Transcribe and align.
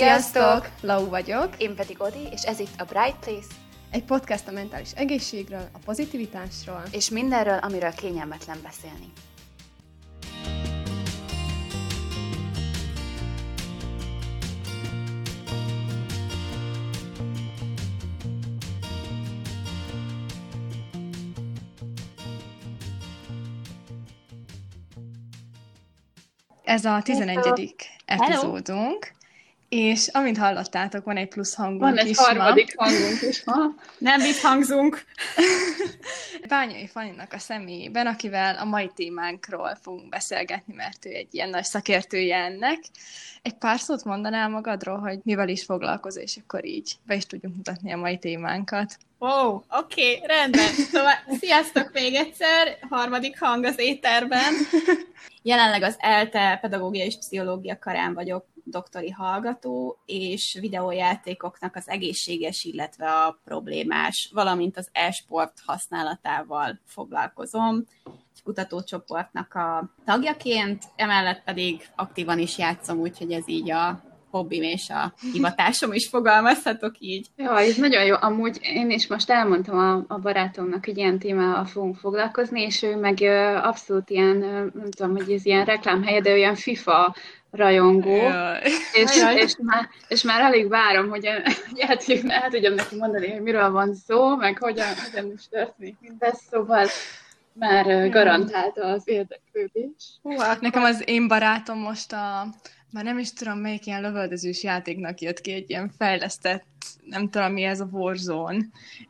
Sziasztok! 0.00 0.68
Lau 0.80 1.08
vagyok. 1.08 1.48
Én 1.58 1.74
pedig 1.74 2.00
Odi, 2.02 2.28
és 2.30 2.42
ez 2.42 2.58
itt 2.58 2.80
a 2.80 2.84
Bright 2.84 3.16
Place. 3.20 3.46
Egy 3.90 4.04
podcast 4.04 4.48
a 4.48 4.50
mentális 4.50 4.92
egészségről, 4.92 5.68
a 5.72 5.78
pozitivitásról. 5.84 6.82
És 6.92 7.10
mindenről, 7.10 7.58
amiről 7.58 7.92
kényelmetlen 7.92 8.58
beszélni. 8.62 9.12
Ez 26.64 26.84
a 26.84 27.00
11. 27.02 27.74
epizódunk. 28.04 29.18
És 29.70 30.08
amint 30.08 30.38
hallottátok, 30.38 31.04
van 31.04 31.16
egy 31.16 31.28
plusz 31.28 31.54
hangunk 31.54 31.80
Van 31.80 31.98
egy 31.98 32.08
is 32.08 32.18
harmadik 32.18 32.76
ma. 32.76 32.84
hangunk 32.84 33.22
is 33.22 33.44
ma. 33.44 33.54
Nem 33.98 34.20
mit 34.20 34.40
hangzunk. 34.40 35.04
Bányai 36.48 36.86
Faninak 36.86 37.32
a 37.32 37.38
személyében, 37.38 38.06
akivel 38.06 38.56
a 38.56 38.64
mai 38.64 38.90
témánkról 38.94 39.78
fogunk 39.82 40.08
beszélgetni, 40.08 40.74
mert 40.74 41.06
ő 41.06 41.10
egy 41.10 41.34
ilyen 41.34 41.50
nagy 41.50 41.64
szakértője 41.64 42.36
ennek. 42.36 42.78
Egy 43.42 43.54
pár 43.54 43.78
szót 43.78 44.04
mondanál 44.04 44.48
magadról, 44.48 44.98
hogy 44.98 45.18
mivel 45.22 45.48
is 45.48 45.64
foglalkozol, 45.64 46.22
és 46.22 46.36
akkor 46.36 46.64
így 46.64 46.96
be 47.06 47.14
is 47.14 47.26
tudjuk 47.26 47.54
mutatni 47.54 47.92
a 47.92 47.96
mai 47.96 48.18
témánkat. 48.18 48.96
Ó, 49.20 49.26
oh, 49.26 49.62
oké, 49.70 50.14
okay, 50.16 50.26
rendben. 50.26 50.72
Szóval 50.92 51.12
sziasztok 51.40 51.90
még 51.92 52.14
egyszer, 52.14 52.78
harmadik 52.88 53.40
hang 53.40 53.64
az 53.64 53.78
éterben. 53.78 54.54
Jelenleg 55.42 55.82
az 55.82 55.96
ELTE 55.98 56.58
pedagógia 56.60 57.04
és 57.04 57.16
pszichológia 57.16 57.78
karán 57.78 58.14
vagyok 58.14 58.46
doktori 58.70 59.10
hallgató, 59.10 59.98
és 60.06 60.58
videójátékoknak 60.60 61.76
az 61.76 61.88
egészséges, 61.88 62.64
illetve 62.64 63.10
a 63.12 63.38
problémás, 63.44 64.30
valamint 64.34 64.76
az 64.76 64.88
e-sport 64.92 65.52
használatával 65.66 66.80
foglalkozom 66.86 67.86
egy 68.04 68.42
kutatócsoportnak 68.44 69.54
a 69.54 69.90
tagjaként, 70.04 70.84
emellett 70.96 71.42
pedig 71.44 71.88
aktívan 71.96 72.38
is 72.38 72.58
játszom, 72.58 72.98
úgyhogy 72.98 73.32
ez 73.32 73.48
így 73.48 73.70
a 73.70 74.08
hobbim 74.30 74.62
és 74.62 74.90
a 74.90 75.12
hivatásom 75.32 75.92
is 75.92 76.08
fogalmazhatok 76.08 76.94
így. 76.98 77.26
Ja, 77.36 77.58
ez 77.58 77.76
nagyon 77.76 78.04
jó. 78.04 78.14
Amúgy 78.20 78.58
én 78.62 78.90
is 78.90 79.06
most 79.06 79.30
elmondtam 79.30 79.78
a, 79.78 80.14
a 80.14 80.18
barátomnak, 80.18 80.84
hogy 80.84 80.96
ilyen 80.96 81.18
témával 81.18 81.64
fogunk 81.64 81.96
foglalkozni, 81.96 82.60
és 82.60 82.82
ő 82.82 82.96
meg 82.96 83.18
abszolút 83.62 84.10
ilyen, 84.10 84.36
nem 84.74 84.90
tudom, 84.90 85.16
hogy 85.16 85.32
ez 85.32 85.46
ilyen 85.46 85.64
reklámhelye, 85.64 86.20
de 86.20 86.32
olyan 86.32 86.54
FIFA 86.54 87.14
rajongó, 87.50 88.16
Jaj. 88.16 88.60
és, 88.92 89.24
és, 89.34 89.56
már, 89.62 89.88
és 90.08 90.22
már 90.22 90.42
alig 90.42 90.68
várom, 90.68 91.08
hogy 91.08 91.24
el, 91.24 91.42
el 92.28 92.48
tudjam 92.50 92.74
neki 92.74 92.96
mondani, 92.96 93.30
hogy 93.30 93.42
miről 93.42 93.70
van 93.70 93.94
szó, 93.94 94.36
meg 94.36 94.58
hogyan, 94.58 94.88
hogyan 95.10 95.32
is 95.32 95.48
történik 95.48 95.96
mindez, 96.00 96.38
szóval 96.50 96.86
már 97.52 98.10
garantálta 98.10 98.86
az 98.86 99.02
érdeklődés. 99.04 100.18
Hú, 100.22 100.38
hát 100.38 100.60
nekem 100.60 100.82
az 100.82 101.02
én 101.04 101.28
barátom 101.28 101.78
most 101.78 102.12
a 102.12 102.46
már 102.92 103.04
nem 103.04 103.18
is 103.18 103.32
tudom, 103.32 103.58
melyik 103.58 103.86
ilyen 103.86 104.00
lövöldözős 104.00 104.62
játéknak 104.62 105.20
jött 105.20 105.40
ki 105.40 105.52
egy 105.52 105.70
ilyen 105.70 105.90
fejlesztett, 105.98 106.64
nem 107.04 107.30
tudom 107.30 107.52
mi 107.52 107.62
ez 107.62 107.80
a 107.80 107.88
Warzone, 107.90 108.58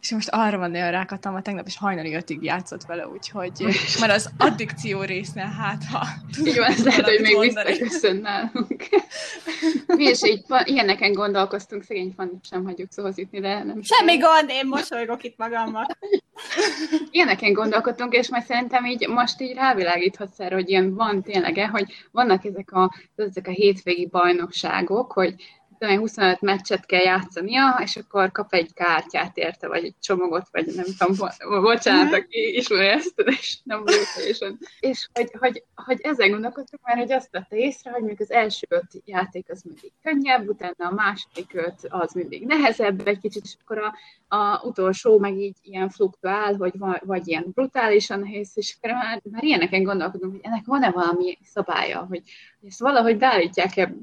és 0.00 0.12
most 0.12 0.28
arra 0.28 0.58
van 0.58 0.70
nagyon 0.70 0.90
rákattam, 0.90 1.42
tegnap 1.42 1.66
is 1.66 1.76
hajnali 1.76 2.14
ötig 2.14 2.42
játszott 2.42 2.84
vele, 2.84 3.08
úgyhogy 3.08 3.52
már 4.00 4.10
az 4.10 4.30
addikció 4.38 5.02
résznél 5.02 5.44
hát, 5.58 5.84
ha 5.84 6.06
Így 6.44 6.56
van, 6.56 6.70
ez 6.70 6.84
lehet, 6.84 7.04
hogy 7.04 7.20
még 7.20 7.38
visszaköszön 7.38 8.16
nálunk. 8.16 8.88
Mi 9.86 10.04
is 10.04 10.22
így 10.22 10.44
ilyeneken 10.64 11.12
gondolkoztunk, 11.12 11.82
szegény 11.82 12.12
fan 12.16 12.40
sem 12.42 12.64
hagyjuk 12.64 12.92
szóhoz 12.92 13.18
jutni, 13.18 13.40
de 13.40 13.62
nem 13.62 13.82
Semmi 13.82 14.16
gond, 14.16 14.50
én 14.50 14.66
mosolygok 14.66 15.24
itt 15.24 15.38
magammal. 15.38 15.86
Ilyeneken 17.10 17.52
gondolkodtunk, 17.52 18.12
és 18.12 18.28
majd 18.28 18.44
szerintem 18.44 18.84
így 18.84 19.08
most 19.08 19.40
így 19.40 19.54
rávilágíthatsz 19.54 20.40
erre, 20.40 20.54
hogy 20.54 20.68
ilyen 20.68 20.94
van 20.94 21.22
tényleg, 21.22 21.70
hogy 21.70 21.92
vannak 22.10 22.44
ezek 22.44 22.72
a, 22.72 22.94
ezek 23.16 23.46
a 23.46 23.50
hétvégi 23.50 24.06
bajnokságok, 24.06 25.12
hogy 25.12 25.34
25 25.88 26.40
meccset 26.40 26.86
kell 26.86 27.00
játszania, 27.00 27.80
és 27.82 27.96
akkor 27.96 28.32
kap 28.32 28.52
egy 28.52 28.74
kártyát 28.74 29.36
érte, 29.36 29.68
vagy 29.68 29.84
egy 29.84 29.94
csomagot, 30.00 30.48
vagy 30.50 30.66
nem 30.74 30.84
tudom, 30.98 31.62
bocsánat, 31.62 32.12
aki 32.12 32.56
ismeri 32.56 32.86
ezt, 32.86 33.14
és 33.24 33.58
nem 33.64 33.84
teljesen. 34.14 34.58
És 34.80 35.08
hogy, 35.12 35.30
hogy, 35.38 35.64
hogy 35.74 36.00
ezen 36.02 36.30
gondolkodtuk 36.30 36.80
már, 36.82 36.96
hogy 36.96 37.12
azt 37.12 37.30
vette 37.30 37.56
észre, 37.56 37.90
hogy 37.90 38.02
még 38.02 38.20
az 38.20 38.30
első 38.30 38.66
öt 38.68 39.02
játék 39.04 39.50
az 39.50 39.62
mindig 39.62 39.92
könnyebb, 40.02 40.48
utána 40.48 40.74
a 40.88 40.94
második 40.94 41.54
öt 41.54 41.86
az 41.88 42.12
mindig 42.12 42.46
nehezebb 42.46 43.06
egy 43.06 43.18
kicsit, 43.18 43.44
és 43.44 43.54
akkor 43.62 43.78
a, 43.78 43.94
a 44.36 44.60
utolsó 44.64 45.18
meg 45.18 45.38
így 45.38 45.56
ilyen 45.62 45.88
fluktuál, 45.88 46.54
hogy 46.54 46.78
vagy, 46.78 47.00
vagy 47.04 47.28
ilyen 47.28 47.46
brutálisan 47.54 48.20
nehéz, 48.20 48.50
és 48.54 48.76
akkor 48.76 48.90
már, 48.90 49.20
már 49.30 49.44
ilyeneken 49.44 49.82
gondolkodunk, 49.82 50.32
hogy 50.32 50.40
ennek 50.42 50.64
van-e 50.66 50.90
valami 50.90 51.38
szabálya, 51.42 51.98
hogy, 51.98 52.22
hogy 52.60 52.68
ezt 52.68 52.80
valahogy 52.80 53.18
beállítják-e 53.18 53.94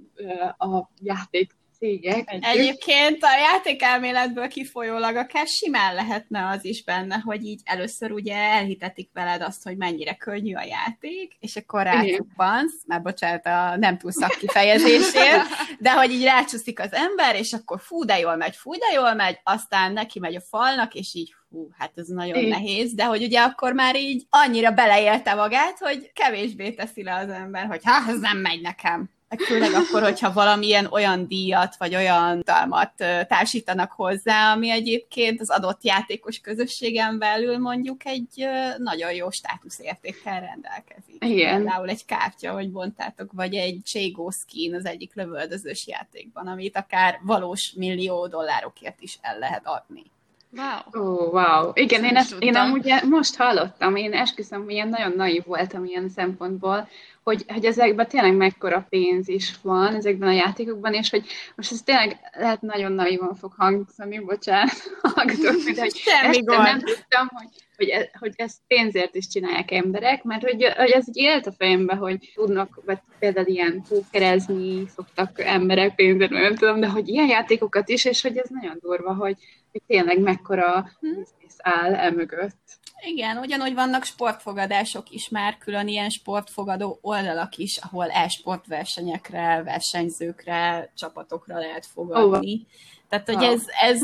a 0.57 0.89
játék 1.01 1.55
cégek. 1.77 2.37
Egyébként 2.39 3.23
a 3.23 3.37
játékelméletből 3.37 4.47
kifolyólag 4.47 5.15
akár 5.15 5.47
simán 5.47 5.95
lehetne 5.95 6.47
az 6.47 6.65
is 6.65 6.83
benne, 6.83 7.15
hogy 7.15 7.45
így 7.45 7.61
először 7.63 8.11
ugye 8.11 8.35
elhitetik 8.35 9.09
veled 9.13 9.41
azt, 9.41 9.63
hogy 9.63 9.77
mennyire 9.77 10.13
könnyű 10.13 10.53
a 10.53 10.63
játék, 10.63 11.37
és 11.39 11.55
akkor 11.55 11.83
rácsuppansz, 11.83 12.83
már 12.85 13.01
bocsánat 13.01 13.45
a 13.45 13.77
nem 13.77 13.97
túl 13.97 14.11
szakkifejezésért, 14.11 15.45
de 15.79 15.91
hogy 15.91 16.11
így 16.11 16.23
rácsúszik 16.23 16.79
az 16.79 16.93
ember, 16.93 17.35
és 17.35 17.53
akkor 17.53 17.79
fú, 17.81 18.03
de 18.03 18.19
jól 18.19 18.35
megy, 18.35 18.55
fú, 18.55 18.71
de 18.71 18.93
jól 18.93 19.13
megy, 19.13 19.39
aztán 19.43 19.93
neki 19.93 20.19
megy 20.19 20.35
a 20.35 20.41
falnak, 20.41 20.93
és 20.93 21.13
így 21.13 21.35
hú, 21.49 21.69
hát 21.77 21.91
ez 21.95 22.07
nagyon 22.07 22.37
Én. 22.37 22.47
nehéz, 22.47 22.93
de 22.93 23.05
hogy 23.05 23.23
ugye 23.23 23.39
akkor 23.39 23.73
már 23.73 23.95
így 23.95 24.25
annyira 24.29 24.71
beleélte 24.71 25.33
magát, 25.33 25.77
hogy 25.79 26.11
kevésbé 26.13 26.71
teszi 26.71 27.03
le 27.03 27.15
az 27.15 27.29
ember, 27.29 27.65
hogy 27.65 27.81
hát 27.83 28.09
ez 28.09 28.19
nem 28.19 28.37
megy 28.37 28.61
nekem. 28.61 29.09
Főleg 29.45 29.73
akkor, 29.73 30.03
hogyha 30.03 30.33
valamilyen 30.33 30.85
olyan 30.85 31.27
díjat, 31.27 31.75
vagy 31.77 31.95
olyan 31.95 32.43
talmat 32.43 32.91
társítanak 33.27 33.91
hozzá, 33.91 34.51
ami 34.51 34.69
egyébként 34.69 35.41
az 35.41 35.49
adott 35.49 35.83
játékos 35.83 36.39
közösségen 36.39 37.17
belül 37.17 37.57
mondjuk 37.57 38.05
egy 38.05 38.47
nagyon 38.77 39.13
jó 39.13 39.29
státuszértékkel 39.29 40.39
rendelkezik. 40.39 41.23
Igen. 41.25 41.55
Például 41.55 41.89
egy 41.89 42.05
kártya, 42.05 42.51
hogy 42.51 42.71
bontátok, 42.71 43.31
vagy 43.31 43.55
egy 43.55 43.79
Cségó 43.83 44.29
skin 44.29 44.75
az 44.75 44.85
egyik 44.85 45.15
lövöldözős 45.15 45.87
játékban, 45.87 46.47
amit 46.47 46.77
akár 46.77 47.19
valós 47.23 47.73
millió 47.75 48.27
dollárokért 48.27 49.01
is 49.01 49.17
el 49.21 49.39
lehet 49.39 49.67
adni. 49.67 50.03
Wow. 50.51 51.03
Oh, 51.03 51.33
wow. 51.33 51.71
Igen, 51.73 52.03
én, 52.03 52.15
ezt, 52.15 52.35
én 52.39 52.55
amúgy 52.55 52.93
most 53.09 53.35
hallottam, 53.35 53.95
én 53.95 54.13
esküszöm, 54.13 54.63
hogy 54.63 54.71
ilyen 54.73 54.89
nagyon 54.89 55.13
naív 55.15 55.43
voltam 55.45 55.85
ilyen 55.85 56.09
szempontból, 56.09 56.87
hogy, 57.23 57.43
hogy 57.47 57.65
ezekben 57.65 58.07
tényleg 58.07 58.35
mekkora 58.35 58.85
pénz 58.89 59.27
is 59.27 59.53
van 59.61 59.95
ezekben 59.95 60.29
a 60.29 60.31
játékokban, 60.31 60.93
és 60.93 61.09
hogy 61.09 61.25
most 61.55 61.71
ez 61.71 61.81
tényleg 61.81 62.19
lehet 62.33 62.61
nagyon 62.61 62.91
naivan 62.91 63.35
fog 63.35 63.53
hangzani, 63.57 64.19
bocsánat, 64.19 64.71
hallgatok, 65.13 65.73
de 65.75 65.81
hogy 65.81 65.95
Semmi 66.05 66.37
ezt 66.37 66.45
nem 66.45 66.79
tudtam, 66.79 67.27
hogy, 67.31 67.47
hogy, 67.77 67.89
e, 67.89 68.09
hogy 68.19 68.33
ezt 68.35 68.57
pénzért 68.67 69.15
is 69.15 69.27
csinálják 69.27 69.71
emberek, 69.71 70.23
mert 70.23 70.41
hogy, 70.41 70.63
hogy 70.63 70.89
ez 70.89 71.07
így 71.07 71.17
élt 71.17 71.47
a 71.47 71.51
fejembe, 71.51 71.95
hogy 71.95 72.31
tudnak 72.35 72.81
vagy 72.85 72.99
például 73.19 73.47
ilyen 73.47 73.83
pókerezni 73.89 74.87
szoktak 74.95 75.39
emberek 75.41 75.95
pénzért, 75.95 76.31
nem 76.31 76.55
tudom, 76.55 76.79
de 76.79 76.87
hogy 76.87 77.07
ilyen 77.07 77.27
játékokat 77.27 77.89
is, 77.89 78.05
és 78.05 78.21
hogy 78.21 78.37
ez 78.37 78.49
nagyon 78.49 78.77
durva, 78.81 79.13
hogy, 79.13 79.35
hogy 79.77 79.97
tényleg 79.97 80.19
mekkora 80.19 80.89
hm. 80.99 81.07
biznisz 81.07 81.57
áll 81.57 81.95
emögött. 81.95 82.79
Igen, 83.05 83.37
ugyanúgy 83.37 83.73
vannak 83.73 84.03
sportfogadások 84.03 85.09
is 85.09 85.29
már, 85.29 85.57
külön 85.57 85.87
ilyen 85.87 86.09
sportfogadó 86.09 86.99
oldalak 87.01 87.55
is, 87.57 87.77
ahol 87.77 88.09
e-sportversenyekre, 88.09 89.63
versenyzőkre, 89.63 90.91
csapatokra 90.95 91.57
lehet 91.57 91.85
fogadni. 91.85 92.53
Oh. 92.53 92.67
Tehát, 93.09 93.29
hogy 93.29 93.43
ez, 93.43 93.63
ez 93.81 94.01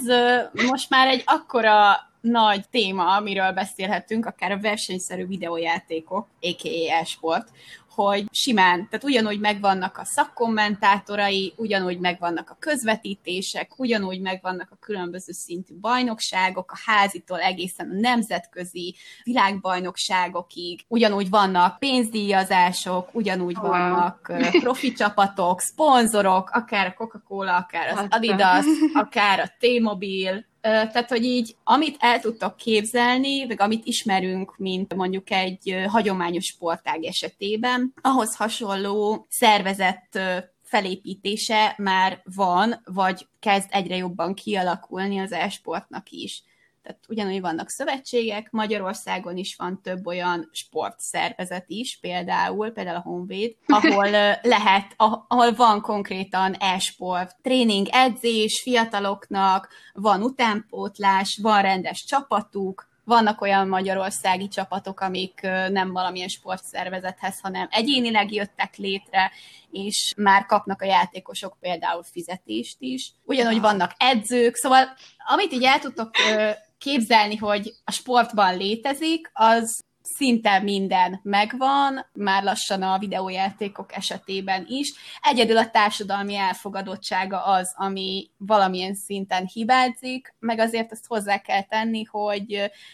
most 0.67 0.89
már 0.89 1.07
egy 1.07 1.21
akkora 1.25 1.95
nagy 2.21 2.69
téma, 2.69 3.15
amiről 3.15 3.51
beszélhetünk, 3.51 4.25
akár 4.25 4.51
a 4.51 4.59
versenyszerű 4.59 5.25
videójátékok, 5.25 6.27
a.k.a. 6.41 6.91
e-sport, 6.91 7.49
hogy 7.95 8.25
simán, 8.31 8.87
tehát 8.89 9.03
ugyanúgy 9.03 9.39
megvannak 9.39 9.97
a 9.97 10.05
szakkommentátorai, 10.05 11.53
ugyanúgy 11.55 11.99
megvannak 11.99 12.49
a 12.49 12.57
közvetítések, 12.59 13.79
ugyanúgy 13.79 14.21
megvannak 14.21 14.71
a 14.71 14.77
különböző 14.79 15.31
szintű 15.31 15.75
bajnokságok, 15.79 16.71
a 16.71 16.79
házitól 16.85 17.39
egészen 17.39 17.89
a 17.89 17.99
nemzetközi 17.99 18.95
világbajnokságokig, 19.23 20.85
ugyanúgy 20.87 21.29
vannak 21.29 21.79
pénzdíjazások, 21.79 23.09
ugyanúgy 23.11 23.57
wow. 23.57 23.67
vannak 23.67 24.31
profi 24.59 24.93
csapatok, 24.93 25.61
szponzorok, 25.61 26.49
akár 26.49 26.87
a 26.87 26.93
Coca-Cola, 26.93 27.55
akár 27.55 27.97
az 27.97 28.05
Adidas, 28.09 28.65
akár 28.93 29.39
a 29.39 29.51
T-Mobile, 29.59 30.51
tehát, 30.63 31.09
hogy 31.09 31.23
így, 31.23 31.55
amit 31.63 31.97
el 31.99 32.19
tudtok 32.19 32.57
képzelni, 32.57 33.47
vagy 33.47 33.55
amit 33.59 33.85
ismerünk, 33.85 34.57
mint 34.57 34.95
mondjuk 34.95 35.31
egy 35.31 35.85
hagyományos 35.87 36.45
sportág 36.45 37.03
esetében, 37.03 37.93
ahhoz 38.01 38.35
hasonló 38.35 39.25
szervezett 39.29 40.19
felépítése 40.63 41.73
már 41.77 42.21
van, 42.35 42.81
vagy 42.85 43.27
kezd 43.39 43.67
egyre 43.71 43.95
jobban 43.95 44.33
kialakulni 44.33 45.19
az 45.19 45.31
e-sportnak 45.31 46.09
is. 46.09 46.43
Tehát 46.83 46.99
ugyanúgy 47.07 47.41
vannak 47.41 47.69
szövetségek, 47.69 48.51
Magyarországon 48.51 49.37
is 49.37 49.55
van 49.55 49.81
több 49.81 50.07
olyan 50.07 50.49
sportszervezet 50.51 51.65
is, 51.67 51.97
például, 52.01 52.71
például 52.71 52.95
a 52.95 53.01
Honvéd, 53.01 53.55
ahol 53.81 54.09
lehet, 54.41 54.93
ahol 55.27 55.53
van 55.53 55.81
konkrétan 55.81 56.53
e-sport, 56.53 57.35
tréning, 57.41 57.87
edzés 57.91 58.61
fiataloknak, 58.61 59.67
van 59.93 60.21
utánpótlás, 60.21 61.39
van 61.41 61.61
rendes 61.61 62.03
csapatuk, 62.05 62.91
vannak 63.05 63.41
olyan 63.41 63.67
magyarországi 63.67 64.47
csapatok, 64.47 64.99
amik 64.99 65.41
nem 65.69 65.91
valamilyen 65.91 66.27
sportszervezethez, 66.27 67.39
hanem 67.41 67.67
egyénileg 67.71 68.33
jöttek 68.33 68.75
létre, 68.75 69.31
és 69.71 70.13
már 70.17 70.45
kapnak 70.45 70.81
a 70.81 70.85
játékosok 70.85 71.57
például 71.59 72.03
fizetést 72.03 72.77
is. 72.79 73.13
Ugyanúgy 73.23 73.61
vannak 73.61 73.91
edzők, 73.97 74.55
szóval 74.55 74.87
amit 75.27 75.51
így 75.51 75.63
el 75.63 75.79
tudtok 75.79 76.09
képzelni, 76.83 77.35
hogy 77.35 77.73
a 77.83 77.91
sportban 77.91 78.57
létezik, 78.57 79.31
az 79.33 79.83
szinte 80.01 80.59
minden 80.59 81.19
megvan, 81.23 82.05
már 82.13 82.43
lassan 82.43 82.81
a 82.81 82.97
videójátékok 82.97 83.95
esetében 83.95 84.65
is. 84.67 84.93
Egyedül 85.21 85.57
a 85.57 85.69
társadalmi 85.69 86.35
elfogadottsága 86.35 87.43
az, 87.43 87.73
ami 87.75 88.29
valamilyen 88.37 88.95
szinten 88.95 89.49
hibázik, 89.53 90.35
meg 90.39 90.59
azért 90.59 90.91
azt 90.91 91.07
hozzá 91.07 91.37
kell 91.37 91.63
tenni, 91.63 92.03
hogy 92.03 92.53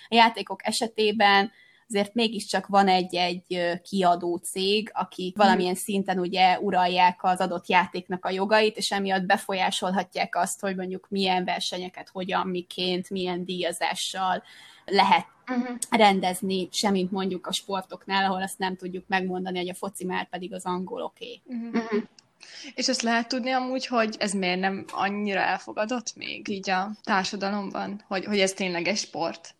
a 0.09 0.15
játékok 0.15 0.67
esetében 0.67 1.51
azért 1.89 2.13
mégiscsak 2.13 2.67
van 2.67 2.87
egy-egy 2.87 3.79
kiadó 3.83 4.35
cég, 4.35 4.91
akik 4.93 5.35
hmm. 5.35 5.45
valamilyen 5.45 5.75
szinten 5.75 6.19
ugye 6.19 6.59
uralják 6.59 7.23
az 7.23 7.39
adott 7.39 7.67
játéknak 7.67 8.25
a 8.25 8.29
jogait, 8.29 8.77
és 8.77 8.91
emiatt 8.91 9.25
befolyásolhatják 9.25 10.35
azt, 10.35 10.59
hogy 10.59 10.75
mondjuk 10.75 11.07
milyen 11.09 11.45
versenyeket, 11.45 12.09
hogyan, 12.09 12.47
miként, 12.47 13.09
milyen 13.09 13.45
díjazással 13.45 14.43
lehet 14.85 15.25
uh-huh. 15.47 15.77
rendezni, 15.89 16.67
semmint 16.71 17.11
mondjuk 17.11 17.47
a 17.47 17.51
sportoknál, 17.51 18.25
ahol 18.25 18.41
azt 18.41 18.57
nem 18.57 18.75
tudjuk 18.75 19.03
megmondani, 19.07 19.57
hogy 19.57 19.69
a 19.69 19.73
foci 19.73 20.05
már 20.05 20.29
pedig 20.29 20.53
az 20.53 20.65
angol 20.65 21.01
oké. 21.01 21.41
Okay. 21.45 21.57
Uh-huh. 21.57 21.83
Uh-huh. 21.83 22.03
És 22.75 22.87
ezt 22.87 23.01
lehet 23.01 23.27
tudni 23.27 23.51
amúgy, 23.51 23.85
hogy 23.85 24.15
ez 24.19 24.33
miért 24.33 24.59
nem 24.59 24.85
annyira 24.91 25.39
elfogadott 25.39 26.15
még 26.15 26.47
így 26.47 26.69
a 26.69 26.91
társadalomban, 27.03 28.03
hogy, 28.07 28.25
hogy 28.25 28.39
ez 28.39 28.53
tényleges 28.53 28.99
sport? 28.99 29.55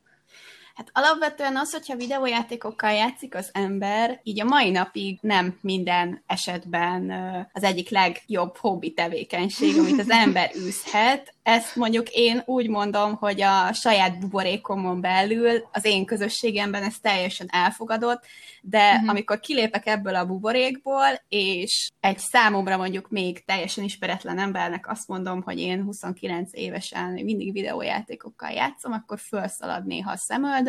Hát 0.80 0.90
alapvetően 0.94 1.58
az, 1.58 1.72
hogyha 1.72 1.96
videójátékokkal 1.96 2.92
játszik 2.92 3.36
az 3.36 3.50
ember, 3.54 4.20
így 4.24 4.42
a 4.42 4.46
mai 4.46 4.70
napig 4.70 5.18
nem 5.22 5.58
minden 5.62 6.24
esetben 6.28 7.12
az 7.54 7.64
egyik 7.64 7.90
legjobb 7.90 8.58
hobbi 8.58 8.94
tevékenység, 8.94 9.78
amit 9.78 10.00
az 10.00 10.10
ember 10.10 10.52
űzhet, 10.66 11.34
ezt 11.44 11.76
mondjuk 11.76 12.10
én 12.10 12.42
úgy 12.46 12.70
mondom, 12.70 13.16
hogy 13.16 13.42
a 13.42 13.74
saját 13.74 14.20
buborékomon 14.20 15.02
belül, 15.02 15.68
az 15.72 15.86
én 15.86 16.06
közösségemben 16.06 16.84
ez 16.84 16.96
teljesen 17.02 17.48
elfogadott, 17.52 18.24
de 18.62 18.92
uh-huh. 18.94 19.10
amikor 19.10 19.40
kilépek 19.40 19.86
ebből 19.86 20.16
a 20.16 20.26
buborékból, 20.26 21.22
és 21.30 21.90
egy 22.00 22.18
számomra 22.18 22.78
mondjuk 22.78 23.10
még 23.10 23.46
teljesen 23.46 23.84
ismeretlen 23.84 24.40
embernek 24.40 24.90
azt 24.90 25.08
mondom, 25.08 25.42
hogy 25.42 25.60
én 25.60 25.84
29 25.84 26.50
évesen 26.54 27.10
mindig 27.12 27.52
videójátékokkal 27.52 28.50
játszom, 28.50 28.92
akkor 28.92 29.20
felszalad 29.20 29.86
néha 29.86 30.12
a 30.12 30.18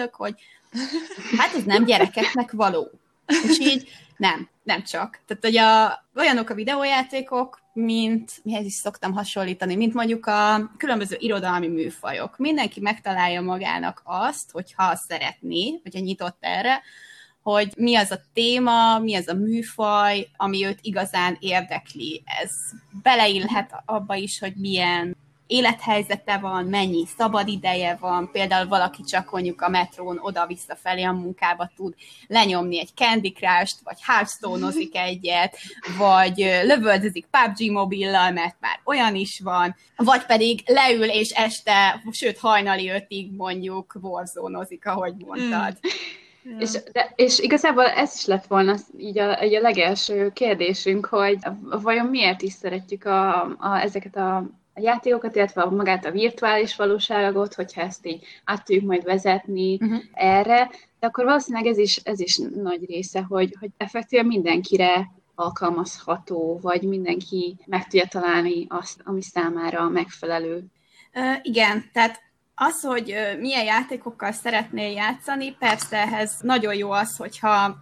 szemöldök, 0.00 0.14
hogy 0.14 0.34
hát 1.38 1.54
ez 1.54 1.64
nem 1.64 1.84
gyerekeknek 1.84 2.52
való. 2.52 2.90
És 3.26 3.58
így 3.58 3.88
nem, 4.16 4.48
nem 4.62 4.82
csak. 4.82 5.20
Tehát, 5.26 5.44
hogy 5.44 5.56
a, 5.56 6.04
olyanok 6.20 6.50
a 6.50 6.54
videójátékok, 6.54 7.60
mint, 7.72 8.32
mihez 8.42 8.64
is 8.64 8.72
szoktam 8.72 9.12
hasonlítani, 9.12 9.76
mint 9.76 9.94
mondjuk 9.94 10.26
a 10.26 10.70
különböző 10.76 11.16
irodalmi 11.18 11.68
műfajok. 11.68 12.38
Mindenki 12.38 12.80
megtalálja 12.80 13.40
magának 13.40 14.02
azt, 14.04 14.50
hogyha 14.50 14.96
szeretné, 14.96 15.80
hogyha 15.82 16.00
nyitott 16.00 16.36
erre, 16.40 16.82
hogy 17.42 17.72
mi 17.76 17.96
az 17.96 18.10
a 18.10 18.20
téma, 18.32 18.98
mi 18.98 19.14
az 19.14 19.28
a 19.28 19.34
műfaj, 19.34 20.28
ami 20.36 20.64
őt 20.64 20.78
igazán 20.80 21.36
érdekli. 21.40 22.22
Ez 22.42 22.50
beleillhet 23.02 23.82
abba 23.84 24.14
is, 24.14 24.38
hogy 24.38 24.54
milyen 24.56 25.16
élethelyzete 25.50 26.38
van, 26.38 26.64
mennyi 26.64 27.06
szabad 27.16 27.48
ideje 27.48 27.96
van, 28.00 28.30
például 28.32 28.68
valaki 28.68 29.02
csak 29.02 29.30
mondjuk 29.30 29.60
a 29.60 29.68
metrón 29.68 30.18
oda-vissza 30.22 30.76
felé 30.76 31.02
a 31.02 31.12
munkába 31.12 31.70
tud 31.76 31.94
lenyomni 32.26 32.80
egy 32.80 32.90
Candy 32.94 33.32
Crush-t, 33.32 33.80
vagy 33.84 33.96
hearthstone 34.00 34.68
egyet, 34.92 35.56
vagy 35.98 36.36
lövöldözik 36.64 37.26
PUBG 37.30 37.70
mobillal, 37.70 38.30
mert 38.30 38.56
már 38.60 38.80
olyan 38.84 39.14
is 39.14 39.40
van, 39.44 39.76
vagy 39.96 40.26
pedig 40.26 40.62
leül 40.66 41.08
és 41.08 41.30
este, 41.30 42.02
sőt 42.10 42.38
hajnali 42.38 42.90
ötig 42.90 43.32
mondjuk 43.32 43.96
borzónozik, 44.00 44.86
ahogy 44.86 45.14
mondtad. 45.26 45.78
Mm. 45.82 45.90
Ja. 46.42 46.56
És, 46.58 46.70
de, 46.92 47.12
és 47.16 47.38
igazából 47.38 47.84
ez 47.84 48.14
is 48.14 48.26
lett 48.26 48.46
volna 48.46 48.76
így 48.98 49.18
a, 49.18 49.44
így 49.44 49.54
a 49.54 49.60
legelső 49.60 50.30
kérdésünk, 50.32 51.06
hogy 51.06 51.38
vajon 51.62 52.06
miért 52.06 52.42
is 52.42 52.52
szeretjük 52.52 53.04
a, 53.04 53.42
a, 53.42 53.80
ezeket 53.80 54.16
a 54.16 54.44
a 54.80 54.90
játékokat, 54.90 55.36
illetve 55.36 55.64
magát 55.64 56.04
a 56.04 56.10
virtuális 56.10 56.76
valóságot, 56.76 57.54
hogyha 57.54 57.80
ezt 57.80 58.06
így 58.06 58.24
át 58.44 58.64
tudjuk 58.64 58.84
majd 58.84 59.04
vezetni 59.04 59.74
uh-huh. 59.74 60.02
erre, 60.12 60.70
de 61.00 61.06
akkor 61.06 61.24
valószínűleg 61.24 61.66
ez 61.66 61.78
is, 61.78 61.96
ez 61.96 62.20
is 62.20 62.38
nagy 62.54 62.84
része, 62.84 63.22
hogy, 63.22 63.56
hogy 63.60 63.70
effektíven 63.76 64.26
mindenkire 64.26 65.10
alkalmazható, 65.34 66.58
vagy 66.62 66.82
mindenki 66.82 67.56
meg 67.66 67.82
tudja 67.82 68.06
találni 68.06 68.66
azt, 68.68 69.00
ami 69.04 69.22
számára 69.22 69.88
megfelelő. 69.88 70.64
Uh, 71.14 71.36
igen, 71.42 71.84
tehát 71.92 72.20
az, 72.54 72.82
hogy 72.82 73.14
milyen 73.38 73.64
játékokkal 73.64 74.32
szeretnél 74.32 74.90
játszani, 74.90 75.56
persze 75.58 75.96
ehhez 75.96 76.38
nagyon 76.42 76.74
jó 76.74 76.90
az, 76.90 77.16
hogyha 77.16 77.76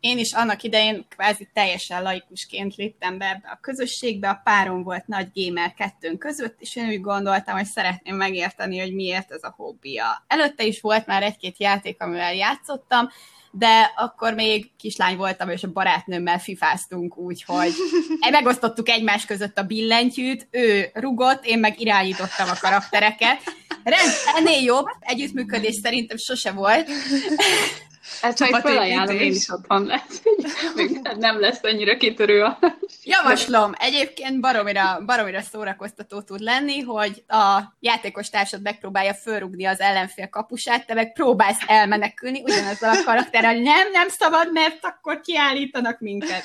én 0.00 0.18
is 0.18 0.32
annak 0.32 0.62
idején 0.62 1.06
kvázi 1.08 1.48
teljesen 1.52 2.02
laikusként 2.02 2.74
léptem 2.74 3.18
be 3.18 3.28
ebbe 3.28 3.48
a 3.48 3.58
közösségbe, 3.60 4.28
a 4.28 4.40
párom 4.44 4.82
volt 4.82 5.06
nagy 5.06 5.28
gamer 5.34 5.74
kettőnk 5.74 6.18
között, 6.18 6.56
és 6.60 6.76
én 6.76 6.88
úgy 6.88 7.00
gondoltam, 7.00 7.56
hogy 7.56 7.66
szeretném 7.66 8.16
megérteni, 8.16 8.78
hogy 8.78 8.94
miért 8.94 9.30
ez 9.30 9.42
a 9.42 9.54
hobbija. 9.56 10.24
Előtte 10.26 10.64
is 10.64 10.80
volt 10.80 11.06
már 11.06 11.22
egy-két 11.22 11.60
játék, 11.60 12.02
amivel 12.02 12.34
játszottam, 12.34 13.08
de 13.50 13.92
akkor 13.96 14.34
még 14.34 14.70
kislány 14.76 15.16
voltam, 15.16 15.50
és 15.50 15.62
a 15.62 15.72
barátnőmmel 15.72 16.38
fifáztunk 16.38 17.16
úgy, 17.16 17.44
hogy 17.46 17.72
megosztottuk 18.30 18.88
egymás 18.88 19.24
között 19.24 19.58
a 19.58 19.62
billentyűt, 19.62 20.48
ő 20.50 20.90
rugott, 20.92 21.46
én 21.46 21.58
meg 21.58 21.80
irányítottam 21.80 22.48
a 22.48 22.58
karaktereket. 22.60 23.42
Rend, 23.84 24.12
ennél 24.36 24.62
jobb 24.62 24.86
együttműködés 25.00 25.74
szerintem 25.82 26.16
sose 26.16 26.52
volt. 26.52 26.88
Ez 28.22 28.34
csak 28.34 28.60
felajánlom, 28.60 29.16
én 29.16 29.32
is 29.32 29.48
otthon 29.48 29.84
lesz. 29.84 30.22
Nem 31.18 31.40
lesz 31.40 31.58
annyira 31.62 31.96
kitörő 31.96 32.42
a... 32.42 32.58
Javaslom. 33.04 33.72
Egyébként 33.78 34.40
baromira, 34.40 35.02
baromira 35.06 35.40
szórakoztató 35.40 36.20
tud 36.20 36.40
lenni, 36.40 36.80
hogy 36.80 37.24
a 37.28 37.62
játékos 37.80 38.30
társad 38.30 38.62
megpróbálja 38.62 39.14
fölrugni 39.14 39.64
az 39.64 39.80
ellenfél 39.80 40.28
kapusát, 40.28 40.86
te 40.86 40.94
meg 40.94 41.12
próbálsz 41.12 41.62
elmenekülni 41.66 42.42
ugyanazzal 42.42 42.90
a 42.90 43.04
karakterrel, 43.04 43.54
nem, 43.54 43.90
nem 43.90 44.08
szabad, 44.08 44.52
mert 44.52 44.78
akkor 44.84 45.20
kiállítanak 45.20 46.00
minket. 46.00 46.42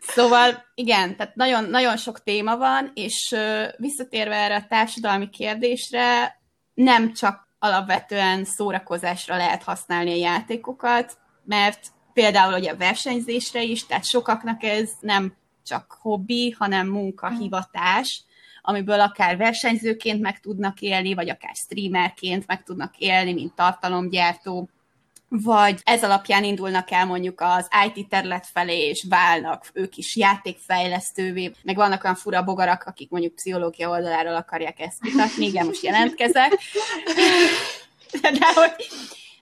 Szóval 0.00 0.64
igen, 0.74 1.16
tehát 1.16 1.34
nagyon, 1.34 1.64
nagyon 1.64 1.96
sok 1.96 2.22
téma 2.22 2.56
van, 2.56 2.90
és 2.94 3.34
visszatérve 3.76 4.34
erre 4.34 4.56
a 4.56 4.66
társadalmi 4.68 5.28
kérdésre, 5.28 6.40
nem 6.74 7.12
csak 7.12 7.48
alapvetően 7.62 8.44
szórakozásra 8.44 9.36
lehet 9.36 9.62
használni 9.62 10.10
a 10.10 10.16
játékokat, 10.16 11.18
mert 11.44 11.86
például 12.12 12.54
ugye 12.58 12.70
a 12.70 12.76
versenyzésre 12.76 13.62
is, 13.62 13.86
tehát 13.86 14.04
sokaknak 14.04 14.62
ez 14.62 14.90
nem 15.00 15.36
csak 15.64 15.96
hobbi, 16.00 16.50
hanem 16.58 16.88
munka, 16.88 17.28
hivatás, 17.28 18.24
amiből 18.62 19.00
akár 19.00 19.36
versenyzőként 19.36 20.20
meg 20.20 20.40
tudnak 20.40 20.80
élni, 20.80 21.14
vagy 21.14 21.28
akár 21.28 21.54
streamerként 21.54 22.46
meg 22.46 22.62
tudnak 22.62 22.96
élni, 22.98 23.32
mint 23.32 23.54
tartalomgyártó 23.54 24.68
vagy 25.40 25.80
ez 25.82 26.04
alapján 26.04 26.44
indulnak 26.44 26.90
el 26.90 27.06
mondjuk 27.06 27.40
az 27.40 27.68
IT 27.86 28.08
terület 28.08 28.46
felé, 28.46 28.88
és 28.88 29.06
válnak 29.08 29.70
ők 29.72 29.96
is 29.96 30.16
játékfejlesztővé, 30.16 31.52
meg 31.62 31.76
vannak 31.76 32.04
olyan 32.04 32.16
fura 32.16 32.42
bogarak, 32.42 32.82
akik 32.82 33.10
mondjuk 33.10 33.34
pszichológia 33.34 33.88
oldaláról 33.88 34.34
akarják 34.34 34.80
ezt 34.80 35.00
kutatni, 35.00 35.46
igen, 35.46 35.66
most 35.66 35.82
jelentkezek. 35.82 36.58
De 38.20 38.52
hogy 38.54 38.86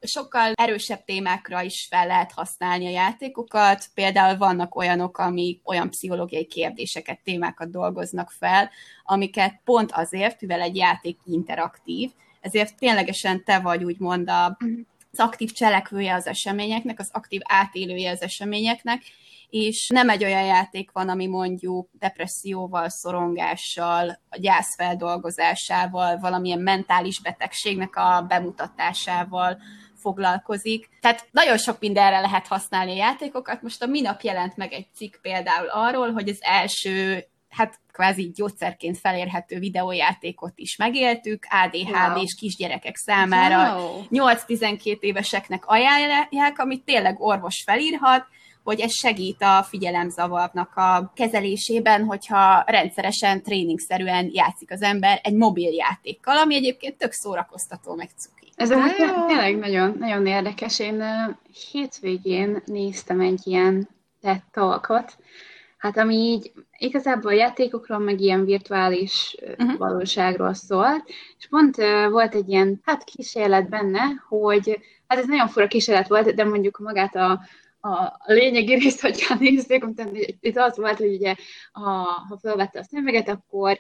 sokkal 0.03 0.53
erősebb 0.55 1.05
témákra 1.05 1.63
is 1.63 1.87
fel 1.91 2.07
lehet 2.07 2.33
használni 2.33 2.87
a 2.87 2.91
játékokat. 2.91 3.85
Például 3.95 4.37
vannak 4.37 4.75
olyanok, 4.75 5.19
amik 5.19 5.61
olyan 5.65 5.91
pszichológiai 5.91 6.47
kérdéseket, 6.47 7.21
témákat 7.25 7.71
dolgoznak 7.71 8.31
fel, 8.31 8.71
amiket 9.05 9.61
pont 9.65 9.93
azért, 9.93 10.41
mivel 10.41 10.61
egy 10.61 10.77
játék 10.77 11.19
interaktív, 11.25 12.11
ezért 12.41 12.77
ténylegesen 12.77 13.45
te 13.45 13.59
vagy 13.59 13.85
úgymond 13.85 14.29
a 14.29 14.57
az 15.13 15.19
aktív 15.19 15.53
cselekvője 15.53 16.15
az 16.15 16.27
eseményeknek, 16.27 16.99
az 16.99 17.11
aktív 17.13 17.41
átélője 17.45 18.11
az 18.11 18.23
eseményeknek, 18.23 19.03
és 19.49 19.89
nem 19.89 20.09
egy 20.09 20.25
olyan 20.25 20.45
játék 20.45 20.91
van, 20.93 21.09
ami 21.09 21.27
mondjuk 21.27 21.89
depresszióval, 21.93 22.89
szorongással, 22.89 24.21
a 24.29 24.39
gyász 24.39 24.77
valamilyen 26.21 26.61
mentális 26.61 27.21
betegségnek 27.21 27.97
a 27.97 28.25
bemutatásával 28.29 29.59
foglalkozik. 29.97 30.89
Tehát 31.01 31.29
nagyon 31.31 31.59
sok 31.59 31.81
mindenre 31.81 32.21
lehet 32.21 32.47
használni 32.47 32.93
a 32.93 32.97
játékokat. 32.97 33.63
Most 33.63 33.83
a 33.83 33.87
minap 33.87 34.21
jelent 34.21 34.57
meg 34.57 34.73
egy 34.73 34.87
cikk 34.95 35.15
például 35.23 35.69
arról, 35.69 36.13
hogy 36.13 36.29
az 36.29 36.39
első 36.41 37.25
hát 37.51 37.81
kvázi 37.93 38.31
gyógyszerként 38.35 38.99
felérhető 38.99 39.59
videójátékot 39.59 40.53
is 40.55 40.77
megéltük, 40.77 41.47
ADHD 41.51 42.15
wow. 42.15 42.23
és 42.23 42.35
kisgyerekek 42.39 42.97
számára 42.97 43.77
wow. 43.77 44.03
8-12 44.11 45.01
éveseknek 45.01 45.67
ajánlják, 45.67 46.59
amit 46.59 46.85
tényleg 46.85 47.21
orvos 47.21 47.63
felírhat, 47.67 48.27
hogy 48.63 48.81
ez 48.81 48.93
segít 48.93 49.43
a 49.43 49.63
figyelemzavarnak 49.63 50.77
a 50.77 51.13
kezelésében, 51.15 52.05
hogyha 52.05 52.65
rendszeresen, 52.67 53.43
tréningszerűen 53.43 54.31
játszik 54.33 54.71
az 54.71 54.83
ember 54.83 55.21
egy 55.23 55.35
mobil 55.35 55.73
játékkal, 55.73 56.37
ami 56.37 56.55
egyébként 56.55 56.97
tök 56.97 57.13
szórakoztató, 57.13 57.95
meg 57.95 58.09
cuki. 58.17 58.53
Ez 58.55 58.71
amúgy 58.71 58.95
tényleg 59.27 59.59
nagyon, 59.59 59.97
nagyon 59.99 60.27
érdekes. 60.27 60.79
Én 60.79 61.03
hétvégén 61.71 62.63
néztem 62.65 63.21
egy 63.21 63.41
ilyen 63.45 63.89
TED 64.21 64.43
talkot, 64.51 65.17
hát 65.79 65.97
ami 65.99 66.15
így 66.15 66.53
igazából 66.81 67.35
játékokról, 67.35 67.99
meg 67.99 68.21
ilyen 68.21 68.45
virtuális 68.45 69.37
uh-huh. 69.41 69.77
valóságról 69.77 70.55
szólt, 70.55 71.03
és 71.39 71.49
pont 71.49 71.77
volt 72.11 72.35
egy 72.35 72.49
ilyen, 72.49 72.81
hát 72.85 73.05
kísérlet 73.05 73.69
benne, 73.69 74.03
hogy, 74.29 74.81
hát 75.07 75.19
ez 75.19 75.27
nagyon 75.27 75.49
fura 75.49 75.67
kísérlet 75.67 76.09
volt, 76.09 76.35
de 76.35 76.45
mondjuk 76.45 76.79
magát 76.79 77.17
a, 77.17 77.41
a 77.81 78.33
lényegi 78.33 78.75
részt, 78.75 79.01
hogyha 79.01 79.35
nézzük, 79.39 79.89
itt 80.41 80.57
az 80.57 80.77
volt, 80.77 80.99
hogy 80.99 81.15
ugye, 81.15 81.35
a, 81.73 81.81
ha 82.29 82.39
felvette 82.43 82.79
a 82.79 82.83
szemüveget, 82.83 83.29
akkor 83.29 83.79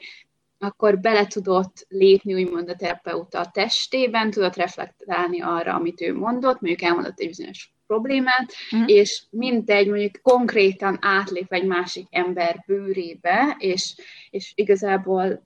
akkor 0.63 0.99
bele 0.99 1.27
tudott 1.27 1.87
lépni 1.89 2.35
úgymond 2.43 2.69
a 2.69 2.77
terapeuta 2.77 3.41
a 3.41 3.51
testében, 3.51 4.31
tudott 4.31 4.57
reflektálni 4.57 5.41
arra, 5.41 5.75
amit 5.75 6.01
ő 6.01 6.15
mondott, 6.15 6.61
mondjuk 6.61 6.83
elmondott 6.83 7.21
egy 7.21 7.27
bizonyos 7.27 7.73
problémát, 7.91 8.53
uh-huh. 8.71 8.91
és 8.91 9.23
mindegy, 9.31 9.89
mondjuk 9.89 10.21
konkrétan 10.23 10.99
átlép 11.01 11.53
egy 11.53 11.65
másik 11.65 12.07
ember 12.11 12.65
bőrébe, 12.67 13.57
és, 13.59 13.95
és 14.31 14.53
igazából 14.55 15.43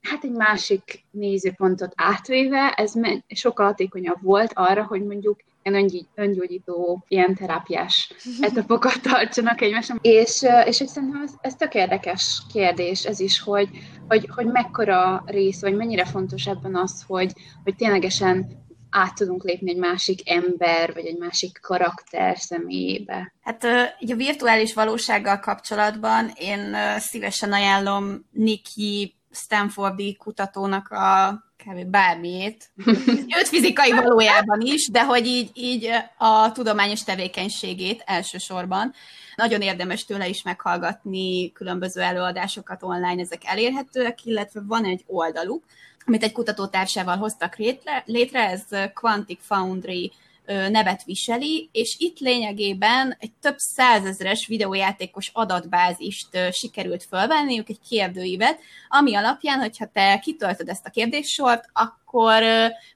hát 0.00 0.24
egy 0.24 0.30
másik 0.30 1.04
nézőpontot 1.10 1.92
átvéve, 1.96 2.70
ez 2.70 2.92
sokkal 3.28 3.66
hatékonyabb 3.66 4.22
volt 4.22 4.50
arra, 4.54 4.84
hogy 4.84 5.02
mondjuk 5.02 5.40
ilyen 5.62 6.06
öngyógyító, 6.14 7.04
ilyen 7.08 7.34
terápiás 7.34 8.12
etapokat 8.40 9.00
tartsanak 9.02 9.60
egymáson. 9.60 9.98
És, 10.02 10.46
és 10.64 10.74
szerintem 10.74 11.22
ez, 11.24 11.32
ez 11.40 11.54
tök 11.54 11.74
érdekes 11.74 12.42
kérdés 12.52 13.04
ez 13.04 13.20
is, 13.20 13.40
hogy, 13.40 13.68
hogy, 14.08 14.28
hogy 14.34 14.46
mekkora 14.46 15.22
rész, 15.26 15.60
vagy 15.60 15.76
mennyire 15.76 16.04
fontos 16.04 16.46
ebben 16.46 16.76
az, 16.76 17.04
hogy, 17.06 17.32
hogy 17.64 17.74
ténylegesen 17.76 18.63
át 18.96 19.14
tudunk 19.14 19.44
lépni 19.44 19.70
egy 19.70 19.76
másik 19.76 20.30
ember, 20.30 20.92
vagy 20.94 21.06
egy 21.06 21.18
másik 21.18 21.58
karakter 21.60 22.38
személyébe. 22.38 23.32
Hát 23.42 23.66
így 23.98 24.12
a 24.12 24.16
virtuális 24.16 24.74
valósággal 24.74 25.38
kapcsolatban 25.40 26.32
én 26.38 26.76
szívesen 26.98 27.52
ajánlom 27.52 28.28
Nikki 28.30 29.16
Stanfordi 29.30 30.16
kutatónak 30.16 30.88
a 30.88 31.42
kb. 31.56 31.84
bármiét. 31.84 32.70
Őt 33.38 33.48
fizikai 33.48 33.92
valójában 33.92 34.60
is, 34.60 34.88
de 34.90 35.04
hogy 35.04 35.26
így, 35.26 35.50
így 35.54 35.88
a 36.18 36.52
tudományos 36.52 37.04
tevékenységét 37.04 38.02
elsősorban. 38.06 38.92
Nagyon 39.36 39.60
érdemes 39.60 40.04
tőle 40.04 40.28
is 40.28 40.42
meghallgatni 40.42 41.52
különböző 41.52 42.00
előadásokat 42.00 42.82
online, 42.82 43.22
ezek 43.22 43.42
elérhetőek, 43.44 44.24
illetve 44.24 44.60
van 44.66 44.84
egy 44.84 45.04
oldaluk, 45.06 45.64
amit 46.06 46.22
egy 46.22 46.32
kutatótársával 46.32 47.16
hoztak 47.16 47.56
létre, 47.56 48.02
létre 48.06 48.48
ez 48.48 48.62
Quantic 48.94 49.40
Foundry 49.42 50.12
nevet 50.46 51.04
viseli, 51.04 51.68
és 51.72 51.96
itt 51.98 52.18
lényegében 52.18 53.16
egy 53.18 53.32
több 53.40 53.56
százezres 53.56 54.46
videójátékos 54.46 55.30
adatbázist 55.32 56.28
sikerült 56.50 57.04
fölvenniük, 57.04 57.68
egy 57.68 57.80
kérdőívet, 57.88 58.58
ami 58.88 59.14
alapján, 59.14 59.58
hogyha 59.58 59.90
te 59.92 60.18
kitöltöd 60.18 60.68
ezt 60.68 60.86
a 60.86 60.90
kérdéssort, 60.90 61.64
akkor 61.72 62.42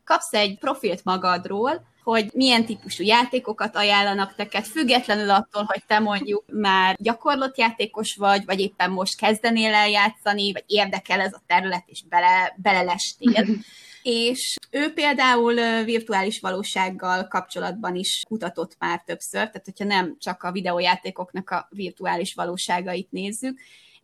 kapsz 0.05 0.33
egy 0.33 0.59
profilt 0.59 1.05
magadról, 1.05 1.87
hogy 2.11 2.31
milyen 2.33 2.65
típusú 2.65 3.05
játékokat 3.05 3.77
ajánlanak 3.77 4.37
neked, 4.37 4.65
függetlenül 4.65 5.31
attól, 5.31 5.62
hogy 5.65 5.83
te 5.87 5.99
mondjuk 5.99 6.45
már 6.53 6.97
gyakorlott 6.99 7.59
játékos 7.59 8.17
vagy, 8.17 8.45
vagy 8.45 8.61
éppen 8.61 8.91
most 8.91 9.17
kezdenél 9.17 9.75
el 9.75 9.88
játszani, 9.88 10.53
vagy 10.53 10.65
érdekel 10.67 11.21
ez 11.21 11.33
a 11.33 11.43
terület, 11.47 11.83
és 11.87 12.03
bele, 12.09 12.55
belelestél. 12.57 13.47
és 14.03 14.57
ő 14.71 14.93
például 14.93 15.85
virtuális 15.85 16.41
valósággal 16.41 17.29
kapcsolatban 17.29 17.95
is 17.95 18.23
kutatott 18.29 18.77
már 18.79 19.03
többször, 19.07 19.41
tehát 19.47 19.65
hogyha 19.65 19.85
nem 19.85 20.17
csak 20.19 20.43
a 20.43 20.53
videójátékoknak 20.53 21.50
a 21.50 21.69
virtuális 21.71 22.35
valóságait 22.35 23.11
nézzük. 23.11 23.59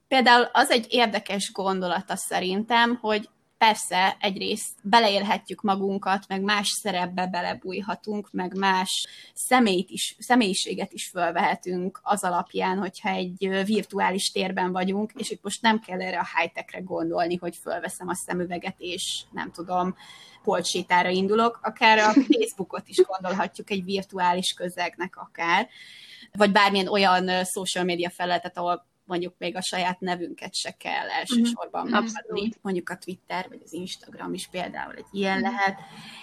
Például 0.08 0.49
az 0.52 0.70
egy 0.70 0.87
érdekes 0.88 1.52
gondolata 1.52 2.16
szerintem, 2.16 2.99
hogy 3.00 3.28
persze 3.66 4.16
egyrészt 4.21 4.73
beleélhetjük 4.83 5.62
magunkat, 5.62 6.25
meg 6.28 6.42
más 6.42 6.68
szerepbe 6.68 7.26
belebújhatunk, 7.26 8.28
meg 8.33 8.56
más 8.56 9.06
személyt 9.35 9.90
is, 9.90 10.16
személyiséget 10.18 10.92
is 10.92 11.09
fölvehetünk 11.09 12.00
az 12.02 12.25
alapján, 12.25 12.78
hogyha 12.78 13.09
egy 13.09 13.64
virtuális 13.64 14.30
térben 14.30 14.73
vagyunk, 14.73 15.12
és 15.16 15.30
itt 15.30 15.42
most 15.42 15.62
nem 15.62 15.80
kell 15.80 16.00
erre 16.00 16.18
a 16.18 16.28
high-techre 16.37 16.80
gondolni, 16.80 17.37
hogy 17.37 17.56
fölveszem 17.56 18.09
a 18.09 18.14
szemüveget, 18.14 18.75
és 18.78 19.23
nem 19.33 19.50
tudom, 19.50 19.97
polcsétára 20.42 21.09
indulok, 21.09 21.59
akár 21.62 21.99
a 21.99 22.12
Facebookot 22.33 22.88
is 22.88 22.97
gondolhatjuk 22.97 23.71
egy 23.71 23.85
virtuális 23.85 24.52
közegnek 24.52 25.16
akár, 25.16 25.68
vagy 26.33 26.52
bármilyen 26.52 26.88
olyan 26.88 27.44
social 27.44 27.85
media 27.85 28.11
felületet, 28.11 28.59
ahol 28.59 28.87
mondjuk 29.04 29.34
még 29.38 29.56
a 29.56 29.62
saját 29.62 30.00
nevünket 30.00 30.54
se 30.54 30.70
kell 30.70 31.08
elsősorban 31.08 31.87
uh-huh. 31.87 32.04
megadni. 32.04 32.52
Mondjuk 32.62 32.88
a 32.88 32.99
Twitter 32.99 33.46
vagy 33.49 33.61
az 33.64 33.73
Instagram 33.73 34.34
is 34.34 34.46
például 34.46 34.94
egy 34.94 35.04
ilyen 35.12 35.40
uh-huh. 35.40 35.52
lehet. 35.52 35.78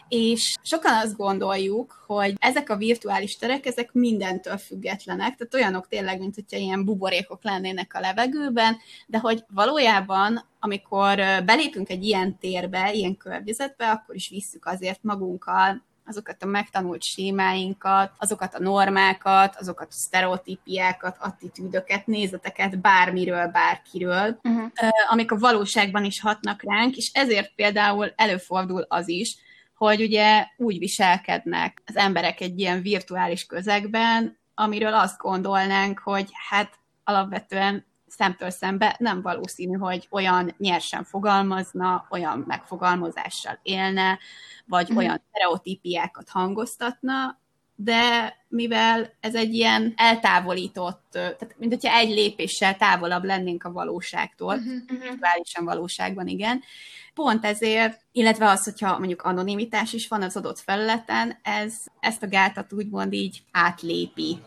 És 0.07 0.55
sokan 0.61 0.93
azt 0.93 1.15
gondoljuk, 1.15 2.03
hogy 2.07 2.33
ezek 2.39 2.69
a 2.69 2.77
virtuális 2.77 3.37
terek, 3.37 3.65
ezek 3.65 3.93
mindentől 3.93 4.57
függetlenek, 4.57 5.35
tehát 5.35 5.53
olyanok 5.53 5.87
tényleg, 5.87 6.19
mint 6.19 6.35
hogyha 6.35 6.57
ilyen 6.57 6.85
buborékok 6.85 7.43
lennének 7.43 7.93
a 7.93 7.99
levegőben, 7.99 8.77
de 9.07 9.17
hogy 9.17 9.43
valójában 9.47 10.49
amikor 10.63 11.15
belépünk 11.45 11.89
egy 11.89 12.03
ilyen 12.03 12.37
térbe, 12.37 12.93
ilyen 12.93 13.17
környezetbe, 13.17 13.89
akkor 13.89 14.15
is 14.15 14.29
visszük 14.29 14.65
azért 14.65 15.03
magunkkal 15.03 15.83
azokat 16.05 16.43
a 16.43 16.45
megtanult 16.45 17.03
sémáinkat, 17.03 18.11
azokat 18.17 18.55
a 18.55 18.59
normákat, 18.59 19.55
azokat 19.55 19.87
a 19.87 19.93
sztereotípiákat, 19.93 21.17
attitűdöket, 21.19 22.07
nézeteket 22.07 22.79
bármiről, 22.79 23.47
bárkiről, 23.47 24.39
uh-huh. 24.43 24.71
amik 25.09 25.31
a 25.31 25.37
valóságban 25.37 26.03
is 26.03 26.21
hatnak 26.21 26.63
ránk, 26.63 26.95
és 26.95 27.11
ezért 27.13 27.55
például 27.55 28.13
előfordul 28.15 28.85
az 28.87 29.07
is, 29.07 29.37
hogy 29.75 30.01
ugye 30.01 30.47
úgy 30.57 30.79
viselkednek 30.79 31.81
az 31.85 31.95
emberek 31.95 32.41
egy 32.41 32.59
ilyen 32.59 32.81
virtuális 32.81 33.45
közegben, 33.45 34.39
amiről 34.55 34.93
azt 34.93 35.17
gondolnánk, 35.17 35.99
hogy 35.99 36.29
hát 36.49 36.79
alapvetően 37.03 37.85
szemtől 38.21 38.49
szembe 38.49 38.95
nem 38.99 39.21
valószínű, 39.21 39.77
hogy 39.77 40.07
olyan 40.09 40.55
nyersen 40.57 41.03
fogalmazna, 41.03 42.07
olyan 42.09 42.43
megfogalmazással 42.47 43.59
élne, 43.63 44.19
vagy 44.65 44.93
mm. 44.93 44.97
olyan 44.97 45.21
stereotípiákat 45.29 46.29
hangoztatna, 46.29 47.39
de 47.75 48.35
mivel 48.47 49.13
ez 49.19 49.35
egy 49.35 49.53
ilyen 49.53 49.93
eltávolított, 49.95 51.07
tehát 51.11 51.55
mint 51.57 51.71
hogyha 51.71 51.97
egy 51.97 52.09
lépéssel 52.09 52.77
távolabb 52.77 53.23
lennénk 53.23 53.63
a 53.63 53.71
valóságtól, 53.71 54.55
uh-huh. 54.55 54.99
virtuálisan 54.99 55.65
valóságban, 55.65 56.27
igen. 56.27 56.61
Pont 57.13 57.45
ezért, 57.45 58.01
illetve 58.11 58.49
az, 58.49 58.63
hogyha 58.63 58.97
mondjuk 58.97 59.21
anonimitás 59.21 59.93
is 59.93 60.07
van 60.07 60.21
az 60.21 60.37
adott 60.37 60.59
felületen, 60.59 61.37
ez 61.43 61.75
ezt 61.99 62.23
a 62.23 62.27
gátat 62.27 62.73
úgymond 62.73 63.13
így 63.13 63.43
átlépi. 63.51 64.39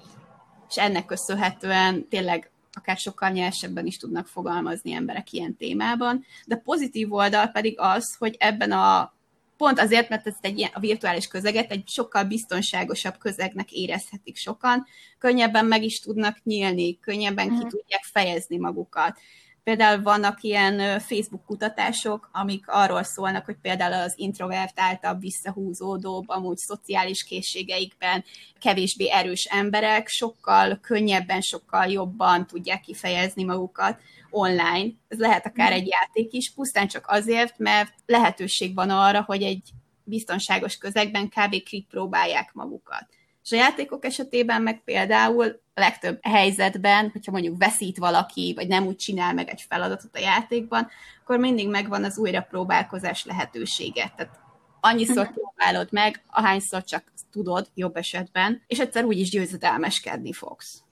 És 0.69 0.77
ennek 0.77 1.05
köszönhetően 1.05 2.09
tényleg 2.09 2.51
akár 2.75 2.97
sokkal 2.97 3.31
nyersebben 3.31 3.87
is 3.87 3.97
tudnak 3.97 4.27
fogalmazni 4.27 4.93
emberek 4.93 5.33
ilyen 5.33 5.57
témában, 5.57 6.25
de 6.47 6.57
pozitív 6.57 7.13
oldal 7.13 7.47
pedig 7.47 7.75
az, 7.79 8.17
hogy 8.19 8.37
ebben 8.39 8.73
a 8.73 9.15
pont 9.57 9.79
azért, 9.79 10.09
mert 10.09 10.27
ezt 10.27 10.45
egy 10.45 10.59
ilyen, 10.59 10.71
a 10.75 10.81
virtuális 10.81 11.27
közeget 11.27 11.71
egy 11.71 11.89
sokkal 11.89 12.25
biztonságosabb 12.25 13.19
közegnek 13.19 13.73
érezhetik 13.73 14.37
sokan, 14.37 14.87
könnyebben 15.19 15.65
meg 15.65 15.83
is 15.83 15.99
tudnak 15.99 16.37
nyílni, 16.43 16.99
könnyebben 16.99 17.49
ki 17.49 17.55
mhm. 17.55 17.69
tudják 17.69 18.03
fejezni 18.13 18.57
magukat. 18.57 19.19
Például 19.65 20.03
vannak 20.03 20.43
ilyen 20.43 21.01
Facebook 21.01 21.45
kutatások, 21.45 22.29
amik 22.33 22.65
arról 22.69 23.03
szólnak, 23.03 23.45
hogy 23.45 23.57
például 23.63 23.93
az 23.93 24.15
introvertáltabb, 24.17 25.21
visszahúzódóbb, 25.21 26.29
amúgy 26.29 26.57
szociális 26.57 27.25
készségeikben 27.25 28.25
kevésbé 28.59 29.11
erős 29.11 29.45
emberek 29.45 30.09
sokkal 30.09 30.79
könnyebben, 30.83 31.41
sokkal 31.41 31.87
jobban 31.87 32.47
tudják 32.47 32.81
kifejezni 32.81 33.45
magukat 33.45 34.01
online. 34.31 34.91
Ez 35.09 35.19
lehet 35.19 35.47
akár 35.47 35.73
egy 35.73 35.87
játék 35.87 36.33
is, 36.33 36.53
pusztán 36.55 36.89
csak 36.89 37.05
azért, 37.07 37.59
mert 37.59 37.95
lehetőség 38.07 38.75
van 38.75 38.91
arra, 38.91 39.23
hogy 39.23 39.43
egy 39.43 39.71
biztonságos 40.03 40.77
közegben 40.77 41.29
kb. 41.29 41.57
próbálják 41.89 42.53
magukat. 42.53 43.09
És 43.45 43.53
a 43.53 43.57
játékok 43.57 44.05
esetében 44.05 44.63
meg 44.63 44.83
például 44.85 45.61
a 45.75 45.81
legtöbb 45.81 46.19
helyzetben, 46.23 47.11
hogyha 47.11 47.33
mondjuk 47.33 47.59
veszít 47.59 47.99
valaki, 47.99 48.53
vagy 48.57 48.69
nem 48.69 48.87
úgy 48.87 48.97
csinál 48.97 49.35
meg 49.35 49.49
egy 49.49 49.65
feladatot 49.69 50.17
a 50.17 50.19
játékban, 50.19 50.89
akkor 51.23 51.39
mindig 51.39 51.69
megvan 51.69 52.05
az 52.05 52.19
újrapróbálkozás 52.19 53.25
lehetősége. 53.25 54.13
Tehát 54.17 54.44
annyiszor 54.85 55.25
mhm. 55.25 55.35
próbálod 55.35 55.89
meg, 55.91 56.23
ahányszor 56.27 56.85
csak 56.85 57.13
tudod, 57.33 57.69
jobb 57.75 57.97
esetben, 57.97 58.63
és 58.67 58.79
egyszer 58.79 59.05
úgyis 59.05 59.31
győzedelmeskedni 59.31 60.33
fogsz. 60.33 60.83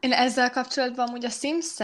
Én 0.00 0.12
ezzel 0.12 0.50
kapcsolatban 0.50 1.08
amúgy 1.08 1.24
a 1.24 1.30
sims 1.30 1.76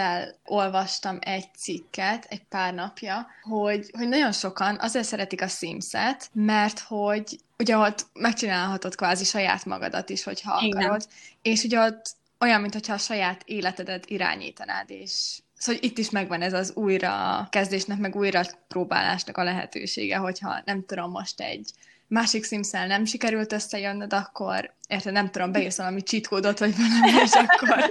olvastam 0.45 1.19
egy 1.21 1.55
cikket 1.57 2.27
egy 2.29 2.45
pár 2.45 2.75
napja, 2.75 3.27
hogy, 3.43 3.91
hogy 3.99 4.09
nagyon 4.09 4.33
sokan 4.33 4.79
azért 4.81 5.05
szeretik 5.05 5.43
a 5.43 5.49
Sims-et, 5.49 6.31
mert 6.33 6.79
hogy 6.79 7.39
ugye 7.59 7.77
ott 7.77 8.07
megcsinálhatod 8.13 8.95
kvázi 8.95 9.25
saját 9.25 9.65
magadat 9.65 10.11
is, 10.11 10.23
hogyha 10.23 10.61
Igen. 10.63 10.83
akarod, 10.83 11.07
és 11.43 11.65
ugye 11.65 11.81
ott 11.81 12.17
olyan, 12.41 12.61
mintha 12.61 12.93
a 12.93 12.99
saját 12.99 13.43
életedet 13.45 14.07
irányítanád, 14.07 14.91
és 14.91 15.39
Szóval 15.63 15.81
itt 15.83 15.99
is 15.99 16.11
megvan 16.11 16.43
ez 16.43 16.53
az 16.53 16.73
újra 16.75 17.47
kezdésnek, 17.51 17.99
meg 17.99 18.17
újra 18.17 18.43
próbálásnak 18.69 19.37
a 19.37 19.45
lehetősége, 19.45 20.17
hogyha 20.17 20.63
nem 20.65 20.85
tudom, 20.87 21.11
most 21.11 21.41
egy 21.41 21.71
másik 22.07 22.45
szimszel 22.45 22.87
nem 22.87 23.05
sikerült 23.05 23.53
összejönnöd, 23.53 24.13
akkor 24.13 24.75
érted, 24.89 25.13
nem 25.13 25.31
tudom, 25.31 25.53
beírsz 25.53 25.77
valami 25.77 26.01
cheat 26.01 26.27
vagy 26.27 26.43
valami, 26.43 27.23
és 27.23 27.31
akkor... 27.33 27.91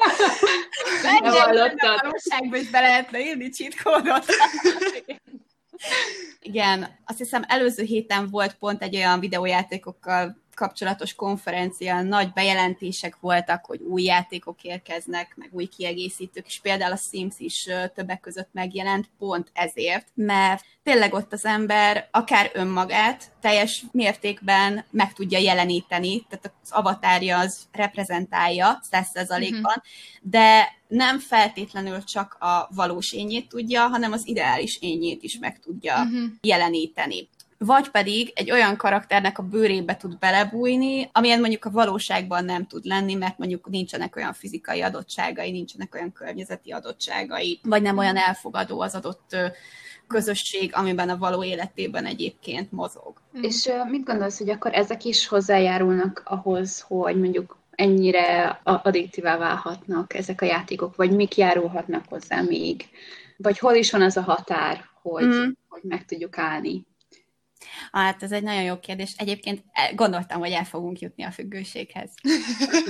a 1.21 1.99
valóságban 2.01 2.59
is 2.59 2.69
be 2.69 2.79
lehetne 2.79 3.19
írni 3.19 3.49
cheat. 3.49 3.75
Igen, 6.39 6.99
azt 7.05 7.17
hiszem 7.17 7.43
előző 7.47 7.83
héten 7.83 8.29
volt 8.29 8.53
pont 8.53 8.81
egy 8.81 8.95
olyan 8.95 9.19
videójátékokkal 9.19 10.37
kapcsolatos 10.61 11.13
konferencián 11.13 12.05
nagy 12.05 12.33
bejelentések 12.33 13.17
voltak, 13.19 13.65
hogy 13.65 13.81
új 13.81 14.03
játékok 14.03 14.63
érkeznek, 14.63 15.33
meg 15.35 15.49
új 15.51 15.65
kiegészítők, 15.65 16.45
és 16.45 16.59
például 16.59 16.91
a 16.91 16.99
Sims 17.09 17.35
is 17.37 17.67
többek 17.95 18.19
között 18.19 18.49
megjelent 18.51 19.09
pont 19.17 19.49
ezért, 19.53 20.07
mert 20.13 20.63
tényleg 20.83 21.13
ott 21.13 21.33
az 21.33 21.45
ember 21.45 22.07
akár 22.11 22.51
önmagát 22.53 23.31
teljes 23.39 23.83
mértékben 23.91 24.85
meg 24.91 25.13
tudja 25.13 25.39
jeleníteni, 25.39 26.25
tehát 26.29 26.51
az 26.63 26.71
avatárja 26.71 27.39
az 27.39 27.67
reprezentálja 27.71 28.81
100%-ban, 28.91 29.61
uh-huh. 29.61 29.83
de 30.21 30.75
nem 30.87 31.19
feltétlenül 31.19 32.03
csak 32.03 32.37
a 32.39 32.69
valós 32.75 33.11
ényét 33.11 33.49
tudja, 33.49 33.87
hanem 33.87 34.11
az 34.11 34.27
ideális 34.27 34.77
ényét 34.81 35.23
is 35.23 35.37
meg 35.37 35.59
tudja 35.59 35.93
uh-huh. 35.93 36.29
jeleníteni 36.41 37.29
vagy 37.65 37.89
pedig 37.89 38.31
egy 38.35 38.51
olyan 38.51 38.77
karakternek 38.77 39.37
a 39.37 39.43
bőrébe 39.43 39.95
tud 39.95 40.17
belebújni, 40.17 41.09
amilyen 41.11 41.39
mondjuk 41.39 41.65
a 41.65 41.71
valóságban 41.71 42.45
nem 42.45 42.67
tud 42.67 42.85
lenni, 42.85 43.13
mert 43.13 43.37
mondjuk 43.37 43.69
nincsenek 43.69 44.15
olyan 44.15 44.33
fizikai 44.33 44.81
adottságai, 44.81 45.51
nincsenek 45.51 45.95
olyan 45.95 46.11
környezeti 46.11 46.71
adottságai, 46.71 47.59
vagy 47.63 47.81
nem 47.81 47.97
olyan 47.97 48.17
elfogadó 48.17 48.81
az 48.81 48.95
adott 48.95 49.35
közösség, 50.07 50.75
amiben 50.75 51.09
a 51.09 51.17
való 51.17 51.43
életében 51.43 52.05
egyébként 52.05 52.71
mozog. 52.71 53.21
Mm. 53.37 53.43
És 53.43 53.69
mit 53.89 54.03
gondolsz, 54.03 54.37
hogy 54.37 54.49
akkor 54.49 54.73
ezek 54.73 55.05
is 55.05 55.27
hozzájárulnak 55.27 56.21
ahhoz, 56.25 56.81
hogy 56.87 57.19
mondjuk 57.19 57.57
ennyire 57.71 58.59
addiktívá 58.63 59.37
válhatnak 59.37 60.13
ezek 60.13 60.41
a 60.41 60.45
játékok, 60.45 60.95
vagy 60.95 61.11
mik 61.11 61.37
járulhatnak 61.37 62.03
hozzá 62.09 62.41
még? 62.41 62.85
Vagy 63.37 63.59
hol 63.59 63.73
is 63.73 63.91
van 63.91 64.01
az 64.01 64.17
a 64.17 64.21
határ, 64.21 64.85
hogy, 65.01 65.25
mm. 65.25 65.49
hogy 65.67 65.81
meg 65.83 66.05
tudjuk 66.05 66.37
állni? 66.37 66.89
Hát 67.91 68.23
ez 68.23 68.31
egy 68.31 68.43
nagyon 68.43 68.63
jó 68.63 68.79
kérdés. 68.79 69.13
Egyébként 69.17 69.63
gondoltam, 69.95 70.39
hogy 70.39 70.51
el 70.51 70.63
fogunk 70.63 70.99
jutni 70.99 71.23
a 71.23 71.31
függőséghez. 71.31 72.09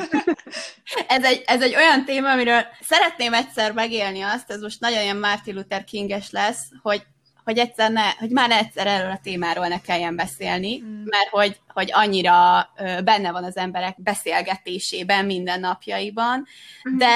ez, 1.08 1.24
egy, 1.24 1.44
ez 1.46 1.62
egy 1.62 1.76
olyan 1.76 2.06
téma, 2.06 2.32
amiről 2.32 2.66
szeretném 2.82 3.34
egyszer 3.34 3.74
megélni 3.74 4.22
azt, 4.22 4.52
ez 4.52 4.62
most 4.62 4.80
nagyon 4.80 5.02
ilyen 5.02 5.18
Martin 5.18 5.56
Luther 5.56 5.84
Kinges 5.84 6.32
lesz, 6.32 6.66
hogy 6.82 7.04
hogy 7.44 7.58
egyszer 7.58 7.92
ne, 7.92 8.10
hogy 8.10 8.30
már 8.30 8.52
egyszer 8.52 8.88
erről 8.88 9.12
a 9.12 9.20
témáról 9.24 9.68
ne 9.68 9.82
kelljen 9.82 10.16
beszélni, 10.16 10.82
mm. 10.82 11.04
mert 11.04 11.28
hogy, 11.30 11.60
hogy 11.68 11.90
annyira 11.94 12.70
benne 13.04 13.32
van 13.32 13.44
az 13.44 13.58
emberek 13.58 14.02
beszélgetésében, 14.02 15.26
minden 15.26 15.60
napjaiban, 15.60 16.46
mm. 16.90 16.98
de 16.98 17.14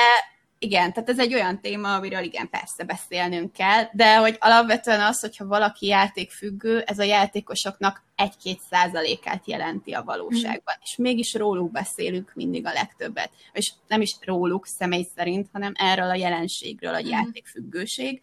igen, 0.66 0.94
tehát 0.94 1.10
ez 1.10 1.20
egy 1.20 1.34
olyan 1.34 1.62
téma, 1.62 1.96
amiről 1.96 2.24
igen, 2.24 2.50
persze 2.50 2.84
beszélnünk 2.84 3.54
kell, 3.54 3.84
de 3.92 4.18
hogy 4.18 4.38
alapvetően 4.40 5.02
az, 5.02 5.20
hogyha 5.20 5.46
valaki 5.46 5.88
játékfüggő, 5.88 6.80
ez 6.80 7.00
a 7.00 7.04
játékosoknak 7.04 8.04
egy-két 8.16 8.60
százalékát 8.70 9.48
jelenti 9.48 9.92
a 9.92 10.04
valóságban. 10.04 10.76
Mm. 10.78 10.84
És 10.84 10.96
mégis 10.96 11.34
róluk 11.34 11.72
beszélünk 11.72 12.32
mindig 12.36 12.66
a 12.66 12.74
legtöbbet. 12.74 13.32
És 13.52 13.72
nem 13.88 14.02
is 14.02 14.16
róluk 14.22 14.66
személy 14.66 15.08
szerint, 15.16 15.50
hanem 15.52 15.74
erről 15.76 16.10
a 16.10 16.16
jelenségről, 16.16 16.94
a 16.94 17.02
mm. 17.02 17.08
játékfüggőség 17.08 18.22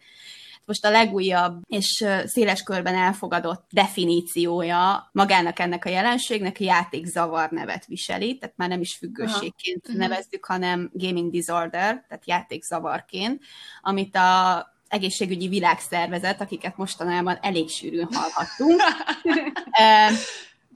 most 0.65 0.85
a 0.85 0.89
legújabb 0.89 1.61
és 1.67 2.05
széles 2.25 2.63
körben 2.63 2.95
elfogadott 2.95 3.65
definíciója 3.71 5.09
magának 5.11 5.59
ennek 5.59 5.85
a 5.85 5.89
jelenségnek 5.89 6.57
a 6.59 6.63
játékzavar 6.63 7.49
nevet 7.49 7.85
viseli, 7.85 8.37
tehát 8.37 8.57
már 8.57 8.69
nem 8.69 8.81
is 8.81 8.95
függőségként 8.95 9.85
Aha. 9.85 9.97
Mhm. 9.97 9.97
nevezzük, 9.97 10.45
hanem 10.45 10.89
gaming 10.93 11.31
disorder, 11.31 12.05
tehát 12.07 12.27
játékzavarként, 12.27 13.41
amit 13.81 14.15
a 14.15 14.71
egészségügyi 14.87 15.47
világszervezet, 15.47 16.41
akiket 16.41 16.77
mostanában 16.77 17.37
elég 17.41 17.69
sűrűn 17.69 18.07
hallhattunk, 18.11 18.81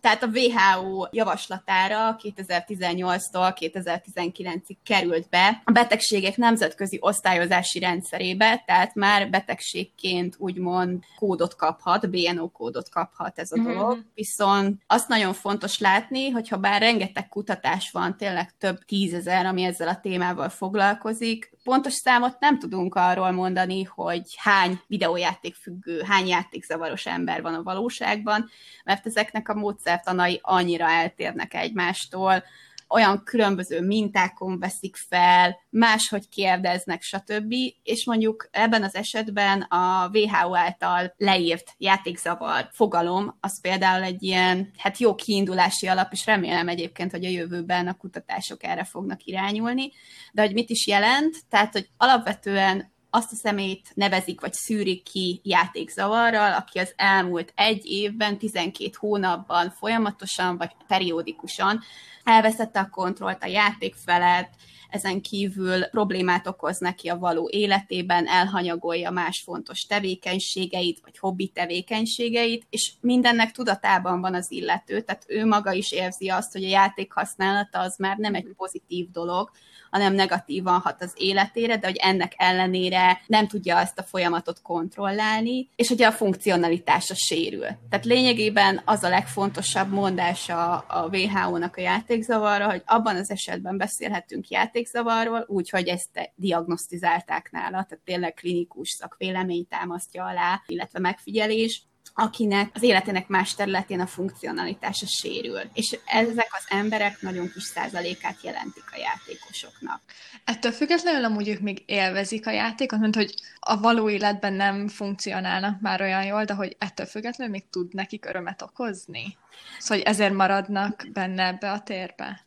tehát 0.02 0.24
a 0.24 0.30
WHO 0.34 1.08
javaslatára 1.12 2.18
2018-tól 2.22 3.56
2019-ig 3.60 4.76
került 4.84 5.30
be 5.30 5.62
a 5.66 5.72
betegségek 5.72 6.38
nemzetközi 6.38 6.98
osztályozási 7.02 7.80
rendszerébe, 7.80 8.64
tehát 8.66 8.96
már 8.96 9.30
betegségként 9.30 10.36
úgymond 10.38 11.04
kódot 11.16 11.56
kaphat, 11.56 12.10
BNO 12.10 12.50
kódot 12.50 12.90
kaphat 12.90 13.40
ez 13.40 13.52
a 13.52 13.60
dolog. 13.60 13.92
Mm-hmm. 13.92 14.08
Viszont 14.14 14.82
azt 14.88 15.08
nagyon 15.08 15.34
fontos 15.34 15.80
látni, 15.80 16.30
hogyha 16.30 16.58
bár 16.58 16.82
rengeteg 16.82 17.30
kutatás 17.30 17.90
van, 17.92 18.18
tényleg 18.18 18.58
több 18.58 18.78
tízezer, 18.86 19.46
ami 19.46 19.64
ezzel 19.64 19.88
a 19.88 20.00
témával 20.00 20.50
foglalkozik, 20.50 21.57
pontos 21.68 21.94
számot 21.94 22.40
nem 22.40 22.60
tudunk 22.60 22.96
arról 22.96 23.32
mondani, 23.32 23.84
hogy 23.84 24.22
hány 24.38 24.80
videójáték 24.88 25.56
függő, 25.56 26.02
hány 26.02 26.28
játékzavaros 26.28 27.06
ember 27.06 27.42
van 27.42 27.54
a 27.54 27.64
valóságban, 27.64 28.50
mert 28.84 29.06
ezeknek 29.06 29.50
a 29.50 29.54
módszertanai 29.54 30.40
annyira 30.44 30.90
eltérnek 30.90 31.54
egymástól, 31.54 32.44
olyan 32.90 33.24
különböző 33.24 33.82
mintákon 33.82 34.60
veszik 34.60 34.96
fel, 34.96 35.58
máshogy 35.70 36.30
kérdeznek, 36.30 37.02
stb. 37.02 37.54
És 37.84 38.06
mondjuk 38.06 38.48
ebben 38.52 38.84
az 38.84 38.96
esetben 38.96 39.62
a 39.62 40.10
WHO 40.14 40.56
által 40.56 41.14
leírt 41.18 41.74
játékzavar 41.78 42.70
fogalom, 42.72 43.38
az 43.40 43.62
például 43.62 44.04
egy 44.04 44.24
ilyen, 44.24 44.72
hát 44.78 44.98
jó 44.98 45.16
kiindulási 45.16 45.88
alap, 45.88 46.12
és 46.12 46.26
remélem 46.26 46.68
egyébként, 46.68 47.12
hogy 47.12 47.26
a 47.26 47.30
jövőben 47.30 47.88
a 47.88 47.98
kutatások 47.98 48.64
erre 48.64 48.84
fognak 48.84 49.24
irányulni. 49.24 49.92
De 50.32 50.42
hogy 50.42 50.54
mit 50.54 50.70
is 50.70 50.88
jelent? 50.88 51.36
Tehát, 51.50 51.72
hogy 51.72 51.90
alapvetően 51.98 52.96
azt 53.10 53.32
a 53.32 53.36
szemét 53.36 53.92
nevezik, 53.94 54.42
vagy 54.42 54.54
szűrik 54.54 55.04
ki 55.04 55.42
játékzavarral, 55.44 56.54
aki 56.54 56.80
az 56.80 56.94
elmúlt 56.96 57.54
egy 57.56 57.86
évben, 57.86 58.38
12 58.38 58.90
hónapban 58.98 59.70
folyamatosan, 59.70 60.58
vagy 60.58 60.72
periódikusan 60.88 61.82
elveszette 62.28 62.80
a 62.80 62.90
kontrollt 62.90 63.44
a 63.44 63.48
játék 63.48 63.96
felett, 64.06 64.50
ezen 64.90 65.22
kívül 65.22 65.86
problémát 65.86 66.48
okoz 66.48 66.78
neki 66.78 67.08
a 67.08 67.18
való 67.18 67.50
életében, 67.52 68.28
elhanyagolja 68.28 69.12
más 69.12 69.42
fontos 69.46 69.86
tevékenységeit, 69.86 71.00
vagy 71.04 71.18
hobbi 71.18 71.48
tevékenységeit, 71.48 72.66
és 72.70 72.92
mindennek 73.02 73.52
tudatában 73.52 74.22
van 74.22 74.34
az 74.34 74.52
illető, 74.52 75.02
tehát 75.02 75.26
ő 75.28 75.46
maga 75.46 75.72
is 75.72 75.92
érzi 75.92 76.30
azt, 76.30 76.52
hogy 76.52 76.64
a 76.64 76.70
játék 76.70 77.14
használata 77.14 77.80
az 77.80 77.98
már 77.98 78.18
nem 78.18 78.36
egy 78.36 78.48
pozitív 78.58 79.12
dolog, 79.12 79.52
hanem 79.92 80.14
negatívan 80.14 80.80
hat 80.80 81.02
az 81.02 81.14
életére, 81.16 81.78
de 81.78 81.88
hogy 81.88 81.96
ennek 81.96 82.34
ellenére 82.38 83.22
nem 83.28 83.48
tudja 83.48 83.80
ezt 83.80 84.00
a 84.00 84.04
folyamatot 84.04 84.62
kontrollálni, 84.62 85.70
és 85.76 85.88
hogy 85.88 86.02
a 86.02 86.12
funkcionalitása 86.12 87.14
sérül. 87.16 87.66
Tehát 87.90 88.06
lényegében 88.06 88.82
az 88.86 89.04
a 89.04 89.10
legfontosabb 89.10 89.92
mondása 89.92 90.78
a 90.78 91.10
WHO-nak 91.12 91.76
a 91.76 91.82
játékzavarra, 92.18 92.70
hogy 92.70 92.82
abban 92.86 93.16
az 93.16 93.32
esetben 93.32 93.78
beszélhetünk 93.78 94.50
játék 94.50 94.66
játékzavarról, 94.68 95.46
úgyhogy 95.48 95.88
ezt 95.88 96.32
diagnosztizálták 96.36 97.52
nála, 97.52 97.70
tehát 97.70 98.00
tényleg 98.04 98.34
klinikus 98.34 98.90
szakvélemény 98.90 99.68
támasztja 99.68 100.26
alá, 100.26 100.62
illetve 100.68 101.00
megfigyelés 101.00 101.84
akinek 102.14 102.70
az 102.74 102.84
életének 102.84 103.28
más 103.28 103.56
területén 103.56 104.00
a 104.00 104.08
funkcionalitása 104.08 105.06
sérül. 105.06 105.62
És 105.74 105.98
ezek 106.06 106.50
az 106.52 106.66
emberek 106.68 107.22
nagyon 107.22 107.52
kis 107.52 107.64
százalékát 107.64 108.38
jelentik 108.44 108.84
a 108.92 108.98
játékosoknak. 108.98 110.02
Ettől 110.44 110.72
függetlenül 110.72 111.26
amúgy 111.26 111.48
ők 111.48 111.60
még 111.60 111.84
élvezik 111.86 112.48
a 112.48 112.52
játékot, 112.52 113.00
mint 113.00 113.16
hogy 113.16 113.34
a 113.60 113.80
való 113.80 114.10
életben 114.10 114.54
nem 114.54 114.88
funkcionálnak 114.88 115.82
már 115.82 116.02
olyan 116.02 116.26
jól, 116.26 116.46
de 116.46 116.54
hogy 116.54 116.76
ettől 116.80 117.06
függetlenül 117.06 117.54
még 117.54 117.70
tud 117.70 117.94
nekik 117.94 118.26
örömet 118.26 118.62
okozni. 118.62 119.38
Szóval 119.80 119.98
hogy 119.98 120.14
ezért 120.14 120.34
maradnak 120.34 121.06
benne 121.14 121.46
ebbe 121.46 121.72
a 121.72 121.82
térbe. 121.82 122.46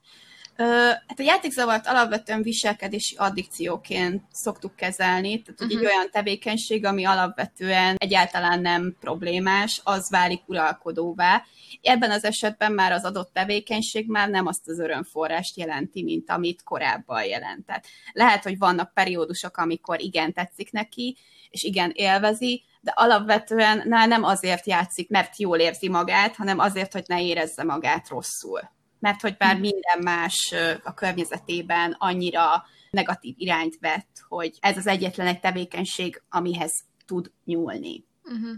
Hát 0.65 1.19
a 1.19 1.23
játékzavart 1.23 1.87
alapvetően 1.87 2.43
viselkedési 2.43 3.17
addikcióként 3.17 4.23
szoktuk 4.33 4.77
kezelni, 4.77 5.43
tehát 5.43 5.61
uh-huh. 5.61 5.79
egy 5.79 5.87
olyan 5.87 6.11
tevékenység, 6.11 6.85
ami 6.85 7.05
alapvetően 7.05 7.97
egyáltalán 7.99 8.61
nem 8.61 8.97
problémás, 9.01 9.81
az 9.85 10.11
válik 10.11 10.43
uralkodóvá. 10.47 11.43
Ebben 11.83 12.11
az 12.11 12.25
esetben 12.25 12.73
már 12.73 12.93
az 12.93 13.05
adott 13.05 13.33
tevékenység 13.33 14.09
már 14.09 14.29
nem 14.29 14.47
azt 14.47 14.69
az 14.69 14.79
örömforrást 14.79 15.57
jelenti, 15.57 16.03
mint 16.03 16.31
amit 16.31 16.63
korábban 16.63 17.25
jelentett. 17.25 17.85
Lehet, 18.13 18.43
hogy 18.43 18.59
vannak 18.59 18.95
periódusok, 18.95 19.57
amikor 19.57 20.01
igen 20.01 20.33
tetszik 20.33 20.73
neki, 20.73 21.17
és 21.51 21.63
igen 21.63 21.91
élvezi, 21.95 22.63
de 22.81 22.93
alapvetően 22.95 23.83
nem 23.87 24.25
azért 24.25 24.67
játszik, 24.67 25.09
mert 25.09 25.39
jól 25.39 25.59
érzi 25.59 25.89
magát, 25.89 26.37
hanem 26.37 26.59
azért, 26.59 26.93
hogy 26.93 27.05
ne 27.07 27.23
érezze 27.23 27.65
magát 27.65 28.09
rosszul 28.09 28.79
mert 29.01 29.21
hogy 29.21 29.37
hm. 29.39 29.61
minden 29.61 29.99
más 30.03 30.55
a 30.83 30.95
környezetében 30.95 31.97
annyira 31.99 32.65
negatív 32.91 33.35
irányt 33.39 33.77
vett, 33.81 34.17
hogy 34.29 34.59
ez 34.61 34.77
az 34.77 34.87
egyetlen 34.87 35.27
egy 35.27 35.41
tevékenység, 35.41 36.23
amihez 36.29 36.73
tud 37.07 37.31
nyúlni. 37.45 38.05
Uh-huh. 38.25 38.57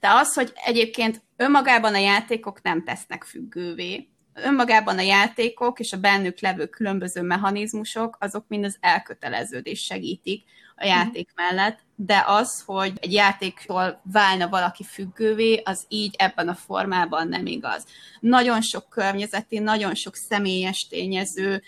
De 0.00 0.10
az, 0.10 0.34
hogy 0.34 0.52
egyébként 0.64 1.22
önmagában 1.36 1.94
a 1.94 1.98
játékok 1.98 2.62
nem 2.62 2.84
tesznek 2.84 3.24
függővé, 3.24 4.08
önmagában 4.34 4.98
a 4.98 5.02
játékok 5.02 5.80
és 5.80 5.92
a 5.92 6.00
bennük 6.00 6.40
levő 6.40 6.66
különböző 6.66 7.22
mechanizmusok, 7.22 8.16
azok 8.20 8.44
mind 8.48 8.64
az 8.64 8.76
elköteleződés 8.80 9.80
segítik 9.80 10.44
a 10.82 10.86
játék 10.86 11.30
uh-huh. 11.30 11.56
mellett, 11.56 11.78
de 11.94 12.24
az, 12.26 12.62
hogy 12.66 12.92
egy 13.00 13.12
játéktól 13.12 14.00
válna 14.12 14.48
valaki 14.48 14.84
függővé, 14.84 15.62
az 15.64 15.84
így 15.88 16.14
ebben 16.18 16.48
a 16.48 16.54
formában 16.54 17.28
nem 17.28 17.46
igaz. 17.46 17.86
Nagyon 18.20 18.60
sok 18.60 18.88
környezeti, 18.88 19.58
nagyon 19.58 19.94
sok 19.94 20.16
személyes 20.16 20.86
tényező, 20.90 21.62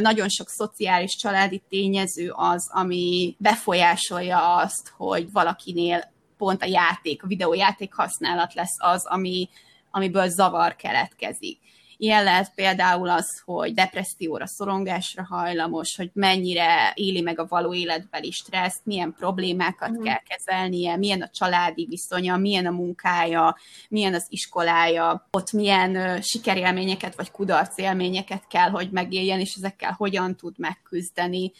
nagyon 0.00 0.28
sok 0.28 0.48
szociális, 0.48 1.16
családi 1.16 1.62
tényező 1.68 2.32
az, 2.34 2.70
ami 2.72 3.36
befolyásolja 3.38 4.56
azt, 4.56 4.92
hogy 4.96 5.32
valakinél 5.32 6.12
pont 6.36 6.62
a 6.62 6.66
játék, 6.66 7.22
a 7.22 7.26
videójáték 7.26 7.94
használat 7.94 8.54
lesz 8.54 8.76
az, 8.78 9.06
ami, 9.06 9.48
amiből 9.90 10.28
zavar 10.28 10.76
keletkezik. 10.76 11.58
Ilyen 12.02 12.24
lehet 12.24 12.52
például 12.54 13.08
az, 13.08 13.42
hogy 13.44 13.74
depresszióra, 13.74 14.46
szorongásra 14.46 15.26
hajlamos, 15.28 15.96
hogy 15.96 16.10
mennyire 16.12 16.92
éli 16.94 17.20
meg 17.20 17.38
a 17.38 17.46
való 17.48 17.74
életbeli 17.74 18.30
stresszt, 18.30 18.80
milyen 18.84 19.14
problémákat 19.18 19.90
mm. 19.90 20.02
kell 20.02 20.20
kezelnie, 20.28 20.96
milyen 20.96 21.22
a 21.22 21.28
családi 21.28 21.86
viszonya, 21.88 22.36
milyen 22.36 22.66
a 22.66 22.70
munkája, 22.70 23.56
milyen 23.88 24.14
az 24.14 24.26
iskolája, 24.28 25.28
ott 25.30 25.52
milyen 25.52 25.96
uh, 25.96 26.20
sikerélményeket 26.20 27.14
vagy 27.14 27.30
kudarcélményeket 27.30 28.46
kell, 28.48 28.70
hogy 28.70 28.90
megéljen, 28.90 29.40
és 29.40 29.54
ezekkel 29.54 29.94
hogyan 29.98 30.36
tud 30.36 30.54
megküzdeni. 30.58 31.52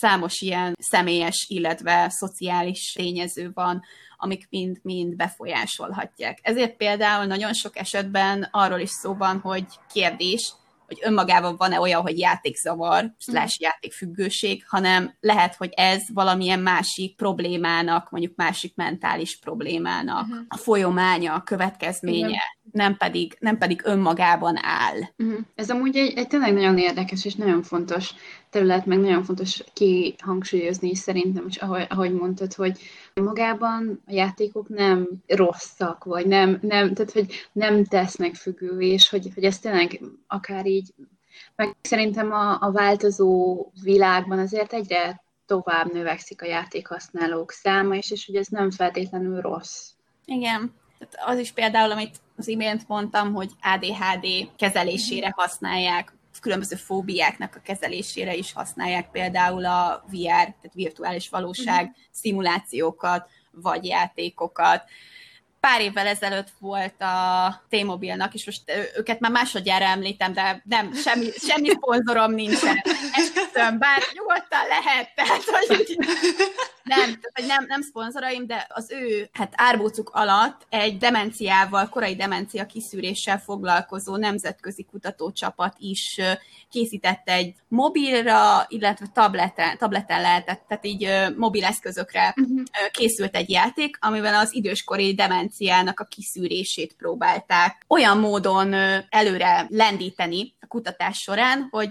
Számos 0.00 0.40
ilyen 0.40 0.74
személyes, 0.78 1.46
illetve 1.48 2.06
szociális 2.08 2.92
tényező 2.92 3.50
van, 3.54 3.82
amik 4.16 4.46
mind-mind 4.50 5.16
befolyásolhatják. 5.16 6.38
Ezért 6.42 6.76
például 6.76 7.24
nagyon 7.24 7.52
sok 7.52 7.76
esetben 7.76 8.48
arról 8.50 8.78
is 8.78 8.90
szó 8.90 9.14
van, 9.14 9.40
hogy 9.40 9.64
kérdés, 9.92 10.52
hogy 10.86 10.98
önmagában 11.02 11.56
van-e 11.56 11.80
olyan, 11.80 12.00
hogy 12.00 12.18
játékzavar, 12.18 13.14
slash 13.18 13.60
mhm. 13.60 13.64
játékfüggőség, 13.64 14.64
hanem 14.68 15.16
lehet, 15.20 15.54
hogy 15.54 15.72
ez 15.76 16.02
valamilyen 16.12 16.60
másik 16.60 17.16
problémának, 17.16 18.10
mondjuk 18.10 18.36
másik 18.36 18.74
mentális 18.74 19.38
problémának 19.38 20.26
uh-huh. 20.26 20.44
a 20.48 20.56
folyománya, 20.56 21.34
a 21.34 21.42
következménye, 21.42 22.28
Igen. 22.28 22.40
Nem 22.72 22.96
pedig, 22.96 23.36
nem 23.40 23.58
pedig 23.58 23.80
önmagában 23.84 24.58
áll. 24.62 24.98
Uh-huh. 25.18 25.38
Ez 25.54 25.70
amúgy 25.70 25.96
egy, 25.96 26.18
egy 26.18 26.26
tényleg 26.26 26.52
nagyon 26.52 26.78
érdekes 26.78 27.24
és 27.24 27.34
nagyon 27.34 27.62
fontos 27.62 28.14
terület, 28.50 28.86
meg 28.86 28.98
nagyon 28.98 29.24
fontos 29.24 29.64
kihangsúlyozni 29.72 30.90
is 30.90 30.98
szerintem, 30.98 31.44
és 31.48 31.56
ahogy, 31.56 31.86
ahogy 31.88 32.12
mondtad, 32.12 32.54
hogy 32.54 32.78
magában 33.14 34.02
a 34.06 34.12
játékok 34.12 34.68
nem 34.68 35.08
rosszak, 35.26 36.04
vagy 36.04 36.26
nem, 36.26 36.58
nem 36.60 36.94
tehát 36.94 37.12
hogy 37.12 37.48
nem 37.52 37.84
tesznek 37.84 38.34
függő, 38.34 38.80
és 38.80 39.08
hogy, 39.08 39.28
hogy 39.34 39.44
ez 39.44 39.58
tényleg 39.58 40.00
akár 40.26 40.66
így, 40.66 40.94
meg 41.56 41.76
szerintem 41.82 42.32
a, 42.32 42.56
a 42.60 42.70
változó 42.72 43.66
világban 43.82 44.38
azért 44.38 44.72
egyre 44.72 45.22
tovább 45.46 45.92
növekszik 45.92 46.42
a 46.42 46.46
játékhasználók 46.46 47.50
száma, 47.50 47.94
és, 47.94 48.10
és 48.10 48.26
hogy 48.26 48.36
ez 48.36 48.46
nem 48.46 48.70
feltétlenül 48.70 49.40
rossz. 49.40 49.90
Igen. 50.24 50.74
Tehát 50.98 51.14
az 51.30 51.38
is 51.38 51.52
például, 51.52 51.90
amit 51.90 52.16
az 52.36 52.48
imént 52.48 52.88
mondtam, 52.88 53.32
hogy 53.32 53.50
ADHD 53.62 54.26
kezelésére 54.56 55.32
használják 55.36 56.12
különböző 56.44 56.76
fóbiáknak 56.76 57.54
a 57.56 57.60
kezelésére 57.60 58.34
is 58.34 58.52
használják 58.52 59.10
például 59.10 59.64
a 59.64 60.04
VR, 60.10 60.26
tehát 60.26 60.72
virtuális 60.72 61.28
valóság 61.28 61.84
uh-huh. 61.84 61.96
szimulációkat, 62.10 63.28
vagy 63.50 63.84
játékokat. 63.84 64.82
Pár 65.64 65.80
évvel 65.80 66.06
ezelőtt 66.06 66.48
volt 66.58 67.00
a 67.00 67.64
T-Mobilnak, 67.68 68.34
és 68.34 68.44
most 68.46 68.62
őket 68.96 69.20
már 69.20 69.30
másodjára 69.30 69.84
említem, 69.84 70.32
de 70.32 70.62
nem, 70.64 70.92
semmi, 70.94 71.30
semmi 71.30 71.68
szponzorom 71.68 72.32
nincsen. 72.32 72.82
Esküszöm, 73.12 73.78
bár 73.78 74.02
nyugodtan 74.12 74.66
lehet, 74.68 75.14
tehát 75.14 75.42
hogy 75.44 75.98
nem, 76.82 77.20
tehát, 77.20 77.46
nem, 77.46 77.64
nem 77.68 77.82
szponzoraim, 77.82 78.46
de 78.46 78.66
az 78.68 78.90
ő 78.90 79.28
hát 79.32 79.52
árbócuk 79.56 80.10
alatt 80.12 80.66
egy 80.68 80.98
demenciával, 80.98 81.88
korai 81.88 82.16
demencia 82.16 82.66
kiszűréssel 82.66 83.38
foglalkozó 83.38 84.16
nemzetközi 84.16 84.84
kutatócsapat 84.84 85.76
is 85.78 86.20
készített 86.74 87.28
egy 87.28 87.54
mobilra, 87.68 88.64
illetve 88.68 89.06
tableten, 89.12 89.78
tableten 89.78 90.20
lehetett, 90.20 90.64
tehát 90.68 90.86
így 90.86 91.08
mobil 91.36 91.64
eszközökre 91.64 92.34
uh-huh. 92.36 92.62
készült 92.90 93.36
egy 93.36 93.50
játék, 93.50 93.96
amivel 94.00 94.34
az 94.34 94.54
időskori 94.54 95.14
demenciának 95.14 96.00
a 96.00 96.04
kiszűrését 96.04 96.94
próbálták 96.96 97.84
olyan 97.88 98.18
módon 98.18 98.74
előre 99.08 99.66
lendíteni 99.68 100.54
a 100.60 100.66
kutatás 100.66 101.18
során, 101.18 101.68
hogy 101.70 101.88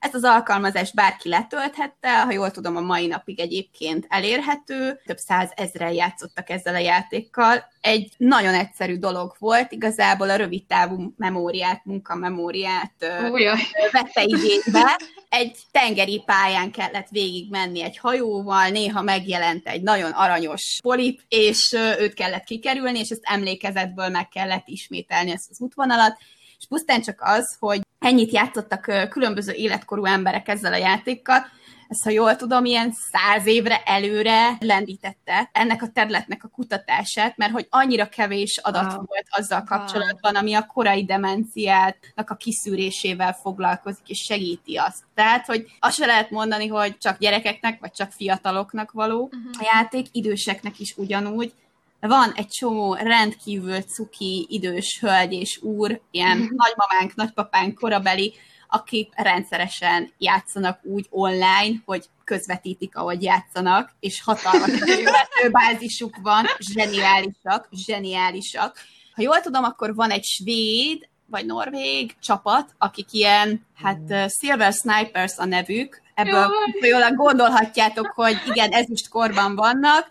ezt 0.00 0.14
az 0.14 0.24
alkalmazást 0.24 0.94
bárki 0.94 1.28
letölthette, 1.28 2.20
ha 2.20 2.32
jól 2.32 2.50
tudom, 2.50 2.76
a 2.76 2.80
mai 2.80 3.06
napig 3.06 3.40
egyébként 3.40 4.06
elérhető, 4.08 5.00
több 5.06 5.16
száz 5.16 5.50
ezren 5.56 5.92
játszottak 5.92 6.50
ezzel 6.50 6.74
a 6.74 6.78
játékkal. 6.78 7.64
Egy 7.80 8.12
nagyon 8.16 8.54
egyszerű 8.54 8.98
dolog 8.98 9.34
volt, 9.38 9.72
igazából 9.72 10.30
a 10.30 10.36
rövid 10.36 10.66
távú 10.66 11.14
memóriát, 11.16 11.84
munkamemóriát 11.84 12.92
Ujjaj. 13.30 13.58
vette 13.92 14.22
igénybe. 14.22 15.00
Egy 15.28 15.58
tengeri 15.70 16.22
pályán 16.26 16.70
kellett 16.70 17.08
végig 17.08 17.50
menni 17.50 17.82
egy 17.82 17.98
hajóval, 17.98 18.68
néha 18.68 19.02
megjelent 19.02 19.66
egy 19.66 19.82
nagyon 19.82 20.10
aranyos 20.10 20.78
polip, 20.82 21.20
és 21.28 21.72
őt 21.98 22.14
kellett 22.14 22.44
kikerülni, 22.44 22.98
és 22.98 23.08
ezt 23.08 23.22
emlékezetből 23.22 24.08
meg 24.08 24.28
kellett 24.28 24.68
ismételni 24.68 25.30
ezt 25.30 25.50
az 25.50 25.60
útvonalat, 25.60 26.18
és 26.58 26.66
pusztán 26.68 27.02
csak 27.02 27.20
az, 27.22 27.56
hogy 27.58 27.80
ennyit 28.00 28.32
játszottak 28.32 29.08
különböző 29.08 29.52
életkorú 29.52 30.04
emberek 30.04 30.48
ezzel 30.48 30.72
a 30.72 30.76
játékkal, 30.76 31.46
ezt, 31.90 32.04
ha 32.04 32.10
jól 32.10 32.36
tudom, 32.36 32.64
ilyen 32.64 32.92
száz 32.92 33.46
évre 33.46 33.82
előre 33.84 34.56
lendítette 34.60 35.50
ennek 35.52 35.82
a 35.82 35.88
területnek 35.88 36.44
a 36.44 36.48
kutatását, 36.48 37.36
mert 37.36 37.52
hogy 37.52 37.66
annyira 37.70 38.08
kevés 38.08 38.58
adat 38.62 38.92
wow. 38.92 39.04
volt 39.06 39.26
azzal 39.30 39.64
kapcsolatban, 39.64 40.36
ami 40.36 40.54
a 40.54 40.66
korai 40.66 41.04
demenciátnak 41.04 42.30
a 42.30 42.34
kiszűrésével 42.34 43.32
foglalkozik, 43.32 44.08
és 44.08 44.18
segíti 44.18 44.76
azt. 44.76 45.02
Tehát, 45.14 45.46
hogy 45.46 45.66
azt 45.80 45.96
se 45.96 46.06
lehet 46.06 46.30
mondani, 46.30 46.66
hogy 46.66 46.98
csak 46.98 47.18
gyerekeknek, 47.18 47.80
vagy 47.80 47.92
csak 47.92 48.12
fiataloknak 48.12 48.92
való 48.92 49.22
uh-huh. 49.22 49.40
a 49.58 49.70
játék, 49.74 50.06
időseknek 50.12 50.78
is 50.78 50.94
ugyanúgy, 50.96 51.52
van 52.00 52.32
egy 52.36 52.48
csomó 52.48 52.94
rendkívül 52.94 53.82
cuki 53.82 54.46
idős 54.48 54.98
hölgy 55.00 55.32
és 55.32 55.58
úr, 55.62 56.00
ilyen 56.10 56.36
mm. 56.36 56.40
nagymamánk, 56.40 57.14
nagypapánk 57.14 57.78
korabeli, 57.78 58.34
akik 58.68 59.12
rendszeresen 59.16 60.12
játszanak 60.18 60.80
úgy 60.82 61.06
online, 61.10 61.82
hogy 61.84 62.04
közvetítik, 62.24 62.96
ahogy 62.96 63.22
játszanak, 63.22 63.94
és 64.00 64.22
hatalmas 64.22 64.70
bázisuk 65.52 66.16
van, 66.22 66.46
zseniálisak, 66.58 67.68
zseniálisak. 67.72 68.78
Ha 69.14 69.22
jól 69.22 69.40
tudom, 69.40 69.64
akkor 69.64 69.94
van 69.94 70.10
egy 70.10 70.24
svéd 70.24 71.08
vagy 71.26 71.46
norvég 71.46 72.16
csapat, 72.20 72.74
akik 72.78 73.12
ilyen, 73.12 73.66
hát 73.74 74.30
Silver 74.38 74.72
Snipers 74.72 75.36
a 75.36 75.44
nevük, 75.44 76.02
ebből 76.14 76.50
jól 76.80 77.10
gondolhatjátok, 77.14 78.12
hogy 78.14 78.36
igen, 78.46 78.70
ezüst 78.70 79.08
korban 79.08 79.54
vannak, 79.54 80.08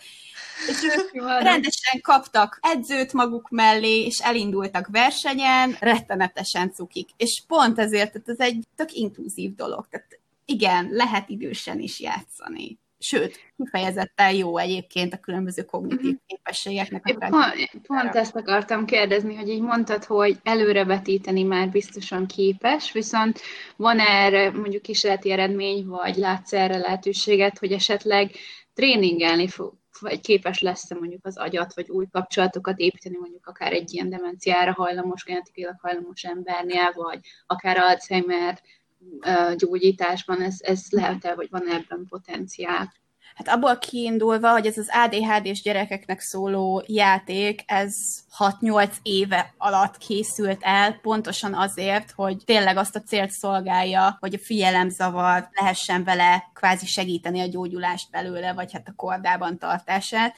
és 0.67 0.83
ők 0.83 1.11
rendesen 1.41 2.01
kaptak 2.01 2.59
edzőt 2.61 3.13
maguk 3.13 3.49
mellé, 3.49 4.05
és 4.05 4.19
elindultak 4.19 4.87
versenyen, 4.87 5.77
rettenetesen 5.79 6.71
cukik. 6.71 7.09
És 7.17 7.43
pont 7.47 7.79
ezért 7.79 8.11
tehát 8.11 8.29
ez 8.29 8.39
egy 8.39 8.63
tök 8.75 8.93
inkluzív 8.93 9.55
dolog. 9.55 9.87
Tehát 9.89 10.19
igen, 10.45 10.87
lehet 10.91 11.29
idősen 11.29 11.79
is 11.79 11.99
játszani. 11.99 12.77
Sőt, 13.01 13.39
kifejezetten 13.57 14.33
jó 14.33 14.57
egyébként 14.57 15.13
a 15.13 15.17
különböző 15.17 15.63
kognitív 15.63 16.11
mhm. 16.11 16.19
képességeknek. 16.27 17.05
A 17.05 17.27
pont, 17.29 17.87
pont 17.87 18.15
ezt 18.15 18.35
akartam 18.35 18.85
kérdezni, 18.85 19.35
hogy 19.35 19.49
így 19.49 19.61
mondtad, 19.61 20.03
hogy 20.03 20.39
előrevetíteni 20.43 21.43
már 21.43 21.69
biztosan 21.69 22.25
képes, 22.25 22.91
viszont 22.91 23.41
van 23.75 23.99
erre 23.99 24.51
mondjuk 24.51 24.81
kísérleti 24.81 25.31
eredmény, 25.31 25.85
vagy 25.85 26.15
látsz 26.15 26.53
erre 26.53 26.77
lehetőséget, 26.77 27.57
hogy 27.59 27.71
esetleg 27.71 28.31
tréningelni 28.73 29.47
fog, 29.47 29.73
vagy 29.99 30.21
képes 30.21 30.59
lesz 30.59 30.93
mondjuk 30.93 31.25
az 31.25 31.37
agyat, 31.37 31.73
vagy 31.73 31.89
új 31.89 32.05
kapcsolatokat 32.11 32.77
építeni 32.77 33.17
mondjuk 33.17 33.45
akár 33.45 33.73
egy 33.73 33.93
ilyen 33.93 34.09
demenciára 34.09 34.73
hajlamos, 34.73 35.23
genetikailag 35.23 35.79
hajlamos 35.79 36.23
embernél, 36.23 36.91
vagy 36.93 37.19
akár 37.45 37.77
Alzheimer 37.77 38.61
gyógyításban, 39.55 40.41
ez, 40.41 40.57
ez 40.59 40.85
lehet-e, 40.89 41.33
hogy 41.33 41.47
van 41.49 41.67
ebben 41.69 42.05
potenciál? 42.09 42.93
Hát 43.39 43.55
abból 43.55 43.77
kiindulva, 43.77 44.51
hogy 44.51 44.65
ez 44.65 44.77
az 44.77 44.89
ADHD-s 44.91 45.61
gyerekeknek 45.61 46.19
szóló 46.19 46.83
játék, 46.87 47.61
ez 47.65 47.93
6-8 48.37 48.89
éve 49.01 49.53
alatt 49.57 49.97
készült 49.97 50.59
el, 50.61 50.93
pontosan 51.01 51.53
azért, 51.53 52.11
hogy 52.11 52.37
tényleg 52.45 52.77
azt 52.77 52.95
a 52.95 53.01
célt 53.01 53.31
szolgálja, 53.31 54.17
hogy 54.19 54.33
a 54.33 54.39
figyelemzavar 54.43 55.49
lehessen 55.51 56.03
vele 56.03 56.49
kvázi 56.53 56.85
segíteni 56.85 57.39
a 57.39 57.47
gyógyulást 57.47 58.11
belőle, 58.11 58.53
vagy 58.53 58.71
hát 58.73 58.87
a 58.87 58.93
kordában 58.95 59.57
tartását. 59.57 60.35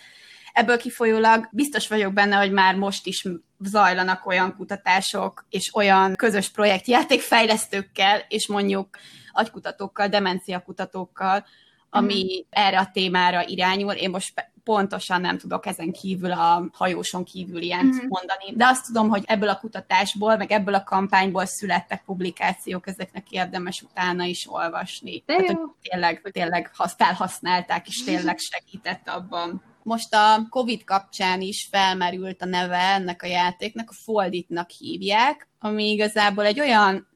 Ebből 0.53 0.77
kifolyólag 0.77 1.47
biztos 1.51 1.87
vagyok 1.87 2.13
benne, 2.13 2.35
hogy 2.35 2.51
már 2.51 2.75
most 2.75 3.05
is 3.05 3.25
zajlanak 3.59 4.25
olyan 4.25 4.55
kutatások, 4.55 5.45
és 5.49 5.75
olyan 5.75 6.15
közös 6.15 6.49
projektjátékfejlesztőkkel, 6.49 8.25
és 8.27 8.47
mondjuk 8.47 8.87
agykutatókkal, 9.31 10.07
demenciakutatókkal, 10.07 11.45
ami 11.93 12.23
mm. 12.23 12.45
erre 12.49 12.79
a 12.79 12.89
témára 12.93 13.47
irányul. 13.47 13.91
Én 13.91 14.09
most 14.09 14.49
pontosan 14.63 15.21
nem 15.21 15.37
tudok 15.37 15.65
ezen 15.65 15.91
kívül 15.91 16.31
a 16.31 16.69
hajóson 16.73 17.23
kívül 17.23 17.61
ilyen 17.61 17.85
mm. 17.85 18.07
mondani. 18.07 18.53
De 18.53 18.65
azt 18.65 18.85
tudom, 18.85 19.09
hogy 19.09 19.23
ebből 19.25 19.49
a 19.49 19.59
kutatásból, 19.59 20.37
meg 20.37 20.51
ebből 20.51 20.73
a 20.73 20.83
kampányból 20.83 21.45
születtek 21.45 22.03
publikációk, 22.05 22.87
ezeknek 22.87 23.29
érdemes 23.29 23.81
utána 23.81 24.23
is 24.23 24.47
olvasni. 24.49 25.23
De 25.25 25.35
Tehát, 25.35 25.57
hogy 25.57 25.69
tényleg, 25.81 26.29
tényleg 26.31 26.71
felhasználták, 26.97 27.87
és 27.87 28.03
tényleg 28.03 28.37
segített 28.37 29.09
abban. 29.09 29.63
Most 29.83 30.13
a 30.13 30.47
Covid 30.49 30.83
kapcsán 30.83 31.41
is 31.41 31.67
felmerült 31.71 32.41
a 32.41 32.45
neve 32.45 32.77
ennek 32.77 33.23
a 33.23 33.27
játéknak, 33.27 33.89
a 33.89 33.93
Folditnak 34.03 34.69
hívják, 34.69 35.47
ami 35.59 35.91
igazából 35.91 36.45
egy 36.45 36.59
olyan, 36.59 37.07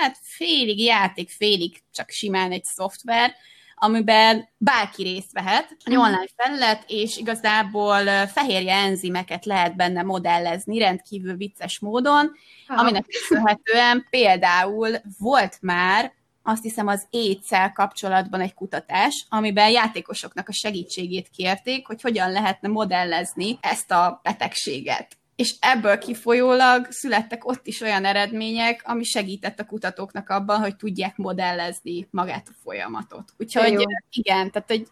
hát 0.00 0.18
félig 0.22 0.80
játék, 0.80 1.30
félig 1.30 1.82
csak 1.92 2.10
simán 2.10 2.52
egy 2.52 2.64
szoftver, 2.64 3.34
amiben 3.82 4.48
bárki 4.56 5.02
részt 5.02 5.32
vehet, 5.32 5.76
egy 5.84 5.92
mhm. 5.92 6.02
online 6.02 6.26
felület, 6.36 6.84
és 6.86 7.16
igazából 7.16 8.26
fehérje 8.26 8.74
enzimeket 8.74 9.44
lehet 9.44 9.76
benne 9.76 10.02
modellezni 10.02 10.78
rendkívül 10.78 11.36
vicces 11.36 11.78
módon, 11.78 12.32
aminek 12.66 13.04
köszönhetően 13.06 14.06
például 14.10 14.96
volt 15.18 15.58
már 15.60 16.12
azt 16.42 16.62
hiszem 16.62 16.86
az 16.86 17.06
AIDS-szel 17.10 17.72
kapcsolatban 17.72 18.40
egy 18.40 18.54
kutatás, 18.54 19.26
amiben 19.28 19.70
játékosoknak 19.70 20.48
a 20.48 20.52
segítségét 20.52 21.28
kérték, 21.28 21.86
hogy 21.86 22.02
hogyan 22.02 22.32
lehetne 22.32 22.68
modellezni 22.68 23.58
ezt 23.60 23.90
a 23.90 24.20
betegséget 24.22 25.16
és 25.36 25.54
ebből 25.60 25.98
kifolyólag 25.98 26.86
születtek 26.90 27.46
ott 27.46 27.66
is 27.66 27.80
olyan 27.80 28.04
eredmények, 28.04 28.82
ami 28.84 29.04
segített 29.04 29.60
a 29.60 29.64
kutatóknak 29.64 30.28
abban, 30.28 30.60
hogy 30.60 30.76
tudják 30.76 31.16
modellezni 31.16 32.08
magát 32.10 32.48
a 32.48 32.56
folyamatot. 32.62 33.32
Úgyhogy 33.38 33.72
Jó. 33.72 33.80
igen, 34.10 34.50
tehát 34.50 34.68
hogy 34.68 34.86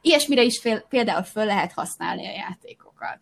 ilyesmire 0.00 0.42
is 0.42 0.60
fél, 0.60 0.80
például 0.88 1.22
föl 1.22 1.44
lehet 1.44 1.72
használni 1.72 2.26
a 2.26 2.30
játékokat. 2.30 3.18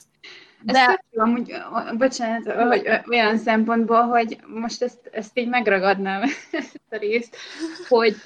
De... 0.63 0.79
Ez 0.79 0.95
jó, 1.11 1.23
amúgy, 1.23 1.53
bocsánat, 1.99 2.53
hogy 2.53 2.89
olyan 3.09 3.39
szempontból, 3.39 4.03
hogy 4.03 4.39
most 4.47 4.83
ezt, 4.83 5.09
ezt 5.13 5.39
így 5.39 5.49
megragadnám, 5.49 6.23
ezt 6.53 6.81
a 6.91 6.97
részt, 6.97 7.37
hogy, 7.89 8.17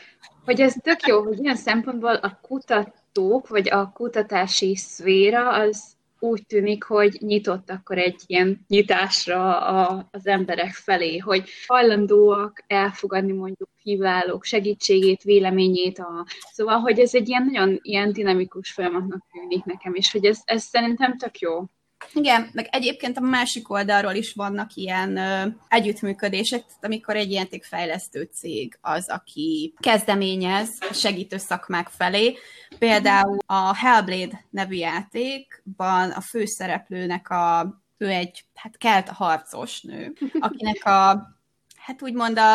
hogy 0.45 0.61
ez 0.61 0.75
tök 0.83 1.07
jó, 1.07 1.23
hogy 1.23 1.39
ilyen 1.39 1.57
szempontból 1.57 2.15
a 2.15 2.39
kutatók, 2.43 3.49
vagy 3.49 3.71
a 3.71 3.93
kutatási 3.93 4.77
szféra 4.77 5.51
az 5.51 5.94
úgy 6.25 6.47
tűnik, 6.47 6.85
hogy 6.85 7.17
nyitott 7.21 7.71
akkor 7.71 7.99
egy 7.99 8.23
ilyen 8.27 8.65
nyitásra 8.69 9.61
a, 9.61 10.09
az 10.11 10.27
emberek 10.27 10.73
felé, 10.73 11.19
hogy 11.19 11.49
hajlandóak 11.67 12.65
elfogadni 12.67 13.33
mondjuk 13.33 13.69
híválók 13.83 14.45
segítségét, 14.45 15.23
véleményét. 15.23 15.99
A... 15.99 16.27
Szóval, 16.53 16.79
hogy 16.79 16.99
ez 16.99 17.15
egy 17.15 17.29
ilyen 17.29 17.45
nagyon 17.45 17.79
ilyen 17.83 18.13
dinamikus 18.13 18.73
folyamatnak 18.73 19.27
tűnik 19.33 19.65
nekem, 19.65 19.95
és 19.95 20.13
hogy 20.13 20.25
ez, 20.25 20.41
ez 20.45 20.63
szerintem 20.63 21.17
tök 21.17 21.39
jó. 21.39 21.65
Igen, 22.13 22.51
meg 22.53 22.69
egyébként 22.71 23.17
a 23.17 23.21
másik 23.21 23.71
oldalról 23.71 24.15
is 24.15 24.33
vannak 24.33 24.75
ilyen 24.75 25.17
ö, 25.17 25.47
együttműködések, 25.69 26.67
tehát 26.67 26.85
amikor 26.85 27.17
egy 27.17 27.33
játékfejlesztő 27.33 28.29
cég 28.33 28.79
az, 28.81 29.09
aki 29.09 29.75
kezdeményez 29.81 30.79
segítő 30.93 31.37
szakmák 31.37 31.89
felé. 31.89 32.37
Például 32.79 33.39
a 33.47 33.77
Hellblade 33.77 34.45
nevű 34.51 34.77
játékban 34.77 36.11
a 36.11 36.21
főszereplőnek 36.21 37.31
a, 37.31 37.79
ő 37.97 38.09
egy, 38.09 38.45
hát 38.55 38.77
kelt 38.77 39.09
harcos 39.09 39.81
nő, 39.81 40.13
akinek 40.41 40.85
a, 40.85 41.29
hát 41.77 42.03
úgymond 42.03 42.39
a, 42.39 42.51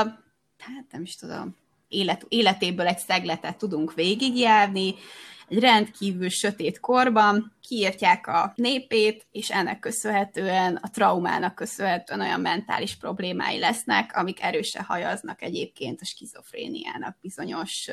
hát 0.59 0.85
nem 0.91 1.01
is 1.01 1.15
tudom, 1.15 1.55
élet, 1.89 2.25
életéből 2.27 2.87
egy 2.87 2.97
szegletet 2.97 3.57
tudunk 3.57 3.93
végigjárni, 3.93 4.95
egy 5.47 5.59
rendkívül 5.59 6.29
sötét 6.29 6.79
korban, 6.79 7.57
kiírtják 7.67 8.27
a 8.27 8.53
népét, 8.55 9.27
és 9.31 9.49
ennek 9.49 9.79
köszönhetően, 9.79 10.75
a 10.75 10.89
traumának 10.89 11.55
köszönhetően 11.55 12.21
olyan 12.21 12.41
mentális 12.41 12.95
problémái 12.95 13.59
lesznek, 13.59 14.17
amik 14.17 14.41
erősen 14.41 14.83
hajaznak 14.83 15.41
egyébként 15.41 16.01
a 16.01 16.05
skizofréniának 16.05 17.17
bizonyos 17.21 17.89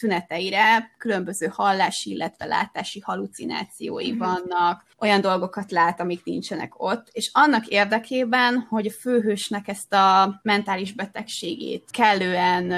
tüneteire 0.00 0.94
különböző 0.98 1.46
hallási, 1.46 2.10
illetve 2.10 2.44
látási 2.44 3.00
halucinációi 3.00 4.10
mhm. 4.10 4.18
vannak, 4.18 4.84
olyan 4.98 5.20
dolgokat 5.20 5.70
lát, 5.70 6.00
amik 6.00 6.24
nincsenek 6.24 6.72
ott, 6.82 7.08
és 7.12 7.30
annak 7.32 7.66
érdekében, 7.66 8.66
hogy 8.68 8.86
a 8.86 9.00
főhősnek 9.00 9.68
ezt 9.68 9.92
a 9.92 10.40
mentális 10.42 10.92
betegségét 10.92 11.88
kellően 11.90 12.72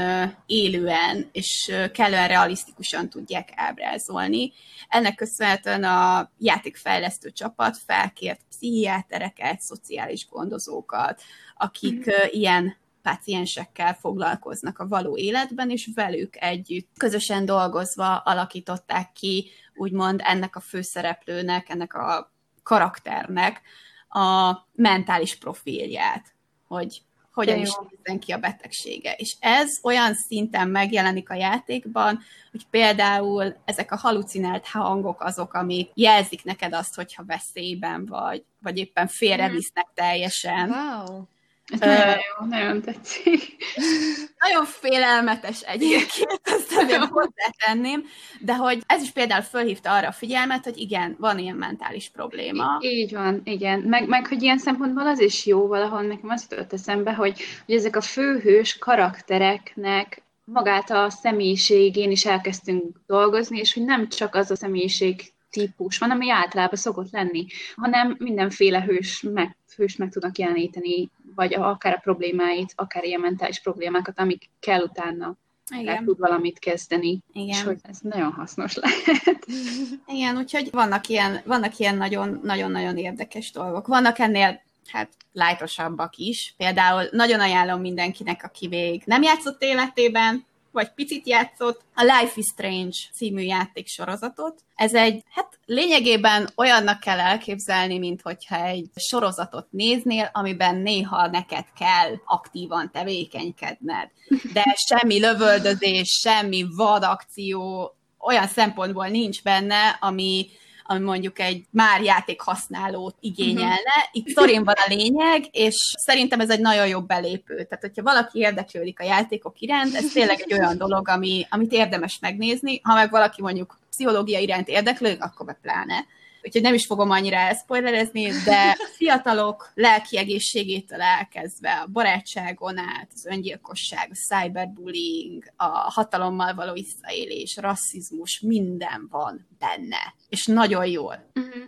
élően 0.46 1.28
és 1.32 1.72
kellően 1.92 2.28
realisztikusan 2.28 3.08
tudják 3.08 3.48
ábrázolni, 3.54 4.52
ennek 4.88 5.14
köszönhetően 5.14 5.84
a 5.84 6.30
játékfejlesztő 6.38 7.30
csapat 7.30 7.76
felkért 7.86 8.40
pszichiátereket, 8.48 9.60
szociális 9.60 10.28
gondozókat, 10.28 11.22
akik 11.56 12.06
mm. 12.06 12.26
ilyen 12.30 12.76
páciensekkel 13.02 13.94
foglalkoznak 13.94 14.78
a 14.78 14.88
való 14.88 15.16
életben, 15.16 15.70
és 15.70 15.90
velük 15.94 16.36
együtt 16.42 16.88
közösen 16.96 17.44
dolgozva 17.44 18.16
alakították 18.16 19.12
ki, 19.12 19.50
úgymond 19.74 20.20
ennek 20.24 20.56
a 20.56 20.60
főszereplőnek, 20.60 21.68
ennek 21.68 21.94
a 21.94 22.32
karakternek 22.62 23.60
a 24.08 24.56
mentális 24.72 25.36
profilját, 25.36 26.34
hogy 26.66 27.02
hogyan 27.32 27.58
is 27.58 27.70
nézzen 27.90 28.20
ki 28.20 28.32
a 28.32 28.38
betegsége. 28.38 29.12
És 29.12 29.36
ez 29.40 29.70
olyan 29.82 30.14
szinten 30.14 30.68
megjelenik 30.68 31.30
a 31.30 31.34
játékban, 31.34 32.20
hogy 32.50 32.66
például 32.70 33.56
ezek 33.64 33.92
a 33.92 33.96
halucinált 33.96 34.66
hangok 34.66 35.20
azok, 35.20 35.54
amik 35.54 35.90
jelzik 35.94 36.44
neked 36.44 36.72
azt, 36.72 36.94
hogyha 36.94 37.24
veszélyben 37.24 38.06
vagy, 38.06 38.44
vagy 38.62 38.78
éppen 38.78 39.06
félrevisznek 39.06 39.88
teljesen. 39.94 40.70
Wow. 40.70 41.22
Ez 41.66 41.80
uh, 41.80 41.86
nagyon 41.86 42.08
jó, 42.08 42.46
nagyon 42.46 42.82
tetszik. 42.82 43.56
Nagyon 44.48 44.64
félelmetes 44.64 45.60
egyébként, 45.60 46.40
ezt 46.42 46.76
azért 46.76 47.04
hozzátenném, 47.04 48.04
de 48.40 48.56
hogy 48.56 48.82
ez 48.86 49.02
is 49.02 49.10
például 49.10 49.42
fölhívta 49.42 49.92
arra 49.92 50.08
a 50.08 50.12
figyelmet, 50.12 50.64
hogy 50.64 50.78
igen, 50.78 51.16
van 51.18 51.38
ilyen 51.38 51.56
mentális 51.56 52.10
probléma. 52.10 52.78
Így 52.80 53.12
van, 53.12 53.40
igen. 53.44 53.80
Meg, 53.80 54.08
meg 54.08 54.26
hogy 54.26 54.42
ilyen 54.42 54.58
szempontból 54.58 55.06
az 55.06 55.20
is 55.20 55.46
jó 55.46 55.66
valahol, 55.66 56.02
nekem 56.02 56.28
azt 56.30 56.50
jutott 56.50 56.72
eszembe, 56.72 57.14
hogy, 57.14 57.40
hogy 57.66 57.74
ezek 57.74 57.96
a 57.96 58.00
főhős 58.00 58.78
karaktereknek 58.78 60.22
magát 60.44 60.90
a 60.90 61.10
személyiségén 61.10 62.10
is 62.10 62.26
elkezdtünk 62.26 63.00
dolgozni, 63.06 63.58
és 63.58 63.74
hogy 63.74 63.84
nem 63.84 64.08
csak 64.08 64.34
az 64.34 64.50
a 64.50 64.56
személyiség 64.56 65.32
típus 65.52 65.98
van, 65.98 66.10
ami 66.10 66.30
általában 66.30 66.78
szokott 66.78 67.10
lenni, 67.10 67.46
hanem 67.76 68.16
mindenféle 68.18 68.82
hős 68.82 69.22
meg, 69.22 69.56
hős 69.76 69.96
meg 69.96 70.10
tudnak 70.10 70.38
jeleníteni 70.38 71.10
vagy 71.34 71.54
akár 71.54 71.94
a 71.94 72.00
problémáit, 72.02 72.72
akár 72.76 73.04
ilyen 73.04 73.20
mentális 73.20 73.60
problémákat, 73.60 74.18
amik 74.18 74.50
kell 74.60 74.82
utána 74.82 75.36
igen. 75.78 76.04
tud 76.04 76.18
valamit 76.18 76.58
kezdeni, 76.58 77.20
Igen. 77.32 77.48
és 77.48 77.62
hogy 77.62 77.78
ez 77.82 77.98
nagyon 78.00 78.32
hasznos 78.32 78.74
lehet. 78.74 79.46
Igen, 80.16 80.36
úgyhogy 80.36 80.68
vannak 80.70 81.08
ilyen, 81.08 81.40
vannak 81.44 81.78
ilyen 81.78 81.96
nagyon, 81.96 82.40
nagyon-nagyon 82.42 82.96
érdekes 82.96 83.50
dolgok. 83.50 83.86
Vannak 83.86 84.18
ennél 84.18 84.62
hát 84.86 85.08
lájtosabbak 85.32 86.16
is. 86.16 86.54
Például 86.56 87.08
nagyon 87.10 87.40
ajánlom 87.40 87.80
mindenkinek, 87.80 88.44
aki 88.44 88.68
még 88.68 89.02
nem 89.04 89.22
játszott 89.22 89.62
életében, 89.62 90.44
vagy 90.72 90.92
picit 90.94 91.26
játszott, 91.26 91.80
a 91.94 92.02
Life 92.02 92.32
is 92.34 92.46
Strange 92.46 92.96
című 93.12 93.42
játéksorozatot. 93.42 94.60
Ez 94.74 94.94
egy, 94.94 95.22
hát 95.30 95.58
lényegében 95.64 96.48
olyannak 96.56 97.00
kell 97.00 97.18
elképzelni, 97.18 97.98
mint 97.98 98.22
hogyha 98.22 98.64
egy 98.64 98.90
sorozatot 98.94 99.66
néznél, 99.70 100.30
amiben 100.32 100.76
néha 100.76 101.26
neked 101.26 101.64
kell 101.78 102.14
aktívan 102.24 102.90
tevékenykedned. 102.92 104.08
De 104.52 104.76
semmi 104.86 105.20
lövöldözés, 105.20 106.08
semmi 106.22 106.66
vadakció, 106.76 107.90
olyan 108.18 108.46
szempontból 108.46 109.06
nincs 109.06 109.42
benne, 109.42 109.98
ami 110.00 110.46
ami 110.92 111.04
mondjuk 111.04 111.38
egy 111.38 111.64
már 111.70 112.02
játék 112.02 112.40
használót 112.40 113.14
igényelne. 113.20 113.74
Uh-huh. 113.74 114.08
Itt 114.12 114.28
szorén 114.28 114.64
van 114.64 114.74
a 114.86 114.94
lényeg, 114.94 115.44
és 115.50 115.74
szerintem 116.04 116.40
ez 116.40 116.50
egy 116.50 116.60
nagyon 116.60 116.88
jobb 116.88 117.06
belépő. 117.06 117.54
Tehát, 117.54 117.80
hogyha 117.80 118.02
valaki 118.02 118.38
érdeklődik 118.38 119.00
a 119.00 119.04
játékok 119.04 119.60
iránt, 119.60 119.94
ez 119.94 120.12
tényleg 120.12 120.40
egy 120.40 120.52
olyan 120.52 120.78
dolog, 120.78 121.08
ami, 121.08 121.46
amit 121.50 121.72
érdemes 121.72 122.18
megnézni. 122.20 122.80
Ha 122.82 122.94
meg 122.94 123.10
valaki 123.10 123.42
mondjuk 123.42 123.78
pszichológia 123.90 124.38
iránt 124.38 124.68
érdeklődik, 124.68 125.22
akkor 125.22 125.46
be 125.46 125.58
pláne 125.62 126.06
úgyhogy 126.44 126.62
nem 126.62 126.74
is 126.74 126.86
fogom 126.86 127.10
annyira 127.10 127.36
elspoilerezni, 127.36 128.30
de 128.44 128.76
fiatalok 129.02 129.72
lelki 129.74 130.18
egészségétől 130.18 131.00
elkezdve 131.00 131.72
a 131.72 131.86
barátságon 131.86 132.78
át, 132.78 133.10
az 133.14 133.26
öngyilkosság, 133.26 134.10
a 134.10 134.14
cyberbullying, 134.14 135.44
a 135.56 135.64
hatalommal 135.66 136.54
való 136.54 136.72
visszaélés, 136.72 137.56
rasszizmus, 137.56 138.40
minden 138.40 139.08
van 139.10 139.48
benne. 139.58 140.14
És 140.28 140.46
nagyon 140.46 140.86
jól. 140.86 141.30
Uh-huh. 141.34 141.62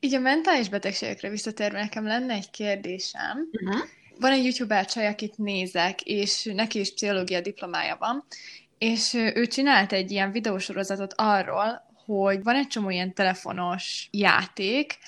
Így 0.00 0.14
a 0.14 0.18
mentális 0.18 0.68
betegségekre 0.68 1.30
visszatérve 1.30 1.80
nekem 1.80 2.06
lenne 2.06 2.34
egy 2.34 2.50
kérdésem. 2.50 3.48
Uh-huh. 3.52 3.82
Van 4.20 4.32
egy 4.32 4.44
youtuber 4.44 4.86
csaj, 4.86 5.06
akit 5.06 5.38
nézek, 5.38 6.02
és 6.02 6.50
neki 6.54 6.78
is 6.78 6.92
pszichológia 6.94 7.40
diplomája 7.40 7.96
van, 7.98 8.24
és 8.78 9.14
ő 9.14 9.46
csinált 9.46 9.92
egy 9.92 10.10
ilyen 10.10 10.32
videósorozatot 10.32 11.14
arról, 11.16 11.92
hogy 12.04 12.42
van 12.42 12.54
egy 12.54 12.66
csomó 12.66 12.90
ilyen 12.90 13.14
telefonos 13.14 14.08
játék, 14.10 14.98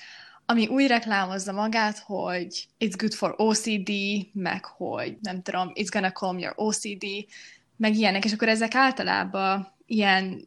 ami 0.49 0.67
úgy 0.67 0.87
reklámozza 0.87 1.51
magát, 1.51 1.99
hogy 1.99 2.67
it's 2.79 2.93
good 2.97 3.13
for 3.13 3.33
OCD, 3.37 3.91
meg 4.33 4.65
hogy 4.65 5.17
nem 5.21 5.41
tudom, 5.41 5.71
it's 5.73 5.87
gonna 5.91 6.11
calm 6.11 6.39
your 6.39 6.53
OCD, 6.55 7.05
meg 7.77 7.95
ilyenek, 7.95 8.25
és 8.25 8.33
akkor 8.33 8.47
ezek 8.47 8.75
általában 8.75 9.73
ilyen 9.85 10.43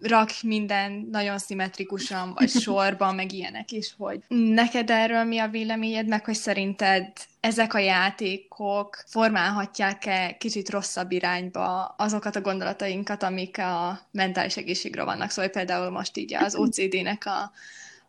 rak 0.00 0.30
minden 0.42 1.08
nagyon 1.10 1.38
szimmetrikusan, 1.38 2.32
vagy 2.34 2.48
sorban, 2.64 3.14
meg 3.14 3.32
ilyenek 3.32 3.72
is, 3.72 3.94
hogy 3.98 4.20
neked 4.28 4.90
erről 4.90 5.24
mi 5.24 5.38
a 5.38 5.48
véleményed, 5.48 6.06
meg 6.06 6.24
hogy 6.24 6.34
szerinted 6.34 7.12
ezek 7.40 7.74
a 7.74 7.78
játékok 7.78 9.02
formálhatják-e 9.06 10.36
kicsit 10.38 10.70
rosszabb 10.70 11.10
irányba 11.10 11.84
azokat 11.84 12.36
a 12.36 12.40
gondolatainkat, 12.40 13.22
amik 13.22 13.58
a 13.58 14.00
mentális 14.10 14.56
egészségre 14.56 15.04
vannak. 15.04 15.30
Szóval 15.30 15.50
például 15.50 15.90
most 15.90 16.16
így 16.16 16.34
az 16.34 16.56
OCD-nek 16.62 17.26
a, 17.26 17.52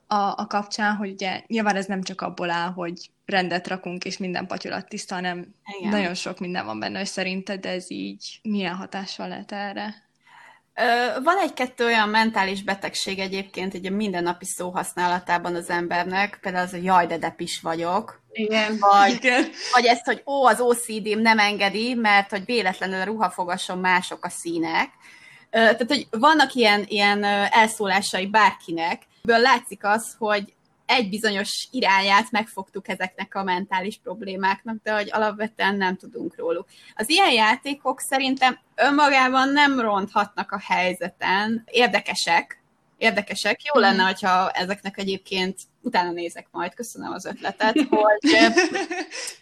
a, 0.08 0.16
a 0.16 0.48
kapcsán, 0.48 0.96
hogy 0.96 1.12
ugye 1.12 1.42
nyilván 1.48 1.76
ez 1.76 1.86
nem 1.86 2.02
csak 2.02 2.22
abból 2.22 2.50
áll, 2.50 2.72
hogy 2.72 3.10
rendet 3.26 3.68
rakunk, 3.68 4.06
és 4.06 4.18
minden 4.18 4.48
patyolat 4.48 4.88
tiszta, 4.88 5.16
hanem 5.16 5.56
Igen. 5.80 5.92
nagyon 5.92 6.14
sok 6.14 6.40
minden 6.40 6.66
van 6.66 6.80
benne, 6.80 6.98
hogy 6.98 7.08
szerinted 7.08 7.66
ez 7.66 7.92
így 7.92 8.40
milyen 8.42 8.76
hatással 8.76 9.28
lehet 9.28 9.52
erre? 9.52 10.06
Van 11.24 11.38
egy-kettő 11.38 11.86
olyan 11.86 12.10
mentális 12.10 12.64
betegség 12.64 13.20
egyébként 13.20 13.74
egy 13.74 13.86
a 13.86 13.90
mindennapi 13.90 14.46
szóhasználatában 14.46 15.56
az 15.56 15.70
embernek, 15.70 16.38
például 16.42 16.66
az, 16.66 16.72
hogy 16.72 16.84
jaj, 16.84 17.08
de 17.08 17.18
depis 17.18 17.60
vagyok. 17.62 18.22
Igen. 18.32 18.78
Vagy, 18.80 19.14
Igen. 19.14 19.50
vagy 19.74 19.86
ezt, 19.86 20.06
hogy 20.06 20.24
ó, 20.26 20.46
az 20.46 20.60
OCD-m 20.60 21.20
nem 21.22 21.40
engedi, 21.40 21.94
mert 21.94 22.30
hogy 22.30 22.46
véletlenül 22.46 23.06
ruhafogason 23.06 23.78
mások 23.78 24.26
a 24.26 24.30
színek. 24.30 24.90
Tehát, 25.50 25.86
hogy 25.88 26.08
vannak 26.12 26.54
ilyen, 26.54 26.86
ilyen 26.88 27.24
elszólásai 27.52 28.28
bárkinek, 28.28 29.02
ebből 29.28 29.42
látszik 29.42 29.84
az, 29.84 30.16
hogy 30.18 30.54
egy 30.86 31.10
bizonyos 31.10 31.68
irányát 31.72 32.32
megfogtuk 32.32 32.88
ezeknek 32.88 33.36
a 33.36 33.44
mentális 33.44 34.00
problémáknak, 34.04 34.76
de 34.84 34.94
hogy 34.94 35.10
alapvetően 35.12 35.76
nem 35.76 35.96
tudunk 35.96 36.36
róluk. 36.36 36.68
Az 36.96 37.10
ilyen 37.10 37.32
játékok 37.32 38.00
szerintem 38.00 38.60
önmagában 38.76 39.50
nem 39.50 39.80
ronthatnak 39.80 40.52
a 40.52 40.60
helyzeten, 40.60 41.64
érdekesek, 41.66 42.62
érdekesek. 42.98 43.64
Jó 43.74 43.82
lenne, 43.82 43.96
mhm. 43.96 44.06
hogyha 44.06 44.50
ezeknek 44.50 44.98
egyébként 44.98 45.60
utána 45.82 46.12
nézek 46.12 46.48
majd, 46.52 46.74
köszönöm 46.74 47.14
az 47.14 47.26
ötletet, 47.26 47.76
hogy, 47.90 48.38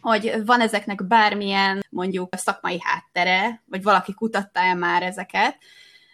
hogy 0.01 0.45
van 0.45 0.61
ezeknek 0.61 1.07
bármilyen 1.07 1.85
mondjuk 1.89 2.35
szakmai 2.35 2.79
háttere, 2.81 3.61
vagy 3.65 3.83
valaki 3.83 4.13
kutatta 4.13 4.59
el 4.59 4.75
már 4.75 5.03
ezeket, 5.03 5.57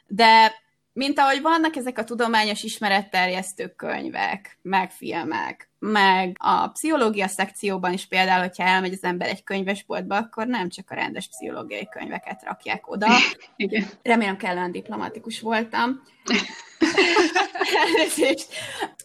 de 0.08 0.62
mint 0.94 1.20
ahogy 1.20 1.42
vannak 1.42 1.76
ezek 1.76 1.98
a 1.98 2.04
tudományos 2.04 2.64
ismeretterjesztő 2.64 3.68
könyvek, 3.68 4.58
meg 4.62 4.92
filmek, 4.92 5.70
meg 5.80 6.36
a 6.40 6.68
pszichológia 6.68 7.28
szekcióban 7.28 7.94
is 7.94 8.08
például, 8.08 8.42
hogyha 8.42 8.64
elmegy 8.64 8.94
az 8.94 9.04
ember 9.04 9.30
egy 9.30 9.44
könyvesboltba, 9.44 10.16
akkor 10.16 10.48
nem 10.48 10.70
csak 10.70 10.92
a 10.92 10.96
rendes 10.96 11.28
pszichológiai 11.28 11.88
könyveket 11.88 12.44
rakják 12.44 12.90
oda. 12.90 13.08
Igen. 13.56 13.86
Remélem 14.02 14.38
kellően 14.38 14.72
diplomatikus 14.72 15.40
voltam. 15.40 16.02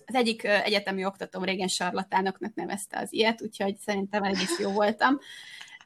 az 0.07 0.15
egyik 0.15 0.45
egyetemi 0.45 1.05
oktatóm 1.05 1.45
régen 1.45 1.69
sarlatánoknak 1.69 2.55
nevezte 2.55 2.99
az 2.99 3.13
ilyet, 3.13 3.43
úgyhogy 3.43 3.77
szerintem 3.77 4.23
egész 4.23 4.59
jó 4.59 4.71
voltam. 4.71 5.19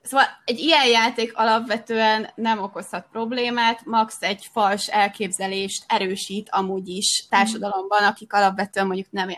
Szóval 0.02 0.26
egy 0.44 0.58
ilyen 0.58 0.86
játék 0.86 1.36
alapvetően 1.36 2.30
nem 2.34 2.62
okozhat 2.62 3.06
problémát, 3.10 3.84
max 3.84 4.16
egy 4.20 4.48
fals 4.52 4.86
elképzelést 4.86 5.84
erősít 5.86 6.48
amúgy 6.50 6.88
is 6.88 7.26
társadalomban, 7.28 8.04
akik 8.04 8.32
alapvetően 8.32 8.86
mondjuk 8.86 9.10
nem, 9.10 9.28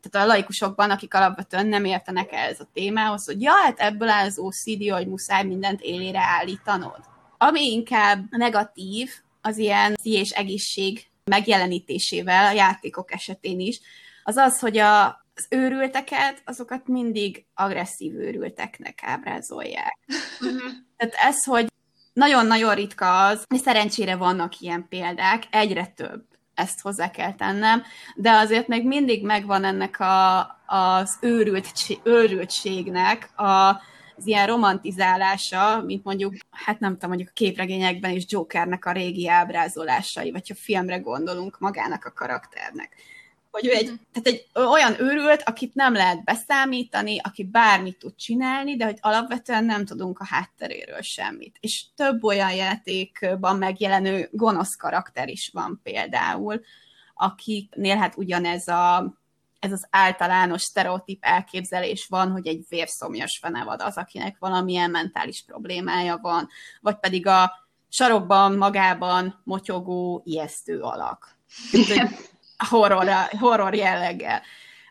tehát 0.00 0.28
a 0.28 0.32
laikusokban, 0.32 0.90
akik 0.90 1.14
alapvetően 1.14 1.66
nem 1.66 1.84
értenek 1.84 2.32
ez 2.32 2.60
a 2.60 2.68
témához, 2.72 3.24
hogy 3.24 3.42
ja, 3.42 3.52
hát 3.52 3.78
ebből 3.78 4.08
áll 4.08 4.26
az 4.26 4.38
OCD, 4.38 4.90
hogy 4.90 5.06
muszáj 5.06 5.44
mindent 5.44 5.80
élére 5.80 6.20
állítanod. 6.20 7.00
Ami 7.38 7.72
inkább 7.72 8.24
negatív, 8.30 9.10
az 9.40 9.58
ilyen 9.58 9.96
és 10.02 10.30
egészség 10.30 11.06
megjelenítésével 11.24 12.46
a 12.46 12.52
játékok 12.52 13.12
esetén 13.12 13.60
is, 13.60 13.80
az 14.24 14.36
az, 14.36 14.58
hogy 14.60 14.78
a, 14.78 15.24
az 15.34 15.46
őrülteket, 15.50 16.42
azokat 16.44 16.86
mindig 16.86 17.44
agresszív 17.54 18.14
őrülteknek 18.14 18.98
ábrázolják. 19.02 19.98
Uh-huh. 20.40 20.70
Tehát 20.96 21.14
ez, 21.14 21.44
hogy 21.44 21.66
nagyon-nagyon 22.12 22.74
ritka 22.74 23.26
az, 23.26 23.44
és 23.54 23.60
szerencsére 23.60 24.16
vannak 24.16 24.60
ilyen 24.60 24.86
példák, 24.88 25.42
egyre 25.50 25.86
több, 25.86 26.24
ezt 26.54 26.80
hozzá 26.80 27.10
kell 27.10 27.34
tennem, 27.34 27.82
de 28.14 28.30
azért 28.30 28.68
még 28.68 28.86
mindig 28.86 29.24
megvan 29.24 29.64
ennek 29.64 30.00
a, 30.00 30.40
az 30.66 31.18
őrült, 31.20 31.72
őrültségnek 32.02 33.40
a, 33.40 33.68
az 34.16 34.26
ilyen 34.26 34.46
romantizálása, 34.46 35.82
mint 35.82 36.04
mondjuk, 36.04 36.34
hát 36.50 36.80
nem 36.80 36.92
tudom, 36.92 37.08
mondjuk 37.08 37.28
a 37.30 37.38
képregényekben 37.38 38.10
is 38.10 38.24
Jokernek 38.28 38.84
a 38.84 38.92
régi 38.92 39.28
ábrázolásai, 39.28 40.30
vagy 40.30 40.48
ha 40.48 40.54
filmre 40.54 40.96
gondolunk 40.96 41.58
magának 41.58 42.04
a 42.04 42.12
karakternek 42.12 42.96
hogy 43.50 43.66
ő 43.66 43.70
egy, 43.70 43.82
uh-huh. 43.82 43.98
tehát 44.12 44.26
egy 44.28 44.46
olyan 44.54 45.00
őrült, 45.00 45.42
akit 45.42 45.74
nem 45.74 45.92
lehet 45.92 46.24
beszámítani, 46.24 47.18
aki 47.22 47.44
bármit 47.44 47.98
tud 47.98 48.14
csinálni, 48.16 48.76
de 48.76 48.84
hogy 48.84 48.98
alapvetően 49.00 49.64
nem 49.64 49.84
tudunk 49.84 50.18
a 50.18 50.26
hátteréről 50.26 51.00
semmit. 51.00 51.56
És 51.60 51.84
több 51.94 52.24
olyan 52.24 52.52
játékban 52.52 53.56
megjelenő 53.56 54.28
gonosz 54.32 54.76
karakter 54.76 55.28
is 55.28 55.50
van 55.52 55.80
például, 55.82 56.60
akiknél 57.14 57.96
hát 57.96 58.16
ugyanez 58.16 58.68
a 58.68 59.18
ez 59.58 59.72
az 59.72 59.86
általános 59.90 60.62
sztereotíp 60.62 61.24
elképzelés 61.24 62.06
van, 62.08 62.30
hogy 62.30 62.46
egy 62.46 62.64
vérszomjas 62.68 63.38
fenevad 63.42 63.80
az, 63.82 63.96
akinek 63.96 64.36
valamilyen 64.38 64.90
mentális 64.90 65.44
problémája 65.46 66.18
van, 66.22 66.48
vagy 66.80 66.98
pedig 66.98 67.26
a 67.26 67.52
sarokban 67.88 68.56
magában 68.56 69.40
motyogó, 69.44 70.22
ijesztő 70.24 70.80
alak. 70.80 71.36
Igen 71.72 72.10
horror, 72.68 73.08
horror 73.38 73.74
jelleggel. 73.74 74.42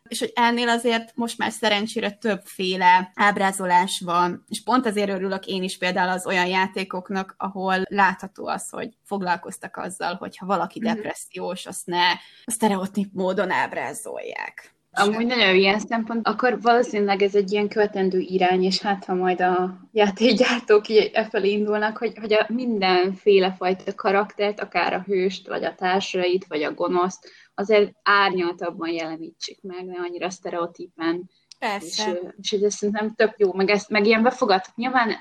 És 0.07 0.19
hogy 0.19 0.31
ennél 0.35 0.69
azért 0.69 1.11
most 1.15 1.37
már 1.37 1.51
szerencsére 1.51 2.11
többféle 2.11 3.11
ábrázolás 3.15 4.01
van, 4.05 4.45
és 4.47 4.63
pont 4.63 4.85
azért 4.85 5.09
örülök 5.09 5.45
én 5.45 5.63
is 5.63 5.77
például 5.77 6.09
az 6.09 6.25
olyan 6.25 6.47
játékoknak, 6.47 7.35
ahol 7.37 7.81
látható 7.89 8.47
az, 8.47 8.69
hogy 8.69 8.89
foglalkoztak 9.03 9.77
azzal, 9.77 10.15
hogy 10.15 10.37
ha 10.37 10.45
valaki 10.45 10.79
mhm. 10.79 10.87
depressziós, 10.87 11.65
azt 11.65 11.85
ne 11.85 12.11
a 12.45 12.51
sztereotíp 12.51 13.09
módon 13.13 13.51
ábrázolják. 13.51 14.78
Amúgy 14.91 15.25
nagyon 15.25 15.55
ilyen 15.55 15.79
szempont, 15.79 16.27
akkor 16.27 16.61
valószínűleg 16.61 17.21
ez 17.21 17.35
egy 17.35 17.51
ilyen 17.51 17.67
követendő 17.67 18.19
irány, 18.19 18.63
és 18.63 18.81
hát 18.81 19.05
ha 19.05 19.13
majd 19.13 19.41
a 19.41 19.79
játékgyártók 19.91 20.89
e 21.13 21.27
felé 21.29 21.51
indulnak, 21.51 21.97
hogy, 21.97 22.17
hogy 22.19 22.33
a 22.33 22.45
mindenféle 22.47 23.53
fajta 23.53 23.95
karaktert, 23.95 24.59
akár 24.59 24.93
a 24.93 25.03
hőst, 25.05 25.47
vagy 25.47 25.63
a 25.63 25.75
társait, 25.75 26.45
vagy 26.47 26.63
a 26.63 26.73
gonoszt, 26.73 27.29
azért 27.53 27.91
árnyaltabban 28.03 28.89
jelenítsük 28.89 29.57
meg, 29.61 29.85
ne 29.85 29.99
annyira 29.99 30.29
sztereotípen. 30.29 31.29
Persze. 31.59 32.19
És, 32.37 32.51
és, 32.51 32.61
ez 32.61 32.73
szerintem 32.73 33.13
tök 33.15 33.33
jó, 33.37 33.53
meg, 33.53 33.69
ezt, 33.69 33.89
meg 33.89 34.05
ilyen 34.05 34.23
befogadhat. 34.23 34.75
Nyilván 34.75 35.15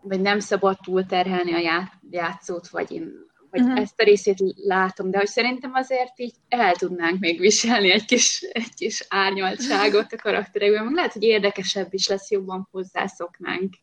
vagy 0.00 0.20
nem 0.20 0.38
szabad 0.38 0.78
túlterhelni 0.84 1.52
a 1.52 1.90
játszót, 2.10 2.68
vagy 2.68 2.92
én 2.92 3.12
vagy 3.56 3.66
uh-huh. 3.66 3.80
ezt 3.80 4.00
a 4.00 4.04
részét 4.04 4.38
látom, 4.56 5.10
de 5.10 5.18
hogy 5.18 5.26
szerintem 5.26 5.74
azért 5.74 6.18
így 6.18 6.34
el 6.48 6.74
tudnánk 6.74 7.18
még 7.18 7.40
viselni 7.40 7.90
egy 7.90 8.04
kis, 8.04 8.40
egy 8.40 8.74
kis 8.74 9.06
árnyaltságot 9.08 10.12
a 10.12 10.16
karakterekben, 10.16 10.84
meg 10.84 10.94
lehet, 10.94 11.12
hogy 11.12 11.22
érdekesebb 11.22 11.94
is 11.94 12.08
lesz, 12.08 12.30
jobban 12.30 12.68
hozzászoknánk. 12.70 13.74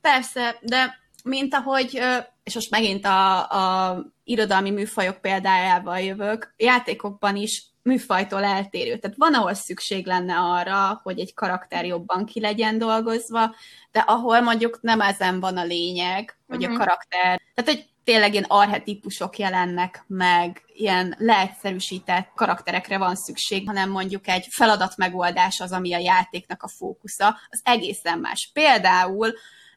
Persze, 0.00 0.58
de 0.62 0.98
mint 1.24 1.54
ahogy, 1.54 2.00
és 2.44 2.54
most 2.54 2.70
megint 2.70 3.04
a, 3.04 3.38
a 3.38 4.04
irodalmi 4.24 4.70
műfajok 4.70 5.20
példájával 5.20 6.00
jövök, 6.00 6.54
játékokban 6.56 7.36
is 7.36 7.64
műfajtól 7.82 8.44
eltérő. 8.44 8.98
Tehát 8.98 9.16
van, 9.16 9.34
ahol 9.34 9.54
szükség 9.54 10.06
lenne 10.06 10.36
arra, 10.38 11.00
hogy 11.02 11.18
egy 11.18 11.34
karakter 11.34 11.84
jobban 11.84 12.26
ki 12.26 12.40
legyen 12.40 12.78
dolgozva, 12.78 13.54
de 13.92 14.00
ahol 14.00 14.40
mondjuk 14.40 14.78
nem 14.82 15.00
ezen 15.00 15.40
van 15.40 15.56
a 15.56 15.64
lényeg, 15.64 16.38
hogy 16.46 16.56
uh-huh. 16.56 16.72
a 16.72 16.76
mhm. 16.76 16.82
karakter, 16.82 17.40
tehát 17.54 17.70
hogy 17.70 17.88
tényleg 18.06 18.32
ilyen 18.32 18.44
arhetipusok 18.48 19.38
jelennek 19.38 20.04
meg, 20.06 20.62
ilyen 20.74 21.14
leegyszerűsített 21.18 22.30
karakterekre 22.34 22.98
van 22.98 23.14
szükség, 23.14 23.66
hanem 23.66 23.90
mondjuk 23.90 24.28
egy 24.28 24.46
feladat 24.50 24.96
megoldás 24.96 25.60
az, 25.60 25.72
ami 25.72 25.94
a 25.94 25.98
játéknak 25.98 26.62
a 26.62 26.68
fókusza, 26.68 27.38
az 27.48 27.60
egészen 27.64 28.18
más. 28.18 28.50
Például 28.52 29.32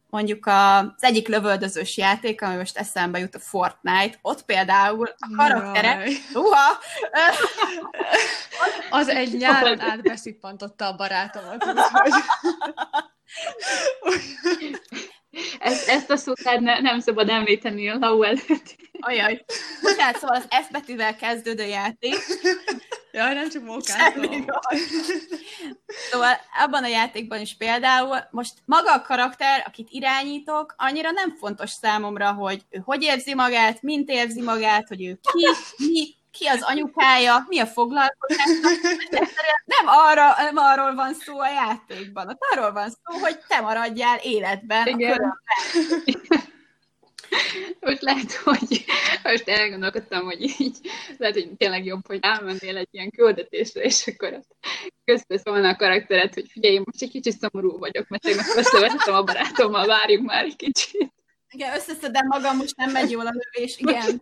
mondjuk 0.10 0.46
az 0.46 1.04
egyik 1.04 1.28
lövöldözős 1.28 1.98
játék, 1.98 2.42
ami 2.42 2.56
most 2.56 2.78
eszembe 2.78 3.20
jut 3.20 3.36
a 3.36 3.40
Fortnite, 3.40 4.18
ott 4.22 4.46
például 4.46 5.08
a 5.18 5.36
karakterek... 5.36 6.10
Uha! 6.34 6.78
az 9.00 9.08
egy 9.08 9.34
nyáron 9.34 9.80
átbeszippantotta 9.80 10.86
a 10.88 10.96
barátomat, 10.96 11.66
úgyhogy... 11.66 12.14
Ezt, 15.60 15.88
ezt 15.88 16.10
a 16.10 16.18
szót 16.18 16.44
ne, 16.60 16.80
nem 16.80 17.00
szabad 17.00 17.30
említeni 17.30 17.90
a 17.90 17.98
Lau 17.98 18.24
előtt. 18.24 18.76
Ajaj. 19.00 19.46
Tehát 19.98 20.18
szóval 20.18 20.36
az 20.36 20.66
F 20.66 20.72
betűvel 20.72 21.16
kezdődő 21.16 21.66
játék. 21.66 22.16
Jaj, 23.12 23.34
nem 23.34 23.50
csak 23.50 23.64
mókázom. 23.64 24.46
Szóval 26.12 26.34
abban 26.64 26.84
a 26.84 26.88
játékban 26.88 27.40
is 27.40 27.58
például 27.58 28.18
most 28.32 28.54
maga 28.66 28.94
a 28.94 29.02
karakter, 29.02 29.64
akit 29.68 29.88
irányítok, 29.90 30.76
annyira 30.78 31.12
nem 31.12 31.36
fontos 31.38 31.70
számomra, 31.70 32.34
hogy 32.34 32.62
ő 32.70 32.82
hogy 32.86 33.04
érzi 33.04 33.34
magát, 33.34 33.82
mint 33.82 34.10
érzi 34.10 34.42
magát, 34.42 34.88
hogy 34.88 35.06
ő 35.06 35.20
ki, 35.32 35.48
mi, 35.86 36.16
ki 36.32 36.46
az 36.46 36.62
anyukája, 36.62 37.46
mi 37.48 37.60
a 37.60 37.66
foglalkozása. 37.66 38.70
Nem, 39.66 39.86
arra, 39.86 40.36
nem 40.38 40.58
arról 40.58 40.96
van 40.96 41.14
szó 41.14 41.40
a 41.40 41.50
játékban, 41.50 42.30
ott 42.30 42.42
arról 42.52 42.72
van 42.72 42.90
szó, 42.90 43.20
hogy 43.20 43.38
te 43.48 43.60
maradjál 43.60 44.20
életben 44.24 44.88
Igen. 44.88 45.20
a 45.20 45.38
Most 47.80 48.02
lehet, 48.02 48.34
hogy 48.34 48.86
most 49.24 49.50
elgondolkodtam, 49.50 50.26
hogy 50.26 50.42
így 50.42 50.78
lehet, 51.18 51.36
hogy 51.36 51.50
tényleg 51.58 51.86
jobb, 51.86 52.08
hogy 52.08 52.20
elmennél 52.22 52.78
egy 52.78 52.88
ilyen 52.92 53.12
küldetésre, 53.12 53.82
és 53.82 54.08
akkor 54.08 54.40
közben 55.06 55.38
szólna 55.38 55.70
a 55.70 55.76
karakteret, 55.76 56.34
hogy 56.34 56.48
figyelj, 56.52 56.74
én 56.74 56.82
most 56.86 57.02
egy 57.02 57.10
kicsit 57.10 57.38
szomorú 57.40 57.78
vagyok, 57.78 58.08
mert 58.08 58.24
tegnap 58.24 58.46
összevetettem 58.56 59.14
a 59.14 59.24
barátommal, 59.24 59.86
várjuk 59.86 60.26
már 60.26 60.44
egy 60.44 60.56
kicsit. 60.56 61.14
Igen, 61.52 61.76
összeszedem 61.76 62.28
magam, 62.28 62.58
most 62.58 62.76
nem 62.76 62.92
megy 62.92 63.12
jól 63.12 63.28
a 63.28 63.34
lövés, 63.34 63.78
igen. 63.78 64.22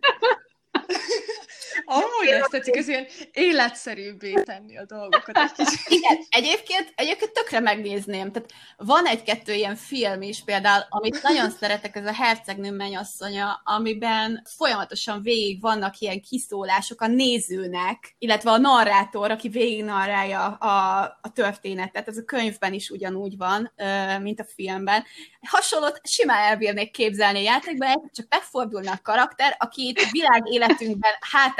Amúgy 1.84 2.28
ezt 2.28 2.50
tetszik, 2.50 2.76
ez 2.76 2.88
ilyen 2.88 3.06
életszerűbbé 3.32 4.32
tenni 4.32 4.78
a 4.78 4.84
dolgokat 4.84 5.36
egy 5.36 5.52
kicsit. 5.52 5.88
Igen, 5.98 6.18
egyébként, 6.28 6.92
egyébként 6.94 7.32
tökre 7.32 7.60
megnézném. 7.60 8.32
Tehát 8.32 8.50
van 8.76 9.06
egy-kettő 9.06 9.52
ilyen 9.52 9.76
film 9.76 10.22
is 10.22 10.44
például, 10.44 10.84
amit 10.88 11.22
nagyon 11.22 11.50
szeretek, 11.50 11.96
ez 11.96 12.06
a 12.06 12.12
Hercegnő 12.12 12.70
mennyasszonya, 12.70 13.60
amiben 13.64 14.42
folyamatosan 14.56 15.22
végig 15.22 15.60
vannak 15.60 15.98
ilyen 15.98 16.20
kiszólások 16.20 17.00
a 17.00 17.06
nézőnek, 17.06 18.14
illetve 18.18 18.50
a 18.50 18.58
narrátor, 18.58 19.30
aki 19.30 19.48
végig 19.48 19.84
narrálja 19.84 20.46
a, 20.46 21.02
a 21.20 21.32
történetet. 21.32 22.08
Ez 22.08 22.16
a 22.16 22.24
könyvben 22.24 22.72
is 22.72 22.90
ugyanúgy 22.90 23.36
van, 23.36 23.72
mint 24.20 24.40
a 24.40 24.44
filmben. 24.54 25.04
Hasonlót 25.40 26.00
simán 26.04 26.38
elbírnék 26.38 26.90
képzelni 26.90 27.38
a 27.38 27.42
játékban, 27.42 28.10
csak 28.14 28.26
megfordulna 28.28 28.92
a 28.92 29.00
karakter, 29.02 29.56
akit 29.58 30.10
világ 30.10 30.42
életünkben 30.50 31.12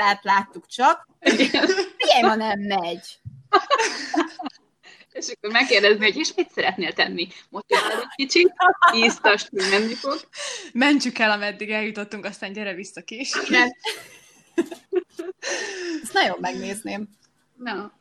hátát 0.09 0.23
láttuk 0.23 0.67
csak, 0.67 1.07
figyelj, 1.19 2.21
ma 2.21 2.35
nem 2.35 2.59
megy. 2.59 3.19
És 5.11 5.27
akkor 5.27 5.51
megkérdezni, 5.51 6.05
hogy 6.05 6.17
és 6.17 6.33
mit 6.35 6.51
szeretnél 6.51 6.93
tenni? 6.93 7.27
Motiválj 7.49 7.93
egy 7.93 8.15
kicsit, 8.15 8.53
hogy 9.49 9.69
menni 9.69 9.93
fog. 9.93 10.19
Mentsük 10.73 11.19
el, 11.19 11.31
ameddig 11.31 11.69
eljutottunk, 11.69 12.25
aztán 12.25 12.53
gyere 12.53 12.73
vissza 12.73 13.01
később. 13.01 13.43
Ezt 16.03 16.13
nagyon 16.13 16.37
megnézném. 16.39 17.09
Na. 17.55 17.93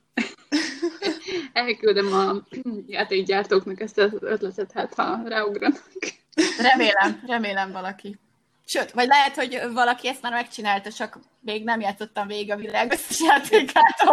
Elküldöm 1.53 2.13
a 2.13 2.47
játékgyártóknak 2.87 3.81
ezt 3.81 3.99
az 3.99 4.11
ötletet, 4.21 4.73
hát 4.73 4.95
ha 4.95 5.21
ráugranak. 5.25 5.83
Remélem, 6.59 7.23
remélem 7.27 7.73
valaki. 7.73 8.19
Sőt, 8.71 8.91
vagy 8.91 9.07
lehet, 9.07 9.35
hogy 9.35 9.61
valaki 9.73 10.09
ezt 10.09 10.23
már 10.23 10.33
megcsinálta, 10.33 10.93
csak 10.93 11.19
még 11.41 11.65
nem 11.65 11.81
játszottam 11.81 12.27
végig 12.27 12.51
a 12.51 12.57
világ 12.57 12.93
összes 12.93 13.21
játékát, 13.21 14.05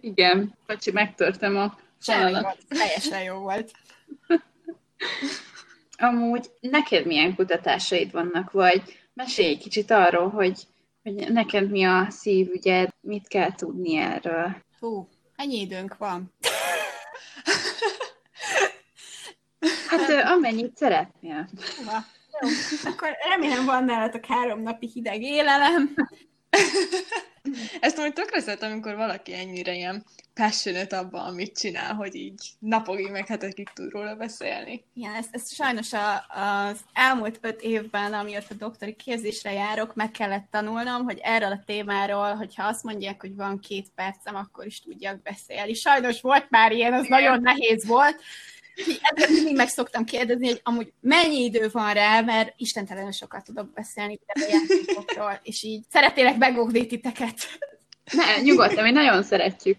Igen, 0.00 0.54
Pacsi, 0.66 0.90
megtörtem 0.90 1.56
a 1.56 1.78
sanalat. 2.00 2.58
Teljesen 2.68 3.22
jó 3.22 3.38
volt. 3.38 3.70
Amúgy 5.98 6.50
neked 6.60 7.06
milyen 7.06 7.34
kutatásaid 7.34 8.10
vannak, 8.10 8.50
vagy 8.50 8.82
mesélj 9.12 9.48
egy 9.48 9.58
kicsit 9.58 9.90
arról, 9.90 10.28
hogy, 10.28 10.66
hogy 11.02 11.32
neked 11.32 11.70
mi 11.70 11.84
a 11.84 12.06
szívügyed, 12.10 12.88
mit 13.00 13.28
kell 13.28 13.54
tudni 13.54 13.96
erről. 13.96 14.56
Hú, 14.80 15.08
ennyi 15.36 15.60
időnk 15.60 15.96
van. 15.96 16.32
Hát 19.90 20.24
amennyit 20.24 20.76
szeretnél. 20.76 21.48
Hova? 21.76 22.04
Jó, 22.40 22.48
akkor 22.90 23.08
remélem 23.30 23.64
van 23.64 23.84
nálatok 23.84 24.26
három 24.26 24.62
napi 24.62 24.90
hideg 24.92 25.22
élelem. 25.22 25.94
Ezt 27.80 27.96
majd 27.96 28.12
tökre 28.12 28.40
szeretem, 28.40 28.70
amikor 28.70 28.94
valaki 28.94 29.34
ennyire 29.34 29.74
ilyen 29.74 30.04
passionate 30.34 30.98
abban, 30.98 31.26
amit 31.26 31.58
csinál, 31.58 31.94
hogy 31.94 32.14
így 32.14 32.48
napokig 32.58 33.10
meg 33.10 33.26
hetekig 33.26 33.68
tud 33.74 33.90
róla 33.90 34.14
beszélni. 34.14 34.84
Igen, 34.94 35.14
ezt, 35.14 35.28
ezt 35.30 35.54
sajnos 35.54 35.92
a, 35.92 36.24
az 36.28 36.80
elmúlt 36.92 37.38
öt 37.40 37.60
évben, 37.60 38.12
amióta 38.12 38.54
doktori 38.54 38.94
képzésre 38.94 39.52
járok, 39.52 39.94
meg 39.94 40.10
kellett 40.10 40.46
tanulnom, 40.50 41.04
hogy 41.04 41.18
erről 41.22 41.52
a 41.52 41.62
témáról, 41.66 42.34
hogyha 42.34 42.66
azt 42.66 42.82
mondják, 42.82 43.20
hogy 43.20 43.36
van 43.36 43.58
két 43.58 43.90
percem, 43.94 44.34
akkor 44.34 44.66
is 44.66 44.80
tudjak 44.80 45.22
beszélni. 45.22 45.74
Sajnos 45.74 46.20
volt 46.20 46.46
már 46.50 46.72
ilyen, 46.72 46.92
az 46.92 47.04
Igen. 47.04 47.20
nagyon 47.20 47.40
nehéz 47.42 47.86
volt, 47.86 48.22
Ebből 49.00 49.34
mindig 49.34 49.56
meg 49.56 49.68
szoktam 49.68 50.04
kérdezni, 50.04 50.46
hogy 50.46 50.60
amúgy 50.62 50.92
mennyi 51.00 51.44
idő 51.44 51.68
van 51.72 51.92
rá, 51.92 52.20
mert 52.20 52.52
istentelenül 52.56 53.12
sokat 53.12 53.44
tudok 53.44 53.72
beszélni 53.72 54.20
a 54.26 54.46
játékokról, 54.50 55.40
és 55.42 55.62
így 55.62 55.84
szeretélek 55.90 56.36
megóvni 56.36 56.86
titeket. 56.86 57.36
Ne, 58.12 58.40
nyugodtan, 58.42 58.82
mi 58.82 58.90
nagyon 58.90 59.22
szeretjük. 59.22 59.78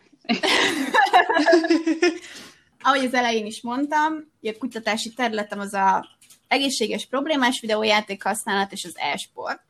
Ahogy 2.82 3.06
az 3.06 3.14
elején 3.14 3.46
is 3.46 3.62
mondtam, 3.62 4.32
a 4.42 4.52
kutatási 4.60 5.14
területem 5.14 5.60
az 5.60 5.74
a 5.74 6.08
egészséges 6.48 7.06
problémás 7.06 7.60
videójáték 7.60 8.24
használat 8.24 8.72
és 8.72 8.86
az 8.86 8.98
e-sport. 8.98 9.62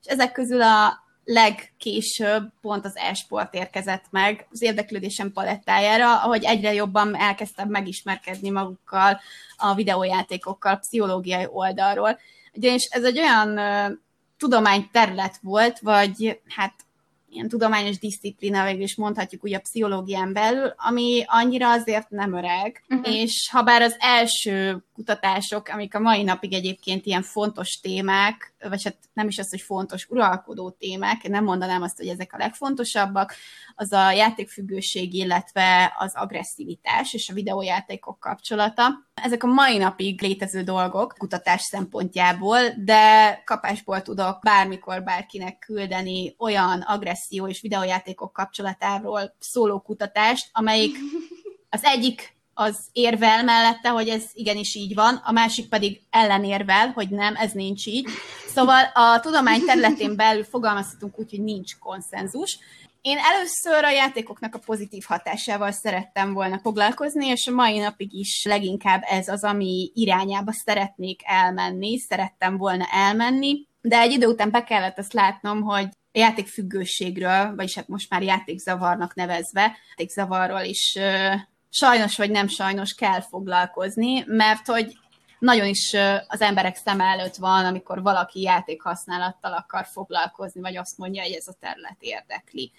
És 0.00 0.06
ezek 0.06 0.32
közül 0.32 0.62
a 0.62 1.07
legkésőbb 1.30 2.52
pont 2.60 2.84
az 2.84 2.96
e-sport 2.96 3.54
érkezett 3.54 4.04
meg 4.10 4.46
az 4.50 4.62
érdeklődésem 4.62 5.32
palettájára, 5.32 6.22
ahogy 6.22 6.44
egyre 6.44 6.74
jobban 6.74 7.16
elkezdtem 7.16 7.68
megismerkedni 7.68 8.50
magukkal, 8.50 9.20
a 9.56 9.74
videójátékokkal, 9.74 10.76
pszichológiai 10.76 11.46
oldalról. 11.50 12.18
Ugyanis 12.54 12.84
ez 12.84 13.04
egy 13.04 13.18
olyan 13.18 13.60
tudományterület 14.38 15.38
volt, 15.42 15.78
vagy 15.78 16.40
hát 16.48 16.74
ilyen 17.30 17.48
tudományos 17.48 17.98
disziplína, 17.98 18.64
végül 18.64 18.82
is 18.82 18.96
mondhatjuk 18.96 19.44
úgy 19.44 19.54
a 19.54 19.60
pszichológián 19.60 20.32
belül, 20.32 20.74
ami 20.76 21.24
annyira 21.26 21.70
azért 21.70 22.10
nem 22.10 22.32
öreg, 22.32 22.84
uh-huh. 22.88 23.14
és 23.14 23.48
ha 23.52 23.62
bár 23.62 23.82
az 23.82 23.96
első 23.98 24.84
kutatások, 24.94 25.68
amik 25.68 25.94
a 25.94 26.00
mai 26.00 26.22
napig 26.22 26.52
egyébként 26.52 27.06
ilyen 27.06 27.22
fontos 27.22 27.80
témák, 27.82 28.52
vagy 28.68 28.84
hát 28.84 28.96
nem 29.12 29.28
is 29.28 29.38
az, 29.38 29.50
hogy 29.50 29.60
fontos, 29.60 30.06
uralkodó 30.08 30.70
témák, 30.70 31.28
nem 31.28 31.44
mondanám 31.44 31.82
azt, 31.82 31.96
hogy 31.96 32.08
ezek 32.08 32.32
a 32.32 32.36
legfontosabbak, 32.36 33.34
az 33.74 33.92
a 33.92 34.10
játékfüggőség, 34.12 35.14
illetve 35.14 35.94
az 35.98 36.14
agresszivitás 36.14 37.14
és 37.14 37.28
a 37.28 37.34
videójátékok 37.34 38.20
kapcsolata. 38.20 38.84
Ezek 39.14 39.42
a 39.42 39.46
mai 39.46 39.78
napig 39.78 40.22
létező 40.22 40.62
dolgok 40.62 41.14
kutatás 41.18 41.62
szempontjából, 41.62 42.60
de 42.84 43.34
kapásból 43.44 44.02
tudok 44.02 44.38
bármikor 44.42 45.02
bárkinek 45.02 45.58
küldeni 45.58 46.34
olyan 46.38 46.80
agresszió 46.80 47.48
és 47.48 47.60
videójátékok 47.60 48.32
kapcsolatáról 48.32 49.34
szóló 49.38 49.80
kutatást, 49.80 50.48
amelyik 50.52 50.96
az 51.70 51.84
egyik 51.84 52.36
az 52.60 52.78
érvel 52.92 53.44
mellette, 53.44 53.88
hogy 53.88 54.08
ez 54.08 54.24
igenis 54.32 54.74
így 54.74 54.94
van, 54.94 55.20
a 55.24 55.32
másik 55.32 55.68
pedig 55.68 56.00
ellenérvel, 56.10 56.88
hogy 56.88 57.08
nem, 57.08 57.34
ez 57.36 57.52
nincs 57.52 57.86
így. 57.86 58.08
Szóval 58.46 58.84
a 58.94 59.20
tudomány 59.20 59.64
területén 59.64 60.16
belül 60.16 60.44
fogalmazhatunk 60.44 61.18
úgy, 61.18 61.30
hogy 61.30 61.42
nincs 61.42 61.78
konszenzus. 61.78 62.58
Én 63.00 63.18
először 63.18 63.84
a 63.84 63.90
játékoknak 63.90 64.54
a 64.54 64.58
pozitív 64.58 65.04
hatásával 65.06 65.70
szerettem 65.70 66.32
volna 66.32 66.58
foglalkozni, 66.58 67.26
és 67.26 67.46
a 67.46 67.54
mai 67.54 67.78
napig 67.78 68.14
is 68.14 68.44
leginkább 68.44 69.02
ez 69.08 69.28
az, 69.28 69.44
ami 69.44 69.90
irányába 69.94 70.52
szeretnék 70.52 71.20
elmenni, 71.24 71.98
szerettem 71.98 72.56
volna 72.56 72.86
elmenni, 72.92 73.66
de 73.80 74.00
egy 74.00 74.12
idő 74.12 74.26
után 74.26 74.50
be 74.50 74.64
kellett 74.64 74.98
azt 74.98 75.12
látnom, 75.12 75.62
hogy 75.62 75.88
a 76.12 76.18
játékfüggőségről, 76.18 77.54
vagyis 77.56 77.74
hát 77.74 77.88
most 77.88 78.10
már 78.10 78.22
játékzavarnak 78.22 79.14
nevezve, 79.14 79.76
játékzavarról 79.88 80.62
is 80.62 80.98
sajnos 81.70 82.16
vagy 82.16 82.30
nem 82.30 82.48
sajnos 82.48 82.94
kell 82.94 83.20
foglalkozni, 83.20 84.24
mert 84.26 84.66
hogy 84.66 84.98
nagyon 85.38 85.66
is 85.66 85.96
az 86.28 86.40
emberek 86.40 86.76
szem 86.76 87.00
előtt 87.00 87.36
van, 87.36 87.64
amikor 87.64 88.02
valaki 88.02 88.40
játékhasználattal 88.40 89.52
akar 89.52 89.86
foglalkozni, 89.92 90.60
vagy 90.60 90.76
azt 90.76 90.98
mondja, 90.98 91.22
hogy 91.22 91.32
ez 91.32 91.48
a 91.48 91.56
terület 91.60 91.96
érdekli. 91.98 92.72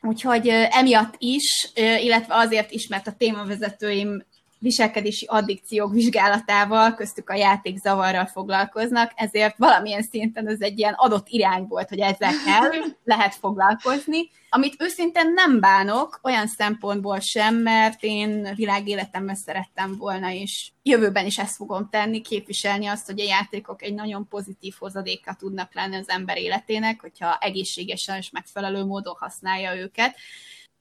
Úgyhogy 0.00 0.48
emiatt 0.48 1.14
is, 1.18 1.70
illetve 1.74 2.34
azért 2.34 2.70
is, 2.70 2.86
mert 2.86 3.06
a 3.06 3.12
témavezetőim 3.12 4.24
viselkedési 4.62 5.26
addikciók 5.28 5.92
vizsgálatával, 5.92 6.94
köztük 6.94 7.30
a 7.30 7.34
játékzavarral 7.34 8.26
foglalkoznak, 8.26 9.12
ezért 9.14 9.56
valamilyen 9.56 10.02
szinten 10.02 10.48
ez 10.48 10.60
egy 10.60 10.78
ilyen 10.78 10.94
adott 10.96 11.26
irány 11.28 11.66
volt, 11.68 11.88
hogy 11.88 11.98
ezekkel 11.98 12.72
lehet 13.04 13.34
foglalkozni, 13.34 14.30
amit 14.48 14.76
őszintén 14.78 15.32
nem 15.32 15.60
bánok, 15.60 16.20
olyan 16.22 16.46
szempontból 16.46 17.20
sem, 17.20 17.54
mert 17.54 18.02
én 18.02 18.52
világéletemben 18.54 19.34
szerettem 19.34 19.96
volna, 19.96 20.30
és 20.30 20.70
jövőben 20.82 21.26
is 21.26 21.38
ezt 21.38 21.56
fogom 21.56 21.88
tenni, 21.90 22.20
képviselni 22.20 22.86
azt, 22.86 23.06
hogy 23.06 23.20
a 23.20 23.24
játékok 23.24 23.82
egy 23.82 23.94
nagyon 23.94 24.28
pozitív 24.28 24.74
hozadéka 24.78 25.34
tudnak 25.34 25.74
lenni 25.74 25.96
az 25.96 26.08
ember 26.08 26.38
életének, 26.38 27.00
hogyha 27.00 27.38
egészségesen 27.38 28.16
és 28.16 28.30
megfelelő 28.30 28.84
módon 28.84 29.14
használja 29.18 29.76
őket, 29.76 30.16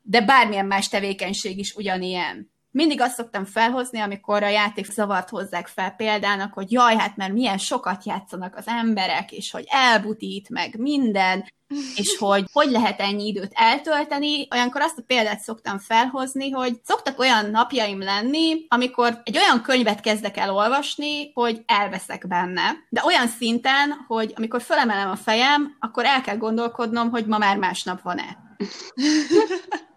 de 0.02 0.22
bármilyen 0.22 0.66
más 0.66 0.88
tevékenység 0.88 1.58
is 1.58 1.74
ugyanilyen 1.74 2.52
mindig 2.72 3.02
azt 3.02 3.16
szoktam 3.16 3.46
felhozni, 3.46 4.00
amikor 4.00 4.44
a 4.44 4.48
játék 4.48 4.86
zavart 4.86 5.30
hozzák 5.30 5.68
fel 5.68 5.92
példának, 5.92 6.54
hogy 6.54 6.72
jaj, 6.72 6.96
hát 6.96 7.16
mert 7.16 7.34
milyen 7.34 7.58
sokat 7.58 8.06
játszanak 8.06 8.56
az 8.56 8.68
emberek, 8.68 9.32
és 9.32 9.52
hogy 9.52 9.66
elbutít 9.68 10.50
meg 10.50 10.78
minden, 10.78 11.46
és 11.96 12.16
hogy 12.20 12.46
hogy 12.52 12.72
lehet 12.72 13.00
ennyi 13.00 13.28
időt 13.28 13.52
eltölteni. 13.54 14.48
Olyankor 14.52 14.82
azt 14.82 14.98
a 14.98 15.04
példát 15.08 15.40
szoktam 15.40 15.80
felhozni, 15.80 16.52
hogy 16.52 16.80
szoktak 16.84 17.20
olyan 17.20 17.50
napjaim 17.50 18.02
lenni, 18.02 18.66
amikor 18.68 19.22
egy 19.24 19.38
olyan 19.38 19.62
könyvet 19.62 20.02
kezdek 20.02 20.38
el 20.38 20.56
olvasni, 20.56 21.32
hogy 21.34 21.64
elveszek 21.66 22.28
benne. 22.28 22.62
De 22.90 23.04
olyan 23.06 23.28
szinten, 23.28 24.06
hogy 24.08 24.34
amikor 24.36 24.62
fölemelem 24.62 25.10
a 25.10 25.16
fejem, 25.16 25.78
akkor 25.80 26.06
el 26.06 26.22
kell 26.22 26.38
gondolkodnom, 26.38 27.10
hogy 27.10 27.26
ma 27.26 27.38
már 27.38 27.58
másnap 27.58 28.02
van-e. 28.02 28.38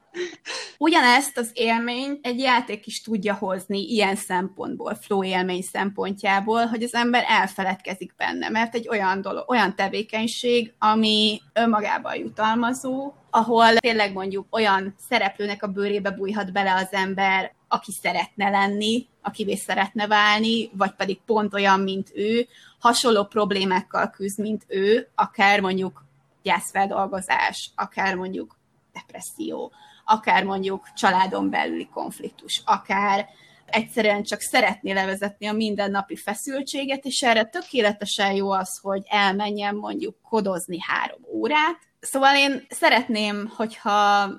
Ugyanezt 0.79 1.39
az 1.39 1.51
élményt 1.53 2.27
egy 2.27 2.39
játék 2.39 2.87
is 2.87 3.03
tudja 3.03 3.35
hozni 3.35 3.79
ilyen 3.79 4.17
szempontból, 4.17 4.95
flow 4.95 5.25
élmény 5.25 5.63
szempontjából, 5.63 6.67
hogy 6.67 6.83
az 6.83 6.95
ember 6.95 7.25
elfeledkezik 7.29 8.15
benne, 8.17 8.49
mert 8.49 8.75
egy 8.75 8.89
olyan 8.89 9.21
dolog, 9.21 9.49
olyan 9.49 9.75
tevékenység, 9.75 10.73
ami 10.79 11.41
önmagában 11.53 12.17
jutalmazó, 12.17 13.13
ahol 13.31 13.77
tényleg 13.77 14.13
mondjuk 14.13 14.47
olyan 14.51 14.95
szereplőnek 15.09 15.63
a 15.63 15.67
bőrébe 15.67 16.11
bújhat 16.11 16.53
bele 16.53 16.75
az 16.75 16.89
ember, 16.91 17.55
aki 17.69 17.93
szeretne 17.93 18.51
lenni, 18.51 19.07
akivé 19.23 19.55
szeretne 19.55 20.07
válni, 20.07 20.71
vagy 20.73 20.93
pedig 20.93 21.21
pont 21.27 21.55
olyan, 21.55 21.81
mint 21.81 22.11
ő, 22.15 22.47
hasonló 22.79 23.25
problémákkal 23.25 24.11
küzd, 24.11 24.41
mint 24.41 24.65
ő, 24.69 25.09
akár 25.15 25.61
mondjuk 25.61 26.05
gyászfeldolgozás, 26.43 27.71
akár 27.75 28.15
mondjuk 28.15 28.57
depresszió, 28.93 29.73
akár 30.05 30.45
mondjuk 30.45 30.89
családon 30.95 31.51
belüli 31.51 31.89
konfliktus, 31.89 32.63
akár 32.65 33.29
egyszerűen 33.67 34.23
csak 34.23 34.41
szeretné 34.41 34.93
levezetni 34.93 35.47
a 35.47 35.53
mindennapi 35.53 36.17
feszültséget, 36.17 37.05
és 37.05 37.23
erre 37.23 37.45
tökéletesen 37.45 38.33
jó 38.33 38.51
az, 38.51 38.79
hogy 38.83 39.03
elmenjen 39.07 39.75
mondjuk 39.75 40.17
kodozni 40.23 40.79
három 40.81 41.21
órát. 41.33 41.79
Szóval 42.01 42.37
én 42.37 42.67
szeretném, 42.69 43.53
hogyha 43.57 44.31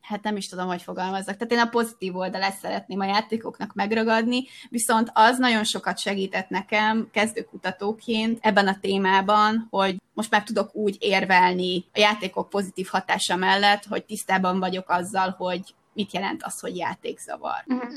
hát 0.00 0.22
nem 0.22 0.36
is 0.36 0.48
tudom, 0.48 0.66
hogy 0.66 0.82
fogalmazzak. 0.82 1.36
Tehát 1.36 1.52
én 1.52 1.58
a 1.58 1.70
pozitív 1.70 2.16
oldalát 2.16 2.56
szeretném 2.56 3.00
a 3.00 3.04
játékoknak 3.04 3.74
megragadni, 3.74 4.44
viszont 4.68 5.10
az 5.14 5.38
nagyon 5.38 5.64
sokat 5.64 5.98
segített 5.98 6.48
nekem 6.48 7.08
kezdőkutatóként 7.12 8.38
ebben 8.42 8.68
a 8.68 8.78
témában, 8.80 9.66
hogy 9.70 9.96
most 10.18 10.30
már 10.30 10.42
tudok 10.42 10.74
úgy 10.74 10.96
érvelni 11.00 11.84
a 11.92 11.98
játékok 11.98 12.48
pozitív 12.48 12.86
hatása 12.86 13.36
mellett, 13.36 13.84
hogy 13.84 14.04
tisztában 14.04 14.58
vagyok 14.58 14.90
azzal, 14.90 15.30
hogy 15.30 15.74
mit 15.92 16.12
jelent 16.12 16.42
az, 16.42 16.60
hogy 16.60 16.76
játékzavar. 16.76 17.64
Uh-huh. 17.66 17.92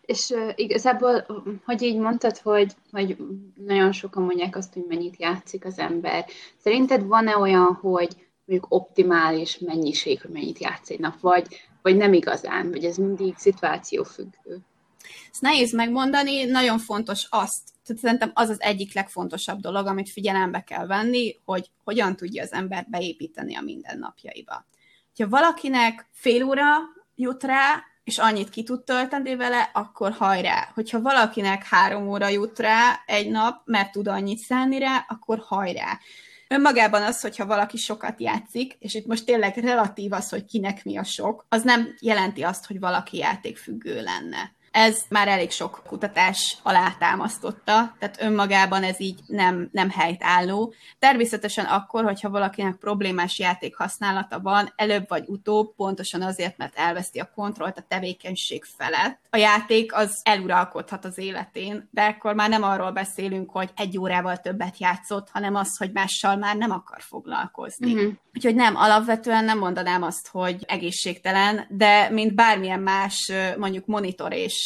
És 0.00 0.28
uh, 0.28 0.52
igazából, 0.54 1.26
hogy 1.64 1.82
így 1.82 1.96
mondtad, 1.96 2.38
hogy, 2.38 2.72
hogy 2.90 3.16
nagyon 3.54 3.92
sokan 3.92 4.22
mondják 4.22 4.56
azt, 4.56 4.72
hogy 4.74 4.84
mennyit 4.88 5.16
játszik 5.18 5.64
az 5.64 5.78
ember. 5.78 6.24
Szerinted 6.62 7.06
van-e 7.06 7.36
olyan, 7.36 7.78
hogy 7.80 8.16
mondjuk 8.44 8.72
optimális 8.74 9.58
mennyiség, 9.58 10.20
hogy 10.20 10.30
mennyit 10.30 10.58
játsz 10.58 10.90
egy 10.90 11.00
nap, 11.00 11.20
vagy, 11.20 11.46
vagy 11.82 11.96
nem 11.96 12.12
igazán, 12.12 12.70
vagy 12.70 12.84
ez 12.84 12.96
mindig 12.96 13.36
szituációfüggő? 13.36 14.60
Ezt 15.32 15.40
nehéz 15.40 15.72
megmondani, 15.72 16.44
nagyon 16.44 16.78
fontos 16.78 17.26
azt, 17.30 17.62
tehát 17.86 18.02
szerintem 18.02 18.30
az 18.34 18.48
az 18.48 18.60
egyik 18.60 18.94
legfontosabb 18.94 19.60
dolog, 19.60 19.86
amit 19.86 20.10
figyelembe 20.10 20.60
kell 20.60 20.86
venni, 20.86 21.40
hogy 21.44 21.70
hogyan 21.84 22.16
tudja 22.16 22.42
az 22.42 22.52
ember 22.52 22.86
beépíteni 22.88 23.56
a 23.56 23.60
mindennapjaiba. 23.60 24.66
Ha 25.18 25.28
valakinek 25.28 26.08
fél 26.12 26.44
óra 26.44 26.64
jut 27.14 27.42
rá, 27.42 27.84
és 28.04 28.18
annyit 28.18 28.50
ki 28.50 28.62
tud 28.62 28.84
tölteni 28.84 29.36
vele, 29.36 29.70
akkor 29.72 30.12
hajrá. 30.12 30.70
Hogyha 30.74 31.00
valakinek 31.00 31.64
három 31.64 32.08
óra 32.08 32.28
jut 32.28 32.58
rá 32.58 33.02
egy 33.06 33.30
nap, 33.30 33.62
mert 33.64 33.92
tud 33.92 34.08
annyit 34.08 34.38
szállni 34.38 34.78
rá, 34.78 35.04
akkor 35.08 35.38
hajrá. 35.46 35.98
Önmagában 36.48 37.02
az, 37.02 37.20
hogyha 37.20 37.46
valaki 37.46 37.76
sokat 37.76 38.20
játszik, 38.20 38.76
és 38.78 38.94
itt 38.94 39.06
most 39.06 39.24
tényleg 39.24 39.56
relatív 39.56 40.12
az, 40.12 40.28
hogy 40.28 40.44
kinek 40.44 40.84
mi 40.84 40.96
a 40.96 41.04
sok, 41.04 41.46
az 41.48 41.62
nem 41.62 41.94
jelenti 42.00 42.42
azt, 42.42 42.66
hogy 42.66 42.80
valaki 42.80 43.16
játékfüggő 43.16 44.02
lenne 44.02 44.54
ez 44.76 45.02
már 45.08 45.28
elég 45.28 45.50
sok 45.50 45.82
kutatás 45.86 46.58
alátámasztotta, 46.62 47.94
tehát 47.98 48.20
önmagában 48.20 48.82
ez 48.82 49.00
így 49.00 49.20
nem, 49.26 49.68
nem 49.72 49.90
helytálló. 49.90 50.74
Természetesen 50.98 51.64
akkor, 51.64 52.04
hogyha 52.04 52.30
valakinek 52.30 52.74
problémás 52.74 53.38
játék 53.38 53.76
használata 53.76 54.40
van, 54.40 54.72
előbb 54.76 55.08
vagy 55.08 55.24
utóbb, 55.26 55.74
pontosan 55.74 56.22
azért, 56.22 56.56
mert 56.56 56.78
elveszti 56.78 57.18
a 57.18 57.30
kontrollt 57.34 57.78
a 57.78 57.84
tevékenység 57.88 58.64
felett. 58.64 59.20
A 59.30 59.36
játék 59.36 59.94
az 59.94 60.20
eluralkodhat 60.22 61.04
az 61.04 61.18
életén, 61.18 61.88
de 61.90 62.02
akkor 62.02 62.34
már 62.34 62.48
nem 62.48 62.62
arról 62.62 62.90
beszélünk, 62.90 63.50
hogy 63.50 63.70
egy 63.76 63.98
órával 63.98 64.36
többet 64.36 64.78
játszott, 64.78 65.28
hanem 65.30 65.54
az, 65.54 65.76
hogy 65.76 65.92
mással 65.92 66.36
már 66.36 66.56
nem 66.56 66.70
akar 66.70 67.00
foglalkozni. 67.00 67.92
Uh-huh. 67.92 68.12
Úgyhogy 68.34 68.54
nem, 68.54 68.76
alapvetően 68.76 69.44
nem 69.44 69.58
mondanám 69.58 70.02
azt, 70.02 70.28
hogy 70.28 70.64
egészségtelen, 70.66 71.66
de 71.68 72.10
mint 72.10 72.34
bármilyen 72.34 72.80
más 72.80 73.32
mondjuk 73.56 73.86
monitor 73.86 74.32
és 74.32 74.65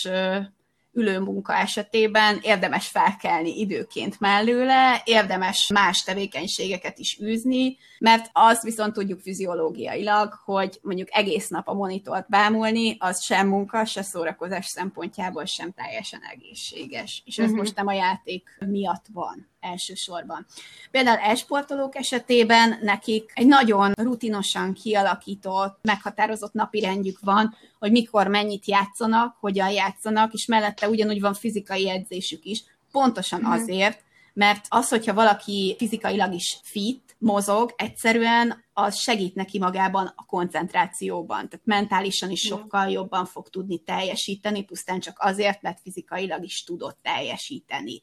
ülőmunka 0.92 1.54
esetében 1.54 2.38
érdemes 2.42 2.88
felkelni 2.88 3.58
időként 3.58 4.20
mellőle, 4.20 5.02
érdemes 5.04 5.70
más 5.74 6.02
tevékenységeket 6.02 6.98
is 6.98 7.18
űzni, 7.22 7.76
mert 7.98 8.30
azt 8.32 8.62
viszont 8.62 8.92
tudjuk 8.92 9.20
fiziológiailag, 9.20 10.32
hogy 10.44 10.78
mondjuk 10.82 11.08
egész 11.10 11.48
nap 11.48 11.68
a 11.68 11.74
monitort 11.74 12.28
bámulni, 12.28 12.96
az 12.98 13.22
sem 13.22 13.48
munka, 13.48 13.84
se 13.84 14.02
szórakozás 14.02 14.66
szempontjából 14.66 15.44
sem 15.44 15.72
teljesen 15.72 16.20
egészséges. 16.32 17.22
És 17.26 17.38
ez 17.38 17.44
uh-huh. 17.44 17.58
most 17.58 17.76
nem 17.76 17.86
a 17.86 17.92
játék 17.92 18.56
miatt 18.66 19.04
van 19.12 19.48
elsősorban. 19.60 20.46
Például 20.90 21.18
esportolók 21.18 21.96
esetében 21.96 22.78
nekik 22.82 23.30
egy 23.34 23.46
nagyon 23.46 23.92
rutinosan 23.92 24.72
kialakított, 24.72 25.78
meghatározott 25.82 26.52
napirendjük 26.52 27.18
van, 27.20 27.56
hogy 27.78 27.90
mikor 27.90 28.26
mennyit 28.26 28.66
játszanak, 28.66 29.36
hogyan 29.40 29.70
játszanak, 29.70 30.32
és 30.32 30.46
mellette 30.46 30.88
ugyanúgy 30.88 31.20
van 31.20 31.34
fizikai 31.34 31.90
edzésük 31.90 32.44
is, 32.44 32.64
pontosan 32.92 33.40
uh-huh. 33.40 33.54
azért, 33.54 34.02
mert 34.32 34.66
az, 34.68 34.88
hogyha 34.88 35.14
valaki 35.14 35.74
fizikailag 35.78 36.34
is 36.34 36.58
fit, 36.62 37.16
mozog, 37.18 37.74
egyszerűen 37.76 38.64
az 38.72 38.98
segít 38.98 39.34
neki 39.34 39.58
magában 39.58 40.12
a 40.16 40.24
koncentrációban, 40.24 41.48
tehát 41.48 41.66
mentálisan 41.66 42.30
is 42.30 42.40
sokkal 42.40 42.88
jobban 42.88 43.26
fog 43.26 43.48
tudni 43.48 43.78
teljesíteni, 43.78 44.64
pusztán 44.64 45.00
csak 45.00 45.16
azért, 45.20 45.62
mert 45.62 45.80
fizikailag 45.80 46.44
is 46.44 46.64
tudott 46.64 46.98
teljesíteni. 47.02 48.02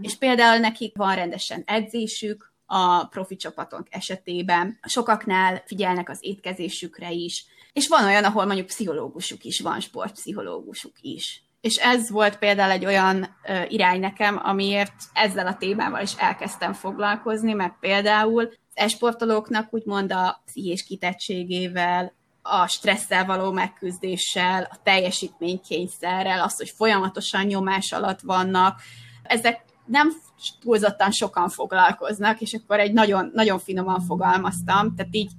És 0.00 0.16
például 0.16 0.58
nekik 0.58 0.96
van 0.96 1.14
rendesen 1.14 1.62
edzésük, 1.66 2.52
a 2.66 3.04
profi 3.04 3.36
csapatok 3.36 3.86
esetében. 3.90 4.78
Sokaknál 4.82 5.62
figyelnek 5.66 6.08
az 6.08 6.18
étkezésükre 6.20 7.10
is, 7.10 7.46
és 7.72 7.88
van 7.88 8.04
olyan, 8.04 8.24
ahol 8.24 8.44
mondjuk 8.44 8.66
pszichológusuk 8.66 9.44
is 9.44 9.60
van, 9.60 9.80
sportpszichológusuk 9.80 10.92
is. 11.00 11.42
És 11.60 11.76
ez 11.76 12.10
volt 12.10 12.38
például 12.38 12.70
egy 12.70 12.84
olyan 12.84 13.36
ö, 13.48 13.62
irány 13.68 14.00
nekem, 14.00 14.40
amiért 14.42 14.92
ezzel 15.12 15.46
a 15.46 15.56
témával 15.56 16.02
is 16.02 16.14
elkezdtem 16.16 16.72
foglalkozni, 16.72 17.52
mert 17.52 17.78
például 17.80 18.44
az 18.46 18.56
esportolóknak 18.74 19.74
úgymond 19.74 20.12
a 20.12 20.42
pszichés 20.46 20.84
kitettségével, 20.84 22.12
a 22.42 22.66
stresszel 22.66 23.24
való 23.24 23.52
megküzdéssel, 23.52 24.68
a 24.70 24.80
teljesítménykényszerrel, 24.82 26.42
az, 26.42 26.56
hogy 26.56 26.70
folyamatosan 26.76 27.44
nyomás 27.44 27.92
alatt 27.92 28.20
vannak, 28.20 28.80
ezek 29.22 29.63
nem 29.86 30.12
túlzottan 30.60 31.10
sokan 31.10 31.48
foglalkoznak, 31.48 32.40
és 32.40 32.54
akkor 32.54 32.78
egy 32.78 32.92
nagyon, 32.92 33.30
nagyon 33.34 33.58
finoman 33.58 34.00
fogalmaztam, 34.00 34.94
tehát 34.94 35.14
így 35.14 35.30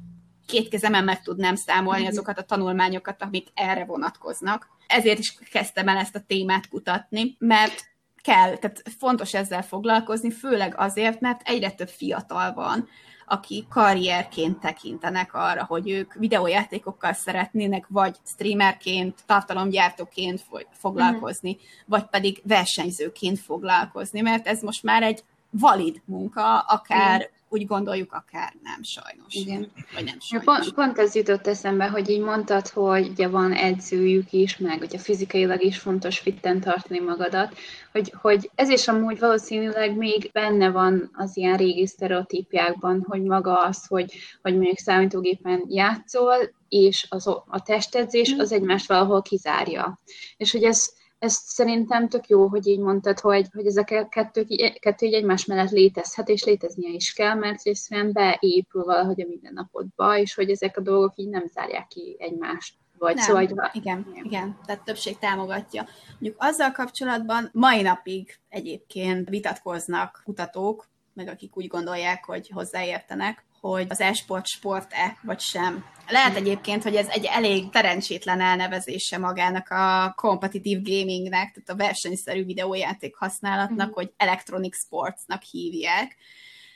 két 0.46 0.70
kezemen 0.70 1.04
meg 1.04 1.22
tudnám 1.22 1.56
számolni 1.56 2.02
mhm. 2.02 2.10
azokat 2.10 2.38
a 2.38 2.43
tanulmányokat, 2.43 3.22
amik 3.22 3.48
erre 3.54 3.86
vonatkoznak. 3.86 4.68
Ezért 4.88 5.20
is 5.20 5.38
kezdtem 5.52 5.88
el 5.88 5.98
ezt 5.98 6.16
a 6.16 6.24
témát 6.28 6.70
kutatni, 6.70 7.36
mert 7.39 7.93
kell, 8.22 8.58
tehát 8.58 8.84
fontos 8.98 9.34
ezzel 9.34 9.64
foglalkozni, 9.64 10.32
főleg 10.32 10.74
azért, 10.78 11.20
mert 11.20 11.41
egyre 11.43 11.72
több 11.72 11.89
fiatal 11.89 12.54
van, 12.54 12.88
akik 13.26 13.68
karrierként 13.68 14.60
tekintenek 14.60 15.34
arra, 15.34 15.66
hogy 15.66 15.90
ők 15.90 16.14
videójátékokkal 16.14 17.14
szeretnének, 17.14 17.86
vagy 17.90 18.16
streamerként, 18.26 19.24
tartalomgyártóként 19.26 20.46
foglalkozni, 20.72 21.52
uh-huh. 21.52 21.66
vagy 21.86 22.06
pedig 22.06 22.42
versenyzőként 22.44 23.40
foglalkozni, 23.40 24.22
mert 24.22 24.48
ez 24.48 24.62
most 24.62 24.84
már 24.84 25.04
egy 25.04 25.24
valid 25.50 26.02
munka, 26.06 26.60
akár 26.60 27.20
Igen 27.20 27.34
úgy 27.56 27.68
gondoljuk, 27.68 28.14
akár 28.14 28.53
nem, 28.64 28.84
sajnos. 28.84 29.34
Igen. 29.34 29.72
Vagy 29.93 30.03
nem 30.03 30.20
sajnos. 30.20 30.45
Pont, 30.45 30.74
pont 30.74 30.99
ez 30.99 31.16
jutott 31.16 31.47
eszembe, 31.47 31.88
hogy 31.88 32.10
így 32.10 32.20
mondtad, 32.20 32.68
hogy 32.68 33.08
ugye 33.08 33.28
van 33.28 33.53
edzőjük 33.53 34.32
is, 34.32 34.58
meg 34.58 34.82
ugye 34.82 34.97
fizikailag 34.97 35.64
is 35.64 35.78
fontos 35.78 36.20
fitten 36.20 36.60
tartani 36.60 36.99
magadat, 36.99 37.58
hogy, 37.91 38.14
hogy 38.22 38.51
ez 38.56 38.70
is 38.70 38.88
amúgy 38.88 39.20
valószínűleg 39.20 39.97
még 39.97 40.30
benne 40.34 40.70
van 40.70 41.10
az 41.14 41.38
ilyen 41.38 41.58
régi 41.58 41.88
sztereotípiákban, 41.88 43.06
hogy 43.08 43.22
maga 43.22 43.64
az, 43.64 43.86
hogy, 43.86 44.14
hogy 44.41 44.53
mondjuk 44.53 44.78
számítógépen 44.78 45.64
játszol, 45.68 46.36
és 46.70 47.06
az, 47.10 47.28
a 47.28 47.62
testedzés 47.66 48.34
az 48.38 48.51
egymást 48.51 48.88
valahol 48.88 49.22
kizárja. 49.22 49.99
És 50.38 50.51
hogy 50.51 50.64
ez, 50.64 50.93
ez 51.20 51.34
szerintem 51.34 52.09
tök 52.09 52.28
jó, 52.28 52.47
hogy 52.47 52.68
így 52.68 52.80
mondtad, 52.80 53.20
hogy, 53.20 53.47
hogy 53.53 53.66
ezek 53.66 53.91
a 53.91 54.07
kettő, 54.07 54.45
kettő 54.80 55.05
így 55.05 55.13
egymás 55.13 55.45
mellett 55.45 55.72
létezhet, 55.72 56.30
és 56.30 56.43
léteznie 56.43 56.89
is 56.89 57.13
kell, 57.13 57.34
mert 57.34 57.59
egyszerűen 57.63 58.11
beépül 58.11 58.84
valahogy 58.84 59.22
a 59.22 59.28
mindennapodba, 59.28 60.18
és 60.18 60.34
hogy 60.34 60.49
ezek 60.49 60.78
a 60.78 60.82
dolgok 60.82 61.13
így 61.16 61.30
nem 61.30 61.45
zárják 61.45 61.88
ki 61.88 62.16
egymást. 62.20 62.76
Vagy 62.97 63.16
nem, 63.16 63.24
szóval, 63.24 63.45
hogy... 63.45 63.55
igen, 63.74 64.07
igen, 64.24 64.59
tehát 64.66 64.84
többség 64.84 65.18
támogatja. 65.18 65.88
Mondjuk 66.11 66.36
azzal 66.38 66.72
kapcsolatban 66.72 67.49
mai 67.53 67.82
napig 67.82 68.39
egyébként 68.49 69.30
vitatkoznak 69.30 70.22
kutatók, 70.24 70.88
meg 71.13 71.28
akik 71.28 71.57
úgy 71.57 71.68
gondolják, 71.68 72.26
hogy 72.26 72.49
hozzáértenek, 72.49 73.45
hogy 73.70 73.86
az 73.89 74.01
e-sport 74.01 74.47
sport-e, 74.47 75.18
vagy 75.22 75.39
sem. 75.39 75.86
Lehet 76.07 76.36
egyébként, 76.36 76.84
hogy 76.84 76.95
ez 76.95 77.07
egy 77.07 77.26
elég 77.26 77.70
terencsétlen 77.70 78.41
elnevezése 78.41 79.18
magának 79.18 79.70
a 79.70 80.13
competitive 80.16 80.82
gamingnek, 80.84 81.53
tehát 81.53 81.70
a 81.70 81.76
versenyszerű 81.76 82.45
videójáték 82.45 83.16
használatnak, 83.16 83.89
mm. 83.89 83.93
hogy 83.93 84.11
electronic 84.18 84.78
sportsnak 84.78 85.41
hívják, 85.41 86.16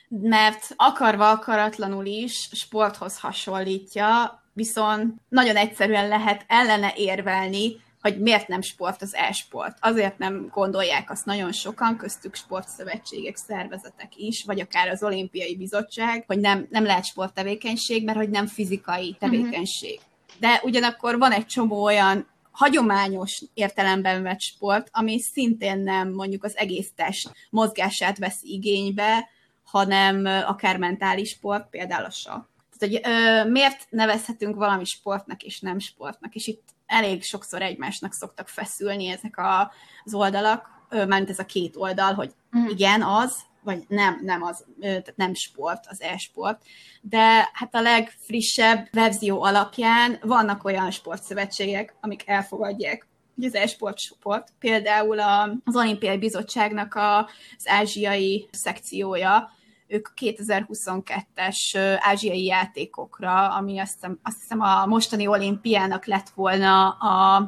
mert 0.08 0.66
akarva 0.76 1.30
akaratlanul 1.30 2.06
is 2.06 2.48
sporthoz 2.52 3.18
hasonlítja, 3.18 4.42
viszont 4.52 5.14
nagyon 5.28 5.56
egyszerűen 5.56 6.08
lehet 6.08 6.44
ellene 6.48 6.92
érvelni, 6.96 7.76
hogy 8.00 8.20
miért 8.20 8.48
nem 8.48 8.60
sport 8.60 9.02
az 9.02 9.14
e-sport. 9.14 9.76
Azért 9.80 10.18
nem 10.18 10.48
gondolják 10.52 11.10
azt 11.10 11.24
nagyon 11.24 11.52
sokan, 11.52 11.96
köztük 11.96 12.34
sportszövetségek, 12.34 13.36
szervezetek 13.36 14.16
is, 14.16 14.44
vagy 14.44 14.60
akár 14.60 14.88
az 14.88 15.02
olimpiai 15.02 15.56
bizottság, 15.56 16.24
hogy 16.26 16.38
nem, 16.38 16.66
nem 16.70 16.84
lehet 16.84 17.04
sporttevékenység, 17.04 18.04
mert 18.04 18.18
hogy 18.18 18.30
nem 18.30 18.46
fizikai 18.46 19.08
mhm. 19.08 19.18
tevékenység. 19.18 19.94
Uh-huh. 19.98 20.08
De 20.38 20.60
ugyanakkor 20.62 21.18
van 21.18 21.32
egy 21.32 21.46
csomó 21.46 21.82
olyan 21.82 22.28
hagyományos 22.50 23.42
értelemben 23.54 24.22
vett 24.22 24.40
sport, 24.40 24.88
ami 24.92 25.20
szintén 25.20 25.78
nem 25.78 26.12
mondjuk 26.12 26.44
az 26.44 26.56
egész 26.56 26.92
test 26.96 27.30
mozgását 27.50 28.18
veszi 28.18 28.52
igénybe, 28.52 29.28
hanem 29.64 30.24
akár 30.46 30.76
mentális 30.76 31.28
sport, 31.28 31.70
például 31.70 32.04
a 32.04 32.10
sakk. 32.10 32.48
Tehát, 32.78 32.94
hogy 32.94 33.12
ö, 33.12 33.50
miért 33.50 33.86
nevezhetünk 33.90 34.56
valami 34.56 34.84
sportnak 34.84 35.42
és 35.42 35.60
nem 35.60 35.78
sportnak, 35.78 36.34
és 36.34 36.46
itt 36.46 36.62
elég 36.90 37.22
sokszor 37.22 37.62
egymásnak 37.62 38.12
szoktak 38.12 38.48
feszülni 38.48 39.06
ezek 39.06 39.36
a, 39.36 39.72
az 40.04 40.14
oldalak, 40.14 40.68
mert 40.88 41.30
ez 41.30 41.38
a 41.38 41.44
két 41.46 41.76
oldal, 41.76 42.14
hogy 42.14 42.34
mm. 42.58 42.66
igen, 42.66 43.02
az, 43.02 43.36
vagy 43.62 43.84
nem, 43.88 44.20
nem 44.22 44.42
az, 44.42 44.64
tehát 44.80 45.12
nem 45.16 45.34
sport, 45.34 45.84
az 45.88 46.02
e-sport. 46.02 46.62
De 47.00 47.50
hát 47.52 47.74
a 47.74 47.80
legfrissebb 47.80 48.88
verzió 48.92 49.42
alapján 49.42 50.18
vannak 50.22 50.64
olyan 50.64 50.90
sportszövetségek, 50.90 51.94
amik 52.00 52.22
elfogadják 52.26 53.08
hogy 53.34 53.48
az 53.48 53.54
e-sport 53.54 53.98
sport. 53.98 54.52
Például 54.58 55.18
az 55.64 55.76
Olimpiai 55.76 56.18
Bizottságnak 56.18 56.94
az 56.94 57.68
ázsiai 57.68 58.48
szekciója 58.50 59.52
ők 59.90 60.08
2022-es 60.20 61.96
ázsiai 61.98 62.44
játékokra, 62.44 63.54
ami 63.54 63.78
azt 63.78 63.92
hiszem, 63.92 64.18
azt 64.22 64.40
hiszem 64.40 64.60
a 64.60 64.86
mostani 64.86 65.26
olimpiának 65.26 66.04
lett 66.04 66.28
volna 66.28 66.88
a 66.88 67.38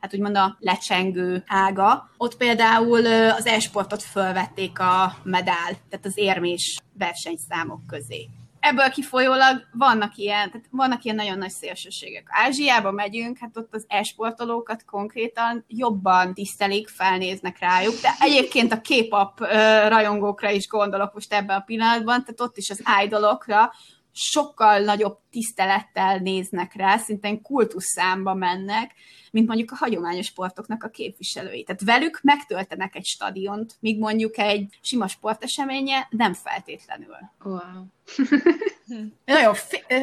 hát 0.00 0.14
úgymond 0.14 0.36
a 0.36 0.56
lecsengő 0.58 1.44
ága. 1.46 2.10
Ott 2.16 2.36
például 2.36 3.06
az 3.30 3.46
e-sportot 3.46 4.02
fölvették 4.02 4.78
a 4.78 5.16
medál, 5.22 5.72
tehát 5.88 6.06
az 6.06 6.18
érmés 6.18 6.78
versenyszámok 6.98 7.86
közé 7.86 8.28
ebből 8.60 8.90
kifolyólag 8.90 9.66
vannak 9.72 10.16
ilyen, 10.16 10.50
tehát 10.50 10.66
vannak 10.70 11.04
ilyen 11.04 11.16
nagyon 11.16 11.38
nagy 11.38 11.50
szélsőségek. 11.50 12.26
Ázsiába 12.28 12.90
megyünk, 12.90 13.38
hát 13.38 13.56
ott 13.56 13.74
az 13.74 13.84
esportolókat 13.88 14.84
konkrétan 14.84 15.64
jobban 15.68 16.34
tisztelik, 16.34 16.88
felnéznek 16.88 17.58
rájuk, 17.58 18.00
de 18.00 18.08
egyébként 18.20 18.72
a 18.72 18.80
K-pop 18.80 19.40
rajongókra 19.88 20.50
is 20.50 20.68
gondolok 20.68 21.14
most 21.14 21.32
ebben 21.32 21.56
a 21.56 21.60
pillanatban, 21.60 22.20
tehát 22.20 22.40
ott 22.40 22.56
is 22.56 22.70
az 22.70 22.82
idolokra 23.04 23.72
sokkal 24.12 24.80
nagyobb 24.80 25.18
tisztelettel 25.30 26.18
néznek 26.18 26.74
rá, 26.74 26.96
szintén 26.96 27.42
kultuszszámba 27.42 28.34
mennek, 28.34 28.94
mint 29.30 29.46
mondjuk 29.46 29.70
a 29.70 29.76
hagyományos 29.76 30.26
sportoknak 30.26 30.84
a 30.84 30.88
képviselői. 30.88 31.62
Tehát 31.62 31.82
velük 31.84 32.20
megtöltenek 32.22 32.94
egy 32.94 33.04
stadiont, 33.04 33.76
míg 33.80 33.98
mondjuk 33.98 34.38
egy 34.38 34.78
sima 34.80 35.06
sporteseménye 35.06 36.06
nem 36.10 36.32
feltétlenül. 36.32 37.16
Wow. 37.44 37.84
Nagyon 39.24 39.54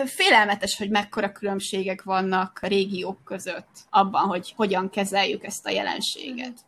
félelmetes, 0.06 0.78
hogy 0.78 0.90
mekkora 0.90 1.32
különbségek 1.32 2.04
vannak 2.04 2.60
a 2.62 2.68
régiók 2.68 3.24
között 3.24 3.70
abban, 3.90 4.28
hogy 4.28 4.54
hogyan 4.56 4.90
kezeljük 4.90 5.44
ezt 5.44 5.66
a 5.66 5.70
jelenséget. 5.70 6.66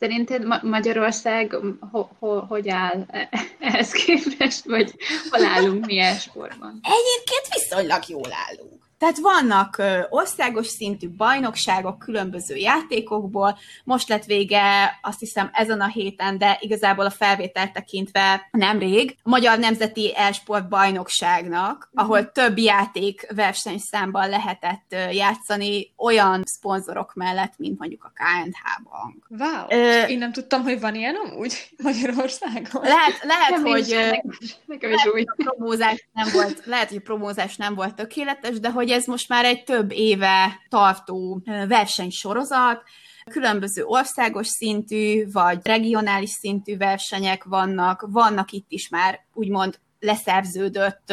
Szerinted 0.00 0.44
Ma- 0.46 0.60
Magyarország 0.62 1.56
ho- 1.90 2.10
ho- 2.18 2.44
hogy 2.48 2.68
áll 2.68 3.04
e-, 3.08 3.28
ehhez 3.58 3.92
képest, 3.92 4.64
vagy 4.64 4.94
hol 5.30 5.44
állunk 5.44 5.86
mi 5.86 6.02
sportban? 6.18 6.80
Egyébként 6.82 7.46
viszonylag 7.54 8.02
jól 8.08 8.30
állunk. 8.48 8.59
Tehát 9.00 9.18
vannak 9.18 9.82
országos 10.08 10.66
szintű 10.66 11.08
bajnokságok 11.08 11.98
különböző 11.98 12.54
játékokból. 12.56 13.58
Most 13.84 14.08
lett 14.08 14.24
vége, 14.24 14.98
azt 15.02 15.18
hiszem, 15.18 15.50
ezen 15.52 15.80
a 15.80 15.86
héten, 15.86 16.38
de 16.38 16.58
igazából 16.60 17.04
a 17.04 17.10
felvételt 17.10 17.72
tekintve 17.72 18.48
nemrég, 18.50 19.16
a 19.22 19.28
Magyar 19.28 19.58
Nemzeti 19.58 20.16
Elsport 20.16 20.68
Bajnokságnak, 20.68 21.88
uh-huh. 21.92 22.10
ahol 22.10 22.32
több 22.32 22.58
játék 22.58 23.26
versenyszámban 23.34 24.28
lehetett 24.28 24.96
játszani 25.12 25.92
olyan 25.96 26.42
szponzorok 26.44 27.14
mellett, 27.14 27.52
mint 27.56 27.78
mondjuk 27.78 28.04
a 28.04 28.12
KNH 28.14 28.90
Bank. 28.90 29.26
Wow! 29.28 29.80
Ö, 29.80 30.06
Én 30.06 30.18
nem 30.18 30.32
tudtam, 30.32 30.62
hogy 30.62 30.80
van 30.80 30.94
ilyen 30.94 31.14
amúgy 31.14 31.70
Magyarországon. 31.82 32.82
Lehet, 32.82 33.22
lehet 33.22 33.50
nem 33.50 33.64
hogy, 33.64 33.80
is, 33.80 33.88
nekem, 33.88 34.20
nekem 34.66 34.90
is 34.90 34.96
lehet, 34.96 35.12
hogy 35.12 35.26
a 35.26 35.42
promózás 35.42 36.08
nem 36.12 36.28
volt, 36.32 36.62
lehet, 36.64 36.88
hogy 36.88 36.98
a 36.98 37.04
promózás 37.04 37.56
nem 37.56 37.74
volt 37.74 37.94
tökéletes, 37.94 38.60
de 38.60 38.70
hogy 38.70 38.89
hogy 38.90 38.98
ez 38.98 39.06
most 39.06 39.28
már 39.28 39.44
egy 39.44 39.64
több 39.64 39.92
éve 39.92 40.60
tartó 40.68 41.42
versenysorozat, 41.68 42.82
különböző 43.30 43.84
országos 43.84 44.46
szintű, 44.46 45.30
vagy 45.32 45.58
regionális 45.62 46.30
szintű 46.30 46.76
versenyek 46.76 47.44
vannak, 47.44 48.06
vannak 48.08 48.50
itt 48.50 48.66
is 48.68 48.88
már 48.88 49.20
úgymond 49.32 49.78
leszerződött 50.00 51.12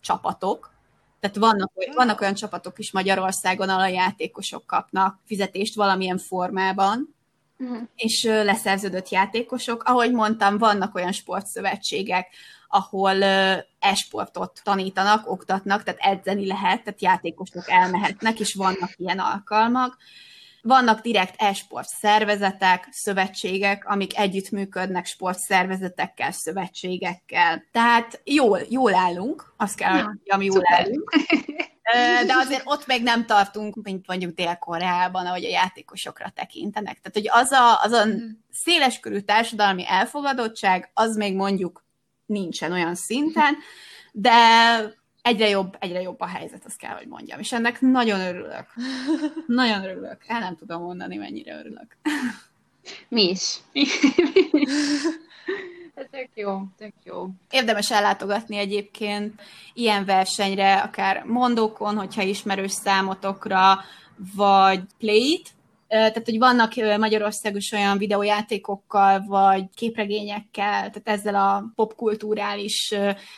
csapatok, 0.00 0.70
tehát 1.20 1.36
vannak, 1.36 1.72
vannak 1.94 2.20
olyan 2.20 2.34
csapatok 2.34 2.78
is 2.78 2.92
Magyarországon, 2.92 3.68
ahol 3.68 3.82
a 3.82 3.86
játékosok 3.86 4.66
kapnak 4.66 5.18
fizetést 5.26 5.74
valamilyen 5.74 6.18
formában, 6.18 7.14
uh-huh. 7.58 7.78
és 7.96 8.22
leszerződött 8.24 9.08
játékosok. 9.08 9.82
Ahogy 9.82 10.12
mondtam, 10.12 10.58
vannak 10.58 10.94
olyan 10.94 11.12
sportszövetségek, 11.12 12.26
ahol 12.70 13.22
esportot 13.78 14.60
tanítanak, 14.64 15.30
oktatnak, 15.30 15.82
tehát 15.82 16.00
edzeni 16.00 16.46
lehet, 16.46 16.82
tehát 16.82 17.02
játékosok 17.02 17.70
elmehetnek, 17.70 18.40
és 18.40 18.54
vannak 18.54 18.90
ilyen 18.96 19.18
alkalmak. 19.18 19.96
Vannak 20.62 21.00
direkt 21.00 21.34
e-sport 21.38 21.88
szervezetek, 21.88 22.88
szövetségek, 22.90 23.88
amik 23.88 24.18
együttműködnek 24.18 25.06
sportszervezetekkel, 25.06 26.32
szövetségekkel. 26.32 27.64
Tehát 27.72 28.20
jól, 28.24 28.60
jól 28.68 28.94
állunk, 28.94 29.54
azt 29.56 29.76
kell, 29.76 29.96
ja, 30.24 30.36
hogy 30.36 30.44
jól 30.44 30.54
szuper. 30.54 30.80
állunk. 30.80 31.12
De 32.26 32.34
azért 32.36 32.62
ott 32.64 32.86
még 32.86 33.02
nem 33.02 33.26
tartunk, 33.26 33.74
mint 33.82 34.06
mondjuk 34.06 34.34
Dél-Koreában, 34.34 35.26
ahogy 35.26 35.44
a 35.44 35.48
játékosokra 35.48 36.30
tekintenek. 36.34 37.00
Tehát, 37.00 37.12
hogy 37.12 37.42
az 37.42 37.52
a, 37.52 37.82
az 37.82 37.92
a 37.92 38.04
mhm. 38.06 38.16
széleskörű 38.50 39.20
társadalmi 39.20 39.84
elfogadottság, 39.86 40.90
az 40.94 41.16
még 41.16 41.34
mondjuk 41.34 41.84
nincsen 42.30 42.72
olyan 42.72 42.94
szinten, 42.94 43.56
de 44.12 44.32
egyre 45.22 45.48
jobb, 45.48 45.76
egyre 45.78 46.00
jobb 46.00 46.20
a 46.20 46.26
helyzet, 46.26 46.64
azt 46.64 46.78
kell, 46.78 46.96
hogy 46.96 47.06
mondjam. 47.06 47.38
És 47.38 47.52
ennek 47.52 47.80
nagyon 47.80 48.20
örülök. 48.20 48.66
Nagyon 49.46 49.84
örülök. 49.84 50.18
El 50.26 50.38
nem 50.38 50.56
tudom 50.56 50.82
mondani, 50.82 51.16
mennyire 51.16 51.58
örülök. 51.58 51.96
Mi 53.08 53.28
is. 53.28 53.56
Ez 55.94 56.06
tök 56.10 56.28
jó, 56.34 56.60
tök 56.78 56.92
jó. 57.04 57.28
Érdemes 57.50 57.90
ellátogatni 57.90 58.56
egyébként 58.56 59.40
ilyen 59.74 60.04
versenyre, 60.04 60.76
akár 60.76 61.24
mondókon, 61.24 61.96
hogyha 61.96 62.22
ismerős 62.22 62.72
számotokra, 62.72 63.84
vagy 64.34 64.80
play 64.98 65.42
tehát, 65.90 66.24
hogy 66.24 66.38
vannak 66.38 66.74
Magyarországos 66.98 67.72
olyan 67.72 67.98
videójátékokkal, 67.98 69.24
vagy 69.26 69.64
képregényekkel, 69.74 70.90
tehát 70.90 71.02
ezzel 71.04 71.34
a 71.34 71.72
popkulturális 71.74 72.94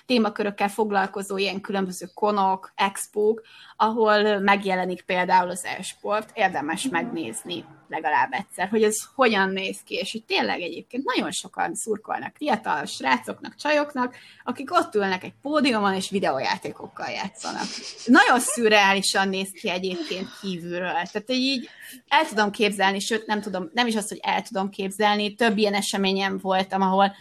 témakörökkel 0.06 0.68
foglalkozó 0.68 1.36
ilyen 1.36 1.60
különböző 1.60 2.06
konok, 2.14 2.72
expók, 2.74 3.42
ahol 3.76 4.38
megjelenik 4.38 5.02
például 5.02 5.50
az 5.50 5.64
e-sport, 5.64 6.30
érdemes 6.34 6.88
megnézni 6.88 7.64
legalább 7.92 8.32
egyszer, 8.32 8.68
hogy 8.68 8.82
ez 8.82 8.96
hogyan 9.14 9.48
néz 9.48 9.78
ki, 9.84 9.94
és 9.94 10.12
hogy 10.12 10.24
tényleg 10.24 10.60
egyébként 10.60 11.04
nagyon 11.04 11.30
sokan 11.30 11.74
szurkolnak 11.74 12.36
fiatal 12.36 12.84
srácoknak, 12.84 13.54
csajoknak, 13.56 14.14
akik 14.44 14.72
ott 14.72 14.94
ülnek 14.94 15.24
egy 15.24 15.34
pódiumon, 15.42 15.94
és 15.94 16.10
videójátékokkal 16.10 17.08
játszanak. 17.08 17.66
Nagyon 18.04 18.40
szürreálisan 18.40 19.28
néz 19.28 19.50
ki 19.50 19.70
egyébként 19.70 20.28
kívülről. 20.40 20.90
Tehát 20.90 21.24
így 21.26 21.68
el 22.08 22.26
tudom 22.26 22.50
képzelni, 22.50 23.00
sőt 23.00 23.26
nem 23.26 23.40
tudom, 23.40 23.70
nem 23.74 23.86
is 23.86 23.94
azt, 23.96 24.08
hogy 24.08 24.20
el 24.22 24.42
tudom 24.42 24.70
képzelni, 24.70 25.34
több 25.34 25.58
ilyen 25.58 25.74
eseményem 25.74 26.38
voltam, 26.38 26.82
ahol 26.82 27.14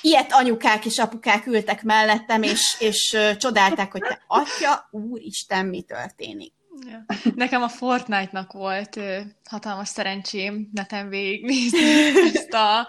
ilyet 0.00 0.32
anyukák 0.32 0.84
és 0.84 0.98
apukák 0.98 1.46
ültek 1.46 1.82
mellettem, 1.82 2.42
és, 2.42 2.76
és 2.78 3.16
csodálták, 3.38 3.92
hogy 3.92 4.00
te 4.00 4.22
atya, 4.26 4.88
úristen, 4.90 5.66
mi 5.66 5.82
történik. 5.82 6.52
Ja. 6.86 7.04
Nekem 7.34 7.62
a 7.62 7.68
Fortnite-nak 7.68 8.52
volt 8.52 8.96
ö, 8.96 9.20
hatalmas 9.44 9.88
szerencsém 9.88 10.70
neten 10.72 11.08
végignézni 11.08 11.78
ezt 12.34 12.52
a 12.52 12.88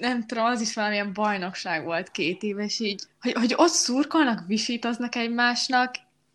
nem 0.00 0.26
tudom, 0.26 0.44
az 0.44 0.60
is 0.60 0.74
valamilyen 0.74 1.12
bajnokság 1.12 1.84
volt 1.84 2.10
két 2.10 2.42
éves, 2.42 2.80
így, 2.80 3.02
hogy, 3.20 3.32
hogy 3.32 3.54
ott 3.56 3.72
szurkolnak, 3.72 4.46
visítoznak 4.46 5.14
egymásnak, 5.14 5.94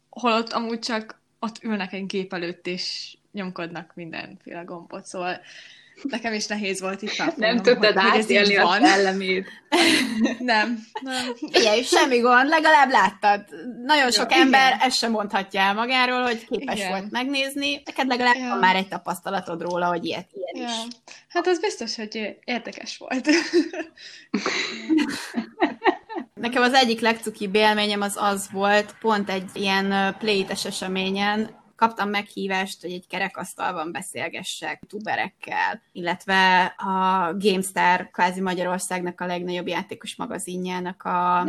holott 0.10 0.52
amúgy 0.52 0.80
csak 0.80 1.20
ott 1.40 1.64
ülnek 1.64 1.94
egy 1.94 2.06
gép 2.06 2.34
előtt, 2.34 2.68
és 2.68 3.18
nyomkodnak 3.32 3.92
mindenféle 3.96 4.62
gombot, 4.62 5.06
szóval 5.06 5.42
Nekem 6.04 6.34
is 6.34 6.48
nehéz 6.48 6.82
volt 6.82 7.02
itt 7.02 7.10
felfognom, 7.10 7.50
Nem 7.50 7.64
tudtad 7.64 8.00
hogy, 8.00 8.20
átélni 8.20 8.56
a 8.56 8.78
szellemét. 8.82 9.48
nem, 10.40 10.80
nem. 11.02 11.36
Figyelj, 11.52 11.82
semmi 11.82 12.20
gond, 12.20 12.48
legalább 12.48 12.90
láttad. 12.92 13.46
Nagyon 13.86 14.12
sok 14.12 14.32
ja, 14.32 14.38
ember 14.38 14.68
igen. 14.68 14.88
ezt 14.88 14.98
sem 14.98 15.12
mondhatja 15.12 15.62
el 15.62 15.74
magáról, 15.74 16.22
hogy 16.22 16.46
képes 16.46 16.78
igen. 16.78 16.90
volt 16.90 17.12
megnézni. 17.12 17.82
Neked 17.86 18.08
legalább 18.08 18.36
ja. 18.36 18.48
van 18.48 18.58
már 18.58 18.76
egy 18.76 18.88
tapasztalatod 18.88 19.62
róla, 19.62 19.86
hogy 19.86 20.06
ilyet, 20.06 20.30
ilyen 20.34 20.70
ja. 20.70 20.76
is. 20.76 20.96
Hát 21.28 21.48
az 21.48 21.60
biztos, 21.60 21.96
hogy 21.96 22.38
érdekes 22.44 22.98
volt. 22.98 23.30
Nekem 26.34 26.62
az 26.62 26.74
egyik 26.74 27.00
legcukibb 27.00 27.56
élményem 27.56 28.02
az 28.02 28.18
az 28.20 28.50
volt, 28.52 28.96
pont 29.00 29.30
egy 29.30 29.50
ilyen 29.54 30.16
playtes 30.20 30.66
eseményen, 30.66 31.61
kaptam 31.82 32.10
meghívást, 32.10 32.82
hogy 32.82 32.92
egy 32.92 33.08
kerekasztalban 33.08 33.92
beszélgessek 33.92 34.80
youtuberekkel, 34.82 35.82
illetve 35.92 36.64
a 36.66 37.34
GameStar, 37.38 38.10
kvázi 38.12 38.42
Magyarországnak 38.42 39.22
a 39.22 39.26
legnagyobb 39.26 39.68
játékos 39.68 40.16
magazinjának 40.16 41.04
a 41.04 41.46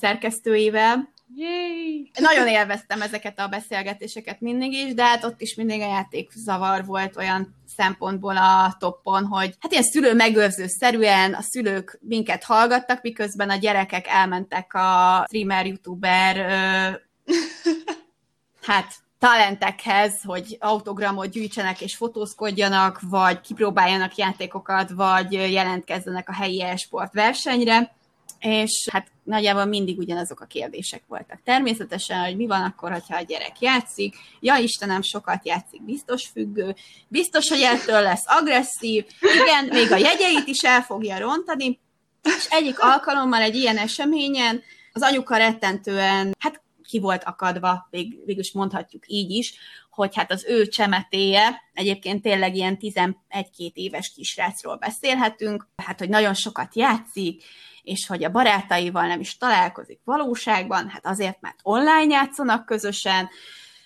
szerkesztőivel, 0.00 1.12
Yay! 1.36 2.10
Nagyon 2.20 2.48
élveztem 2.48 3.02
ezeket 3.02 3.38
a 3.38 3.48
beszélgetéseket 3.48 4.40
mindig 4.40 4.72
is, 4.72 4.94
de 4.94 5.04
hát 5.04 5.24
ott 5.24 5.40
is 5.40 5.54
mindig 5.54 5.80
a 5.80 5.86
játék 5.86 6.30
zavar 6.34 6.84
volt 6.84 7.16
olyan 7.16 7.54
szempontból 7.76 8.36
a 8.36 8.76
toppon, 8.78 9.24
hogy 9.24 9.54
hát 9.60 9.72
ilyen 9.72 9.84
szülő 9.84 10.14
megőrző 10.14 10.66
szerűen 10.66 11.34
a 11.34 11.42
szülők 11.42 11.98
minket 12.00 12.44
hallgattak, 12.44 13.02
miközben 13.02 13.50
a 13.50 13.56
gyerekek 13.56 14.06
elmentek 14.08 14.74
a 14.74 15.24
streamer, 15.26 15.66
youtuber 15.66 16.36
ö, 16.36 17.32
hát 18.68 19.03
talentekhez, 19.24 20.22
hogy 20.24 20.56
autogramot 20.60 21.30
gyűjtsenek 21.30 21.80
és 21.80 21.96
fotózkodjanak, 21.96 23.00
vagy 23.02 23.40
kipróbáljanak 23.40 24.16
játékokat, 24.16 24.90
vagy 24.90 25.32
jelentkezzenek 25.32 26.28
a 26.28 26.32
helyi 26.32 26.62
e-sport 26.62 27.12
versenyre, 27.12 27.94
és 28.40 28.88
hát 28.92 29.06
nagyjából 29.22 29.64
mindig 29.64 29.98
ugyanazok 29.98 30.40
a 30.40 30.44
kérdések 30.44 31.02
voltak. 31.08 31.40
Természetesen, 31.44 32.24
hogy 32.24 32.36
mi 32.36 32.46
van 32.46 32.62
akkor, 32.62 32.90
ha 32.90 33.16
a 33.16 33.22
gyerek 33.22 33.60
játszik, 33.60 34.14
ja 34.40 34.56
Istenem, 34.56 35.02
sokat 35.02 35.46
játszik, 35.46 35.82
biztos 35.82 36.26
függő, 36.26 36.74
biztos, 37.08 37.48
hogy 37.48 37.60
ettől 37.60 38.00
lesz 38.00 38.24
agresszív, 38.26 39.04
igen, 39.20 39.64
még 39.64 39.92
a 39.92 39.96
jegyeit 39.96 40.46
is 40.46 40.62
el 40.62 40.82
fogja 40.82 41.18
rontani, 41.18 41.80
és 42.22 42.46
egyik 42.50 42.80
alkalommal 42.80 43.40
egy 43.40 43.56
ilyen 43.56 43.76
eseményen 43.76 44.62
az 44.92 45.02
anyuka 45.02 45.36
rettentően, 45.36 46.34
hát 46.38 46.62
ki 46.86 47.00
volt 47.00 47.24
akadva, 47.24 47.88
vég, 47.90 48.24
végülis 48.24 48.52
mondhatjuk 48.52 49.02
így 49.06 49.30
is, 49.30 49.54
hogy 49.90 50.16
hát 50.16 50.32
az 50.32 50.44
ő 50.48 50.66
csemetéje, 50.66 51.62
egyébként 51.72 52.22
tényleg 52.22 52.54
ilyen 52.54 52.78
11-2 52.80 53.14
éves 53.72 54.12
kisrácról 54.14 54.76
beszélhetünk, 54.76 55.66
hát 55.76 55.98
hogy 55.98 56.08
nagyon 56.08 56.34
sokat 56.34 56.76
játszik, 56.76 57.42
és 57.82 58.06
hogy 58.06 58.24
a 58.24 58.30
barátaival 58.30 59.06
nem 59.06 59.20
is 59.20 59.36
találkozik 59.36 60.00
valóságban, 60.04 60.88
hát 60.88 61.06
azért, 61.06 61.40
mert 61.40 61.58
online 61.62 62.14
játszanak 62.14 62.66
közösen, 62.66 63.28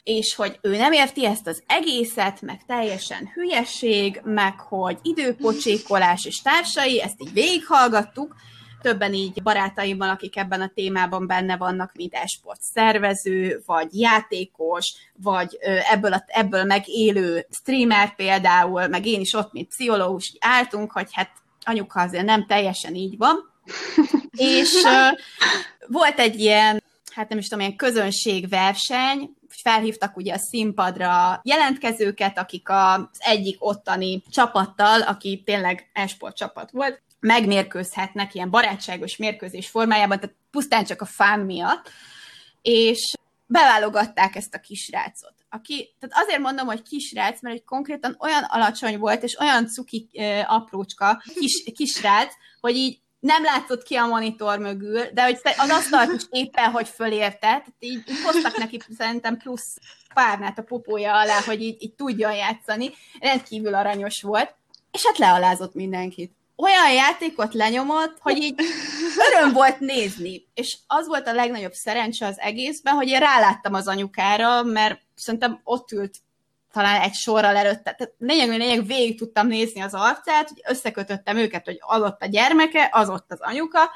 és 0.03 0.34
hogy 0.34 0.59
ő 0.62 0.76
nem 0.76 0.92
érti 0.92 1.26
ezt 1.26 1.46
az 1.46 1.62
egészet, 1.66 2.40
meg 2.40 2.64
teljesen 2.66 3.30
hülyeség, 3.34 4.20
meg 4.24 4.61
hogy 4.61 4.99
időpocsékolás 5.03 6.24
és 6.24 6.42
társai, 6.42 7.03
ezt 7.03 7.20
így 7.20 7.32
végighallgattuk, 7.32 8.34
többen 8.82 9.14
így 9.14 9.42
barátaimmal, 9.42 10.08
akik 10.08 10.36
ebben 10.36 10.60
a 10.60 10.70
témában 10.74 11.26
benne 11.26 11.56
vannak, 11.56 11.92
mint 11.94 12.14
esport 12.14 12.60
szervező, 12.62 13.62
vagy 13.66 13.88
játékos, 14.00 14.94
vagy 15.22 15.58
ebből, 15.90 16.12
a, 16.12 16.24
ebből 16.26 16.64
megélő 16.64 17.46
streamer 17.50 18.14
például, 18.14 18.86
meg 18.86 19.06
én 19.06 19.20
is 19.20 19.34
ott, 19.34 19.52
mint 19.52 19.68
pszichológus, 19.68 20.36
álltunk, 20.40 20.92
hogy 20.92 21.08
hát 21.12 21.30
anyuka 21.64 22.00
azért 22.00 22.24
nem 22.24 22.46
teljesen 22.46 22.94
így 22.94 23.16
van. 23.16 23.52
és 24.36 24.82
uh, 24.84 25.18
volt 25.86 26.18
egy 26.18 26.40
ilyen, 26.40 26.82
hát 27.14 27.28
nem 27.28 27.38
is 27.38 27.48
tudom, 27.48 27.64
ilyen 27.64 27.76
közönségverseny, 27.76 29.36
felhívtak 29.62 30.16
ugye 30.16 30.34
a 30.34 30.38
színpadra 30.38 31.40
jelentkezőket, 31.44 32.38
akik 32.38 32.68
az 32.68 33.06
egyik 33.18 33.56
ottani 33.58 34.22
csapattal, 34.30 35.00
aki 35.00 35.42
tényleg 35.44 35.90
esport 35.92 36.36
csapat 36.36 36.70
volt, 36.70 37.02
megmérkőzhetnek 37.20 38.34
ilyen 38.34 38.50
barátságos 38.50 39.16
mérkőzés 39.16 39.68
formájában, 39.68 40.20
tehát 40.20 40.36
pusztán 40.50 40.84
csak 40.84 41.00
a 41.00 41.04
fán 41.04 41.40
miatt, 41.40 41.90
és 42.62 43.14
beválogatták 43.46 44.36
ezt 44.36 44.54
a 44.54 44.60
kisrácot. 44.60 45.34
Aki, 45.50 45.94
tehát 45.98 46.24
azért 46.24 46.40
mondom, 46.40 46.66
hogy 46.66 46.82
kisrác, 46.82 47.40
mert 47.40 47.54
hogy 47.56 47.64
konkrétan 47.64 48.16
olyan 48.20 48.42
alacsony 48.42 48.98
volt, 48.98 49.22
és 49.22 49.38
olyan 49.38 49.66
cuki 49.66 50.08
ö, 50.12 50.40
aprócska 50.46 51.22
kis, 51.34 51.62
kisrác, 51.74 52.34
hogy 52.60 52.76
így 52.76 52.98
nem 53.20 53.42
látszott 53.42 53.82
ki 53.82 53.94
a 53.94 54.06
monitor 54.06 54.58
mögül, 54.58 55.04
de 55.12 55.22
hogy 55.22 55.40
az 55.58 55.70
asztalt 55.70 56.12
is 56.12 56.22
éppen, 56.30 56.70
hogy 56.70 56.88
fölérte, 56.88 57.38
tehát 57.38 57.72
így, 57.78 58.02
így 58.08 58.22
hoztak 58.24 58.56
neki 58.56 58.80
szerintem 58.98 59.36
plusz 59.36 59.76
párnát 60.14 60.58
a 60.58 60.62
popója 60.62 61.18
alá, 61.18 61.40
hogy 61.40 61.62
így, 61.62 61.82
így 61.82 61.94
tudjon 61.94 62.34
játszani. 62.34 62.90
Rendkívül 63.20 63.74
aranyos 63.74 64.22
volt, 64.22 64.54
és 64.92 65.06
hát 65.06 65.18
lealázott 65.18 65.74
mindenkit. 65.74 66.32
Olyan 66.61 66.92
játékot 66.92 67.54
lenyomott, 67.54 68.16
hogy 68.20 68.36
így 68.36 68.54
öröm 69.28 69.52
volt 69.52 69.80
nézni. 69.80 70.46
És 70.54 70.78
az 70.86 71.06
volt 71.06 71.26
a 71.26 71.32
legnagyobb 71.32 71.72
szerencse 71.72 72.26
az 72.26 72.38
egészben, 72.38 72.94
hogy 72.94 73.09
én 73.09 73.18
ráláttam 73.18 73.74
az 73.74 73.88
anyukára, 73.88 74.62
mert 74.62 75.00
szerintem 75.14 75.61
ott 75.64 75.92
ült 75.92 76.18
talán 76.72 77.00
egy 77.00 77.14
sorral 77.14 77.56
előtte. 77.56 77.92
Tehát 77.92 78.14
lényeg, 78.18 78.48
lényeg 78.48 78.86
végig 78.86 79.18
tudtam 79.18 79.46
nézni 79.46 79.80
az 79.80 79.94
arcát, 79.94 80.48
hogy 80.48 80.62
összekötöttem 80.68 81.36
őket, 81.36 81.64
hogy 81.64 81.78
az 81.80 82.02
ott 82.02 82.22
a 82.22 82.26
gyermeke, 82.26 82.88
az 82.92 83.09
ott 83.09 83.32
az 83.32 83.40
anyuka, 83.40 83.90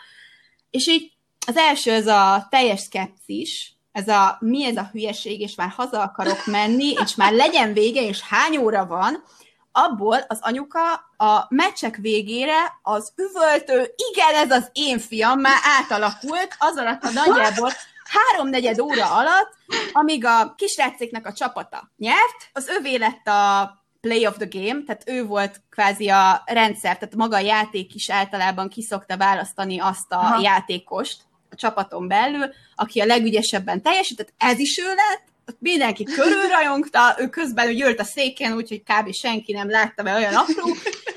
és 0.71 0.87
így 0.87 1.13
az 1.47 1.57
első 1.57 1.91
ez 1.91 2.07
a 2.07 2.47
teljes 2.51 2.81
szkepszis, 2.81 3.77
ez 3.93 4.09
a 4.09 4.37
mi 4.41 4.65
ez 4.65 4.77
a 4.77 4.89
hülyeség, 4.93 5.41
és 5.41 5.55
már 5.55 5.69
haza 5.69 6.03
akarok 6.03 6.47
menni, 6.47 6.95
és 7.05 7.15
már 7.15 7.33
legyen 7.33 7.73
vége, 7.73 8.03
és 8.03 8.21
hány 8.21 8.57
óra 8.57 8.87
van, 8.87 9.25
abból 9.73 10.19
az 10.29 10.39
anyuka 10.41 10.93
a 11.17 11.47
meccsek 11.49 11.97
végére 11.97 12.79
az 12.83 13.13
üvöltő, 13.17 13.95
igen, 14.13 14.35
ez 14.35 14.51
az 14.51 14.71
én 14.73 14.99
fiam, 14.99 15.41
már 15.41 15.59
átalakult, 15.81 16.57
az 16.59 16.77
alatt 16.77 17.03
a 17.03 17.11
nagyjából 17.11 17.71
háromnegyed 18.05 18.81
óra 18.81 19.15
alatt, 19.15 19.57
amíg 19.93 20.25
a 20.25 20.55
kisrácéknak 20.57 21.27
a 21.27 21.33
csapata 21.33 21.91
nyert, 21.97 22.51
az 22.53 22.69
övé 22.69 22.97
lett 22.97 23.27
a 23.27 23.71
play 24.01 24.27
of 24.27 24.37
the 24.37 24.49
game, 24.51 24.83
tehát 24.87 25.03
ő 25.07 25.25
volt 25.25 25.61
kvázi 25.71 26.09
a 26.09 26.43
rendszer, 26.47 26.99
tehát 26.99 27.15
maga 27.15 27.37
a 27.37 27.41
játék 27.41 27.95
is 27.95 28.11
általában 28.11 28.69
kiszokta 28.69 29.17
választani 29.17 29.81
azt 29.81 30.13
a 30.13 30.17
Aha. 30.17 30.41
játékost 30.43 31.21
a 31.51 31.55
csapaton 31.55 32.09
belül, 32.09 32.51
aki 32.75 33.01
a 33.01 33.05
legügyesebben 33.05 33.83
teljesített, 33.83 34.33
ez 34.39 34.59
is 34.59 34.79
ő 34.79 34.87
lett, 34.87 35.32
mindenki 35.59 36.05
körülrajongta, 36.05 37.17
ő 37.19 37.29
közben 37.29 37.69
ő 37.69 37.87
ült 37.87 38.01
a 38.01 38.05
széken, 38.05 38.53
úgyhogy 38.53 38.83
kb. 38.83 39.13
senki 39.13 39.53
nem 39.53 39.71
látta, 39.71 40.03
mert 40.03 40.17
olyan 40.17 40.35
apró, 40.35 40.77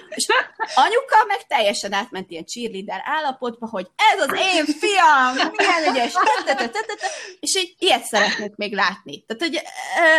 és 0.09 0.25
anyuka 0.75 1.25
meg 1.27 1.47
teljesen 1.47 1.93
átment 1.93 2.31
ilyen 2.31 2.45
cheerleader 2.45 3.01
állapotba, 3.03 3.67
hogy 3.67 3.87
ez 4.13 4.21
az 4.21 4.37
én 4.55 4.65
fiam, 4.65 5.51
milyen 5.55 5.91
ügyes, 5.91 6.13
és 7.39 7.55
így 7.55 7.75
ilyet 7.79 8.03
szeretnék 8.03 8.55
még 8.55 8.73
látni. 8.73 9.25
Tehát, 9.25 9.43
hogy 9.43 9.61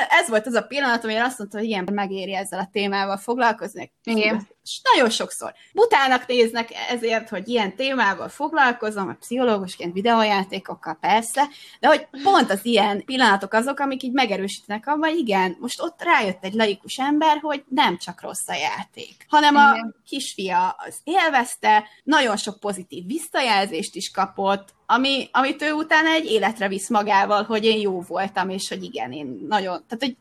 ez 0.08 0.28
volt 0.28 0.46
az 0.46 0.54
a 0.54 0.62
pillanat, 0.62 1.04
amire 1.04 1.24
azt 1.24 1.38
mondta, 1.38 1.58
hogy 1.58 1.66
ilyen 1.66 1.88
megéri 1.92 2.34
ezzel 2.34 2.58
a 2.58 2.68
témával 2.72 3.16
foglalkozni. 3.16 3.92
Igen. 4.04 4.48
És 4.66 4.80
nagyon 4.94 5.10
sokszor. 5.10 5.54
Butának 5.72 6.26
néznek 6.26 6.70
ezért, 6.88 7.28
hogy 7.28 7.48
ilyen 7.48 7.76
témával 7.76 8.28
foglalkozom, 8.28 9.08
a 9.08 9.16
pszichológusként 9.20 9.92
videójátékokkal 9.92 10.98
persze, 11.00 11.48
de 11.80 11.88
hogy 11.88 12.06
pont 12.22 12.50
az 12.50 12.60
ilyen 12.62 13.04
pillanatok 13.04 13.52
azok, 13.52 13.78
amik 13.78 14.02
így 14.02 14.12
megerősítenek 14.12 14.86
abban, 14.86 15.16
igen, 15.16 15.56
most 15.60 15.80
ott 15.82 16.02
rájött 16.02 16.44
egy 16.44 16.54
laikus 16.54 16.98
ember, 16.98 17.38
hogy 17.40 17.64
nem 17.68 17.98
csak 17.98 18.20
rossz 18.20 18.48
a 18.48 18.54
játék, 18.54 19.26
hanem 19.28 19.56
a 19.56 19.74
kisfia 20.06 20.76
az 20.86 20.96
élvezte, 21.04 21.84
nagyon 22.04 22.36
sok 22.36 22.60
pozitív 22.60 23.06
visszajelzést 23.06 23.94
is 23.94 24.10
kapott, 24.10 24.74
ami, 24.86 25.28
amit 25.32 25.62
ő 25.62 25.72
utána 25.72 26.08
egy 26.08 26.24
életre 26.24 26.68
visz 26.68 26.88
magával, 26.88 27.42
hogy 27.42 27.64
én 27.64 27.80
jó 27.80 28.00
voltam, 28.00 28.48
és 28.48 28.68
hogy 28.68 28.82
igen, 28.82 29.12
én 29.12 29.46
nagyon, 29.48 29.84
tehát 29.88 30.04
hogy 30.04 30.16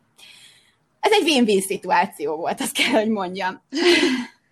ez 1.05 1.11
egy 1.11 1.23
win-win 1.23 1.61
szituáció 1.61 2.35
volt, 2.35 2.61
azt 2.61 2.73
kell, 2.73 2.91
hogy 2.91 3.09
mondjam. 3.09 3.61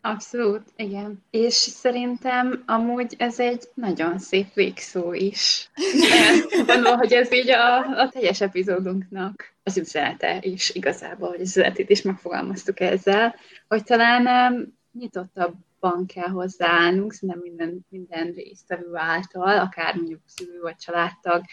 Abszolút, 0.06 0.62
igen. 0.76 1.24
És 1.30 1.54
szerintem 1.54 2.64
amúgy 2.66 3.16
ez 3.18 3.40
egy 3.40 3.64
nagyon 3.74 4.20
szép 4.20 4.54
végszó 4.54 5.14
is. 5.14 5.70
Gondolom, 6.68 6.98
hogy 6.98 7.14
ez 7.14 7.34
így 7.34 7.50
a, 7.50 7.78
a 7.78 8.10
teljes 8.10 8.42
epizódunknak 8.42 9.54
az 9.64 9.78
üzenete 9.78 10.38
is 10.42 10.70
igazából, 10.70 11.30
hogy 11.30 11.42
az 11.42 11.48
üzenetét 11.48 11.90
is 11.90 12.02
megfogalmaztuk 12.02 12.80
ezzel, 12.80 13.36
hogy 13.68 13.84
talán 13.84 14.54
um, 14.54 14.78
nyitottabban 14.92 16.06
kell 16.06 16.30
hozzáállnunk, 16.30 17.14
szerintem 17.14 17.40
minden, 17.44 17.86
minden 17.90 18.32
résztvevő 18.32 18.96
által, 18.96 19.60
akár 19.60 19.96
mondjuk 19.96 20.22
szülő 20.26 20.60
vagy 20.62 20.76
családtag, 20.76 21.44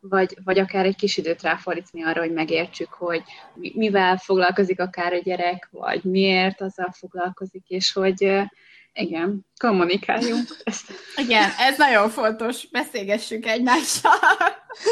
vagy, 0.00 0.36
vagy 0.44 0.58
akár 0.58 0.84
egy 0.84 0.96
kis 0.96 1.16
időt 1.16 1.42
ráfordítani 1.42 2.04
arra, 2.04 2.20
hogy 2.20 2.32
megértsük, 2.32 2.92
hogy 2.92 3.22
mivel 3.54 4.16
foglalkozik 4.16 4.80
akár 4.80 5.12
a 5.12 5.18
gyerek, 5.18 5.68
vagy 5.70 6.04
miért 6.04 6.60
azzal 6.60 6.92
foglalkozik, 6.92 7.64
és 7.68 7.92
hogy 7.92 8.46
igen, 8.92 9.46
kommunikáljunk. 9.56 10.48
Ezt. 10.64 10.92
Igen, 11.24 11.50
ez 11.58 11.78
nagyon 11.78 12.10
fontos, 12.10 12.68
beszélgessünk 12.68 13.46
egymással, 13.46 14.12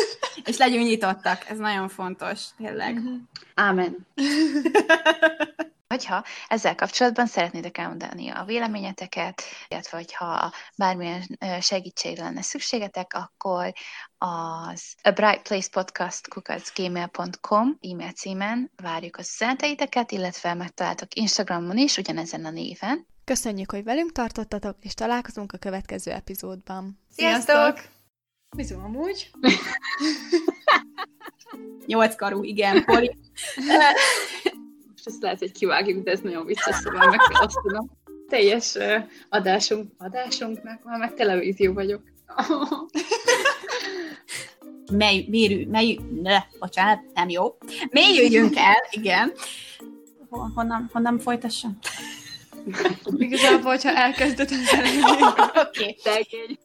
és 0.49 0.57
legyünk 0.57 0.87
nyitottak, 0.87 1.45
ez 1.49 1.59
nagyon 1.59 1.89
fontos, 1.89 2.41
tényleg. 2.57 3.01
Ámen. 3.55 4.07
Hogyha 5.87 6.25
ezzel 6.49 6.75
kapcsolatban 6.75 7.27
szeretnétek 7.27 7.79
elmondani 7.79 8.29
a 8.29 8.45
véleményeteket, 8.45 9.43
illetve 9.69 9.97
hogyha 9.97 10.53
bármilyen 10.77 11.39
segítségre 11.61 12.23
lenne 12.23 12.43
szükségetek, 12.43 13.13
akkor 13.13 13.73
az 14.19 14.95
a 15.03 15.11
bright 15.11 15.43
place 15.43 15.69
podcast 15.71 16.29
kukacgmail.com 16.29 17.79
e-mail 17.81 18.11
címen 18.11 18.73
várjuk 18.83 19.17
az 19.17 19.31
üzeneteiteket, 19.35 20.13
illetve 20.13 20.55
megtaláltok 20.55 21.15
Instagramon 21.15 21.79
is 21.79 21.97
ugyanezen 21.97 22.45
a 22.45 22.51
néven. 22.51 23.07
Köszönjük, 23.25 23.71
hogy 23.71 23.85
velünk 23.85 24.13
tartottatok, 24.13 24.77
és 24.81 24.95
találkozunk 24.95 25.53
a 25.53 25.59
következő 25.59 26.11
epizódban. 26.11 27.01
Sziasztok! 27.11 27.93
Bizony 28.57 28.83
amúgy. 28.83 29.31
Nyolc 31.87 32.17
karú, 32.17 32.43
igen, 32.43 32.85
Poli. 32.85 33.19
ezt 35.07 35.23
lehet, 35.23 35.39
hogy 35.39 35.53
kivágjuk, 35.53 36.05
de 36.05 36.11
ez 36.11 36.21
nagyon 36.21 36.47
vicces, 36.47 36.77
szóval 36.77 37.07
meg 37.07 37.19
kell 37.19 37.43
azt 37.43 37.59
tudom. 37.63 37.91
Teljes 38.29 38.79
adásunk, 39.29 39.93
adásunknak, 39.99 40.85
már 40.85 40.99
meg 40.99 41.15
televízió 41.15 41.73
vagyok. 41.73 42.03
mely, 44.93 45.25
mérő, 45.29 45.67
mely, 45.67 45.99
ne, 46.23 46.39
bocsánat, 46.59 47.01
nem 47.15 47.29
jó. 47.29 47.57
Mélyüljünk 47.91 48.57
el, 48.57 48.87
igen. 48.91 49.33
Honnan, 50.29 50.91
honnan 50.93 51.19
folytassam? 51.19 51.79
Igazából, 53.17 53.71
hogyha 53.71 53.91
elkezdett 53.91 54.51
az 54.51 54.59
Oké. 55.55 55.97
Okay. 56.05 56.59